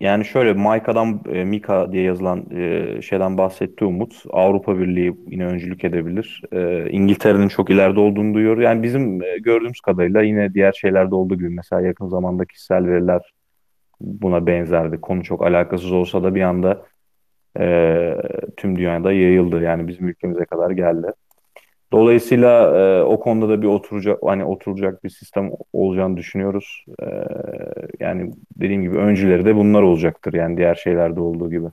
yani 0.01 0.25
şöyle 0.25 0.53
Mayka'dan 0.53 1.21
e, 1.33 1.45
Mika 1.45 1.93
diye 1.93 2.03
yazılan 2.03 2.51
e, 2.51 3.03
şeyden 3.03 3.39
bahsetti 3.39 3.85
Umut. 3.85 4.25
Avrupa 4.31 4.79
Birliği 4.79 5.17
yine 5.27 5.47
öncülük 5.47 5.85
edebilir. 5.85 6.43
E, 6.53 6.91
İngiltere'nin 6.91 7.49
çok 7.49 7.71
ileride 7.71 8.01
olduğunu 8.01 8.35
duyuyor. 8.35 8.59
Yani 8.59 8.83
bizim 8.83 9.23
e, 9.23 9.39
gördüğümüz 9.39 9.81
kadarıyla 9.81 10.23
yine 10.23 10.55
diğer 10.55 10.73
şeylerde 10.73 11.15
olduğu 11.15 11.35
gibi 11.35 11.49
mesela 11.49 11.83
yakın 11.83 12.09
zamanda 12.09 12.45
kişisel 12.45 12.87
veriler 12.87 13.33
buna 14.01 14.47
benzerdi. 14.47 15.01
Konu 15.01 15.25
çok 15.25 15.43
alakasız 15.47 15.93
olsa 15.93 16.23
da 16.23 16.35
bir 16.35 16.43
anda 16.43 16.87
tüm 18.57 18.77
dünyada 18.77 19.13
yayıldı. 19.13 19.63
Yani 19.63 19.89
bizim 19.89 20.09
ülkemize 20.09 20.45
kadar 20.45 20.71
geldi. 20.71 21.07
Dolayısıyla 21.93 22.79
e, 22.79 23.03
o 23.03 23.21
konuda 23.21 23.49
da 23.49 23.63
bir 23.63 23.67
oturacak 23.67 24.19
hani 24.25 24.45
oturacak 24.45 25.05
bir 25.05 25.09
sistem 25.09 25.51
olacağını 25.73 26.17
düşünüyoruz. 26.17 26.85
E, 27.03 27.07
yani 28.01 28.33
dediğim 28.57 28.83
gibi 28.83 28.97
öncüleri 28.97 29.45
de 29.45 29.57
bunlar 29.57 29.83
olacaktır 29.83 30.35
yani 30.35 30.57
diğer 30.57 30.75
şeylerde 30.75 31.21
olduğu 31.21 31.51
gibi. 31.51 31.67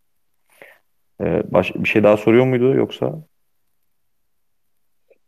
E, 1.22 1.44
baş, 1.52 1.76
bir 1.76 1.90
şey 1.90 2.04
daha 2.04 2.18
soruyor 2.18 2.46
muydu 2.46 2.76
yoksa? 2.76 3.24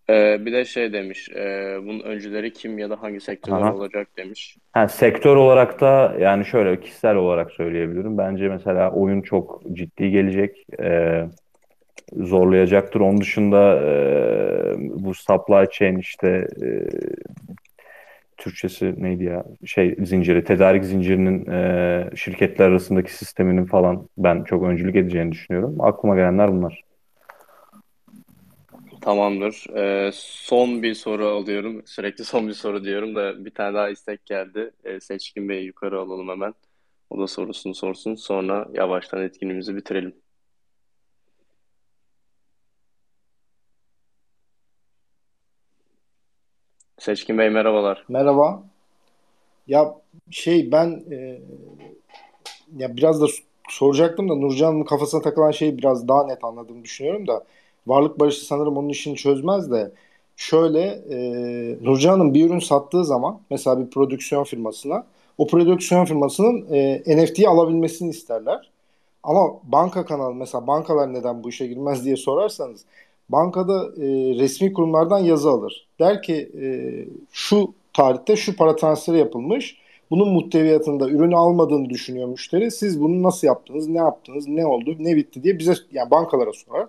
Ee, 0.09 0.45
bir 0.45 0.53
de 0.53 0.65
şey 0.65 0.93
demiş, 0.93 1.29
e, 1.29 1.77
bunun 1.81 1.99
öncüleri 1.99 2.53
kim 2.53 2.77
ya 2.77 2.89
da 2.89 3.01
hangi 3.01 3.19
sektörler 3.19 3.61
Aha. 3.61 3.75
olacak 3.75 4.07
demiş. 4.17 4.57
Ha, 4.71 4.87
sektör 4.87 5.35
olarak 5.35 5.81
da 5.81 6.15
yani 6.19 6.45
şöyle 6.45 6.79
kişisel 6.79 7.15
olarak 7.15 7.51
söyleyebilirim. 7.51 8.17
Bence 8.17 8.49
mesela 8.49 8.91
oyun 8.91 9.21
çok 9.21 9.61
ciddi 9.73 10.11
gelecek. 10.11 10.65
Ee, 10.79 11.25
zorlayacaktır. 12.13 12.99
Onun 12.99 13.21
dışında 13.21 13.81
e, 13.83 13.93
bu 14.77 15.13
supply 15.13 15.67
chain 15.71 15.97
işte 15.97 16.47
e, 16.61 16.67
Türkçesi 18.37 19.03
neydi 19.03 19.23
ya? 19.23 19.43
Şey 19.65 19.95
zinciri, 19.99 20.43
tedarik 20.43 20.85
zincirinin 20.85 21.51
e, 21.51 22.09
şirketler 22.15 22.67
arasındaki 22.67 23.13
sisteminin 23.13 23.65
falan 23.65 24.09
ben 24.17 24.43
çok 24.43 24.63
öncülük 24.63 24.95
edeceğini 24.95 25.31
düşünüyorum. 25.31 25.75
Aklıma 25.79 26.15
gelenler 26.15 26.51
bunlar. 26.51 26.85
Tamamdır. 29.05 29.65
Ee, 29.75 30.11
son 30.13 30.83
bir 30.83 30.93
soru 30.93 31.27
alıyorum. 31.27 31.81
Sürekli 31.85 32.25
son 32.25 32.47
bir 32.47 32.53
soru 32.53 32.83
diyorum 32.83 33.15
da 33.15 33.45
bir 33.45 33.51
tane 33.51 33.73
daha 33.73 33.89
istek 33.89 34.25
geldi. 34.25 34.71
Ee, 34.83 34.99
Seçkin 34.99 35.49
Bey'i 35.49 35.65
yukarı 35.65 35.99
alalım 35.99 36.29
hemen. 36.29 36.53
O 37.09 37.19
da 37.19 37.27
sorusunu 37.27 37.75
sorsun. 37.75 38.15
Sonra 38.15 38.67
yavaştan 38.73 39.21
etkinliğimizi 39.21 39.75
bitirelim. 39.75 40.15
Seçkin 47.05 47.37
Bey 47.37 47.49
merhabalar. 47.49 48.05
Merhaba. 48.09 48.63
Ya 49.67 49.95
şey 50.31 50.71
ben 50.71 51.03
e, 51.11 51.39
ya 52.77 52.97
biraz 52.97 53.21
da 53.21 53.25
soracaktım 53.69 54.29
da 54.29 54.35
Nurcan'ın 54.35 54.83
kafasına 54.83 55.21
takılan 55.21 55.51
şeyi 55.51 55.77
biraz 55.77 56.07
daha 56.07 56.25
net 56.25 56.43
anladığımı 56.43 56.83
düşünüyorum 56.83 57.27
da 57.27 57.43
varlık 57.87 58.19
barışı 58.19 58.45
sanırım 58.45 58.77
onun 58.77 58.89
işini 58.89 59.15
çözmez 59.15 59.71
de 59.71 59.91
şöyle 60.35 60.81
e, 61.09 61.17
Nurcan'ın 61.81 62.33
bir 62.33 62.49
ürün 62.49 62.59
sattığı 62.59 63.05
zaman 63.05 63.39
mesela 63.49 63.85
bir 63.85 63.89
prodüksiyon 63.89 64.43
firmasına 64.43 65.05
o 65.37 65.47
prodüksiyon 65.47 66.05
firmasının 66.05 66.73
e, 66.73 67.03
NFT'yi 67.17 67.49
alabilmesini 67.49 68.09
isterler. 68.09 68.71
Ama 69.23 69.59
banka 69.63 70.05
kanalı 70.05 70.35
mesela 70.35 70.67
bankalar 70.67 71.13
neden 71.13 71.43
bu 71.43 71.49
işe 71.49 71.67
girmez 71.67 72.05
diye 72.05 72.15
sorarsanız 72.15 72.85
bankada 73.29 73.83
e, 73.97 74.05
resmi 74.39 74.73
kurumlardan 74.73 75.19
yazı 75.19 75.49
alır. 75.49 75.87
Der 75.99 76.21
ki 76.21 76.51
e, 76.61 76.65
şu 77.31 77.73
tarihte 77.93 78.35
şu 78.35 78.55
para 78.55 78.75
transferi 78.75 79.17
yapılmış. 79.17 79.77
Bunun 80.11 80.29
muhteviyatında 80.29 81.09
ürünü 81.09 81.35
almadığını 81.35 81.89
düşünüyor 81.89 82.27
müşteri. 82.27 82.71
Siz 82.71 83.01
bunu 83.01 83.23
nasıl 83.23 83.47
yaptınız, 83.47 83.87
ne 83.87 83.97
yaptınız, 83.97 84.47
ne 84.47 84.65
oldu, 84.65 84.95
ne 84.99 85.15
bitti 85.15 85.43
diye 85.43 85.59
bize 85.59 85.73
yani 85.91 86.11
bankalara 86.11 86.51
sorar. 86.53 86.87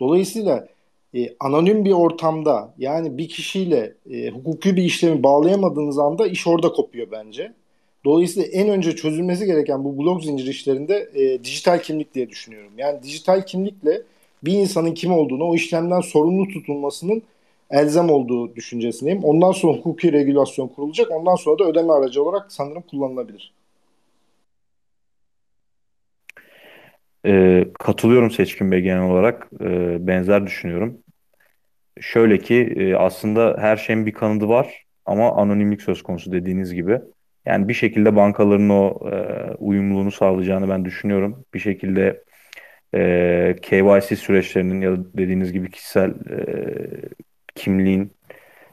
Dolayısıyla 0.00 0.68
e, 1.14 1.34
anonim 1.40 1.84
bir 1.84 1.92
ortamda 1.92 2.74
yani 2.78 3.18
bir 3.18 3.28
kişiyle 3.28 3.94
e, 4.10 4.30
hukuki 4.30 4.76
bir 4.76 4.82
işlemi 4.82 5.22
bağlayamadığınız 5.22 5.98
anda 5.98 6.26
iş 6.26 6.46
orada 6.46 6.68
kopuyor 6.72 7.06
bence. 7.10 7.52
Dolayısıyla 8.04 8.48
en 8.48 8.68
önce 8.68 8.96
çözülmesi 8.96 9.46
gereken 9.46 9.84
bu 9.84 9.98
blok 9.98 10.24
zincir 10.24 10.46
işlerinde 10.46 11.10
e, 11.14 11.44
dijital 11.44 11.78
kimlik 11.78 12.14
diye 12.14 12.28
düşünüyorum. 12.28 12.72
Yani 12.78 13.02
dijital 13.02 13.46
kimlikle 13.46 14.02
bir 14.44 14.52
insanın 14.52 14.94
kim 14.94 15.12
olduğunu, 15.12 15.44
o 15.44 15.54
işlemden 15.54 16.00
sorumlu 16.00 16.48
tutulmasının 16.48 17.22
elzem 17.70 18.10
olduğu 18.10 18.56
düşüncesindeyim. 18.56 19.24
Ondan 19.24 19.52
sonra 19.52 19.76
hukuki 19.76 20.12
regülasyon 20.12 20.68
kurulacak. 20.68 21.10
Ondan 21.10 21.34
sonra 21.34 21.58
da 21.58 21.64
ödeme 21.64 21.92
aracı 21.92 22.22
olarak 22.22 22.52
sanırım 22.52 22.82
kullanılabilir. 22.82 23.52
Ee, 27.26 27.64
katılıyorum 27.78 28.30
Seçkin 28.30 28.72
Bey 28.72 28.80
genel 28.80 29.10
olarak. 29.10 29.48
Ee, 29.60 30.06
benzer 30.06 30.46
düşünüyorum. 30.46 30.98
Şöyle 32.00 32.38
ki 32.38 32.74
e, 32.76 32.94
aslında 32.94 33.56
her 33.58 33.76
şeyin 33.76 34.06
bir 34.06 34.12
kanadı 34.12 34.48
var 34.48 34.84
ama 35.06 35.32
anonimlik 35.36 35.82
söz 35.82 36.02
konusu 36.02 36.32
dediğiniz 36.32 36.74
gibi. 36.74 37.00
Yani 37.46 37.68
bir 37.68 37.74
şekilde 37.74 38.16
bankaların 38.16 38.68
o 38.68 39.08
e, 39.12 39.14
uyumluluğunu 39.58 40.10
sağlayacağını 40.10 40.68
ben 40.68 40.84
düşünüyorum. 40.84 41.44
Bir 41.54 41.58
şekilde 41.58 42.24
e, 42.96 43.56
KYC 43.62 44.16
süreçlerinin 44.16 44.80
ya 44.80 44.92
da 44.92 44.96
dediğiniz 45.14 45.52
gibi 45.52 45.70
kişisel 45.70 46.10
e, 46.10 46.46
kimliğin 47.54 48.12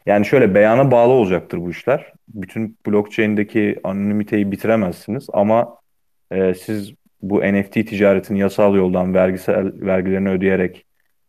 yani 0.05 0.25
şöyle 0.25 0.55
beyana 0.55 0.91
bağlı 0.91 1.13
olacaktır 1.13 1.57
bu 1.57 1.71
işler. 1.71 2.13
Bütün 2.27 2.77
blockchain'deki 2.87 3.79
anonimiteyi 3.83 4.51
bitiremezsiniz 4.51 5.27
ama 5.33 5.77
e, 6.31 6.53
siz 6.53 6.93
bu 7.21 7.41
NFT 7.41 7.73
ticaretini 7.73 8.39
yasal 8.39 8.75
yoldan 8.75 9.13
vergisel 9.13 9.71
vergilerini 9.81 10.29
ödeyerek 10.29 10.85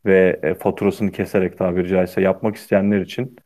ve 0.07 0.41
e, 0.43 0.55
faturasını 0.55 1.13
keserek 1.13 1.59
tabiri 1.59 1.89
caizse 1.89 2.21
yapmak 2.21 2.57
isteyenler 2.57 3.01
için 3.01 3.37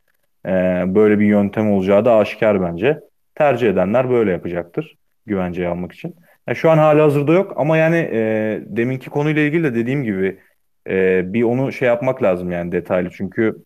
e, 0.47 0.51
böyle 0.87 1.19
bir 1.19 1.27
yöntem 1.27 1.73
olacağı 1.73 2.05
da 2.05 2.17
aşikar 2.17 2.63
bence. 2.63 3.01
Tercih 3.35 3.69
edenler 3.69 4.11
böyle 4.11 4.33
yapacaktır 4.33 4.97
güvenceyi 5.27 5.69
almak 5.69 5.93
için. 5.93 6.17
Yani 6.49 6.57
şu 6.57 6.71
an 6.71 6.79
hali 6.79 7.01
hazırda 7.01 7.33
yok 7.33 7.53
ama 7.57 7.77
yani 7.77 7.97
e, 8.13 8.61
deminki 8.67 9.11
konuyla 9.11 9.43
ilgili 9.43 9.65
de 9.65 9.75
dediğim 9.75 10.05
gibi 10.05 10.41
e, 10.89 11.23
bir 11.33 11.43
onu 11.43 11.73
şey 11.73 11.89
yapmak 11.89 12.23
lazım 12.23 12.51
yani 12.51 12.73
detaylı. 12.73 13.11
Çünkü 13.11 13.57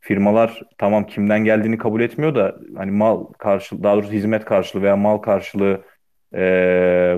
firmalar 0.00 0.62
tamam 0.78 1.06
kimden 1.06 1.44
geldiğini 1.44 1.78
kabul 1.78 2.00
etmiyor 2.00 2.34
da 2.34 2.56
hani 2.76 2.90
mal 2.90 3.24
karşılığı 3.38 3.82
daha 3.82 3.96
doğrusu 3.96 4.12
hizmet 4.12 4.44
karşılığı 4.44 4.82
veya 4.82 4.96
mal 4.96 5.18
karşılığı 5.18 5.80
e, 6.34 7.16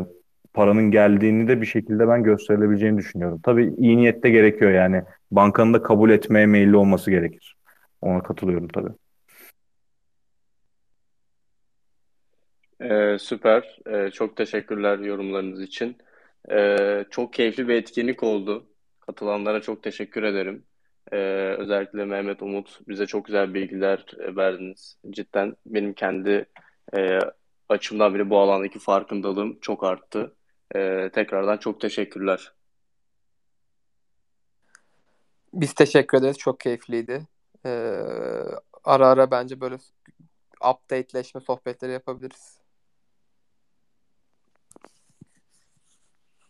paranın 0.55 0.90
geldiğini 0.90 1.48
de 1.48 1.60
bir 1.60 1.66
şekilde 1.66 2.09
ben 2.09 2.22
gösterilebileceğini 2.22 2.98
düşünüyorum. 2.98 3.40
Tabii 3.44 3.74
iyi 3.78 3.97
niyette 3.97 4.30
gerekiyor 4.30 4.70
yani 4.70 5.02
bankanın 5.30 5.74
da 5.74 5.82
kabul 5.82 6.10
etmeye 6.10 6.47
meyilli 6.47 6.76
olması 6.76 7.10
gerekir. 7.10 7.56
Ona 8.01 8.22
katılıyorum 8.22 8.68
tabii. 8.68 8.99
Ee, 12.81 13.16
süper. 13.20 13.78
Ee, 13.86 14.11
çok 14.11 14.36
teşekkürler 14.36 14.98
yorumlarınız 14.98 15.62
için. 15.62 15.98
Ee, 16.51 17.05
çok 17.11 17.32
keyifli 17.32 17.69
bir 17.69 17.74
etkinlik 17.74 18.23
oldu. 18.23 18.66
Katılanlara 19.01 19.61
çok 19.61 19.82
teşekkür 19.82 20.23
ederim. 20.23 20.65
Ee, 21.12 21.16
özellikle 21.59 22.05
Mehmet 22.05 22.43
Umut 22.43 22.81
bize 22.89 23.07
çok 23.07 23.24
güzel 23.24 23.55
bilgiler 23.55 24.07
e, 24.19 24.36
verdiniz. 24.36 24.97
Cidden 25.11 25.57
benim 25.66 25.94
kendi 25.94 26.47
e, 26.97 27.19
açımdan 27.69 28.15
bile 28.15 28.31
bu 28.31 28.39
alandaki 28.39 28.78
farkındalığım 28.78 29.59
çok 29.61 29.85
arttı. 29.85 30.35
Ee, 30.74 31.11
tekrardan 31.12 31.57
çok 31.57 31.81
teşekkürler. 31.81 32.52
Biz 35.55 35.74
teşekkür 35.74 36.19
ederiz. 36.19 36.39
Çok 36.39 36.61
keyifliydi. 36.61 37.27
Ee, 37.66 38.02
ara 38.85 39.09
ara 39.09 39.31
bence 39.31 39.61
böyle 39.61 39.77
updateleşme 40.70 41.40
sohbetleri 41.40 41.93
yapabiliriz. 41.93 42.60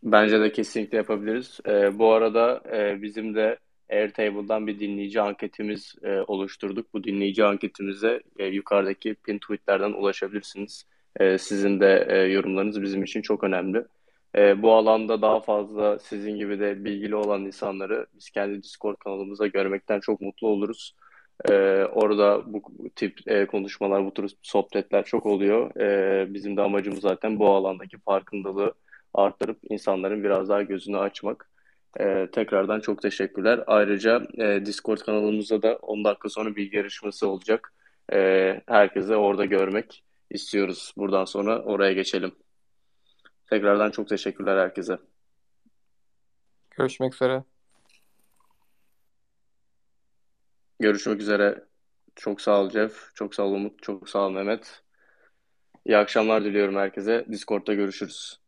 Bence 0.02 0.40
de 0.40 0.52
kesinlikle 0.52 0.97
yapabiliriz. 0.97 1.60
Ee, 1.66 1.98
bu 1.98 2.12
arada 2.12 2.62
e, 2.72 3.02
bizim 3.02 3.35
de 3.35 3.59
Airtable'dan 3.90 4.66
bir 4.66 4.81
dinleyici 4.81 5.20
anketimiz 5.20 5.94
e, 6.02 6.20
oluşturduk. 6.20 6.94
Bu 6.94 7.05
dinleyici 7.05 7.44
anketimize 7.44 8.22
e, 8.39 8.47
yukarıdaki 8.47 9.14
pin 9.14 9.39
tweetlerden 9.39 9.93
ulaşabilirsiniz. 9.93 10.85
E, 11.20 11.39
sizin 11.39 11.81
de 11.81 12.06
e, 12.09 12.16
yorumlarınız 12.18 12.82
bizim 12.82 13.02
için 13.02 13.22
çok 13.22 13.44
önemli. 13.44 13.85
E, 14.36 14.62
bu 14.62 14.72
alanda 14.72 15.22
daha 15.22 15.40
fazla 15.40 15.98
sizin 15.98 16.36
gibi 16.36 16.60
de 16.60 16.85
bilgili 16.85 17.14
olan 17.16 17.44
insanları 17.44 18.06
biz 18.16 18.31
kendi 18.31 18.62
Discord 18.62 18.97
kanalımızda 18.97 19.47
görmekten 19.47 20.01
çok 20.01 20.20
mutlu 20.20 20.48
oluruz. 20.48 20.94
E, 21.51 21.52
orada 21.93 22.52
bu 22.52 22.62
tip 22.97 23.18
e, 23.27 23.47
konuşmalar, 23.47 24.06
bu 24.06 24.14
tür 24.14 24.31
sohbetler 24.43 25.05
çok 25.05 25.27
oluyor. 25.27 25.77
E, 25.81 26.35
bizim 26.35 26.56
de 26.56 26.62
amacımız 26.62 27.01
zaten 27.01 27.39
bu 27.39 27.48
alandaki 27.48 27.98
farkındalığı 27.98 28.74
arttırıp 29.15 29.59
insanların 29.70 30.24
biraz 30.24 30.49
daha 30.49 30.62
gözünü 30.62 30.99
açmak. 30.99 31.51
Ee, 32.01 32.28
tekrardan 32.32 32.81
çok 32.81 33.03
teşekkürler. 33.03 33.65
Ayrıca 33.66 34.23
e, 34.39 34.66
Discord 34.66 34.99
kanalımızda 34.99 35.62
da 35.62 35.77
10 35.77 36.05
dakika 36.05 36.28
sonra 36.28 36.57
bilgi 36.57 36.77
yarışması 36.77 37.28
olacak. 37.28 37.73
Ee, 38.12 38.61
herkese 38.66 39.16
orada 39.16 39.45
görmek 39.45 40.05
istiyoruz. 40.31 40.95
Buradan 40.97 41.24
sonra 41.24 41.62
oraya 41.62 41.93
geçelim. 41.93 42.32
Tekrardan 43.47 43.91
çok 43.91 44.09
teşekkürler 44.09 44.59
herkese. 44.59 44.99
Görüşmek 46.70 47.15
üzere. 47.15 47.45
Görüşmek 50.81 51.20
üzere. 51.20 51.65
Çok 52.16 52.41
sağ 52.41 52.61
ol 52.61 52.70
Jeff. 52.70 53.11
Çok 53.15 53.35
sağ 53.35 53.43
ol 53.43 53.53
Umut. 53.53 53.82
Çok 53.82 54.09
sağ 54.09 54.27
ol 54.27 54.31
Mehmet. 54.31 54.82
İyi 55.87 55.97
akşamlar 55.97 56.45
diliyorum 56.45 56.77
herkese. 56.77 57.27
Discord'da 57.31 57.74
görüşürüz. 57.74 58.39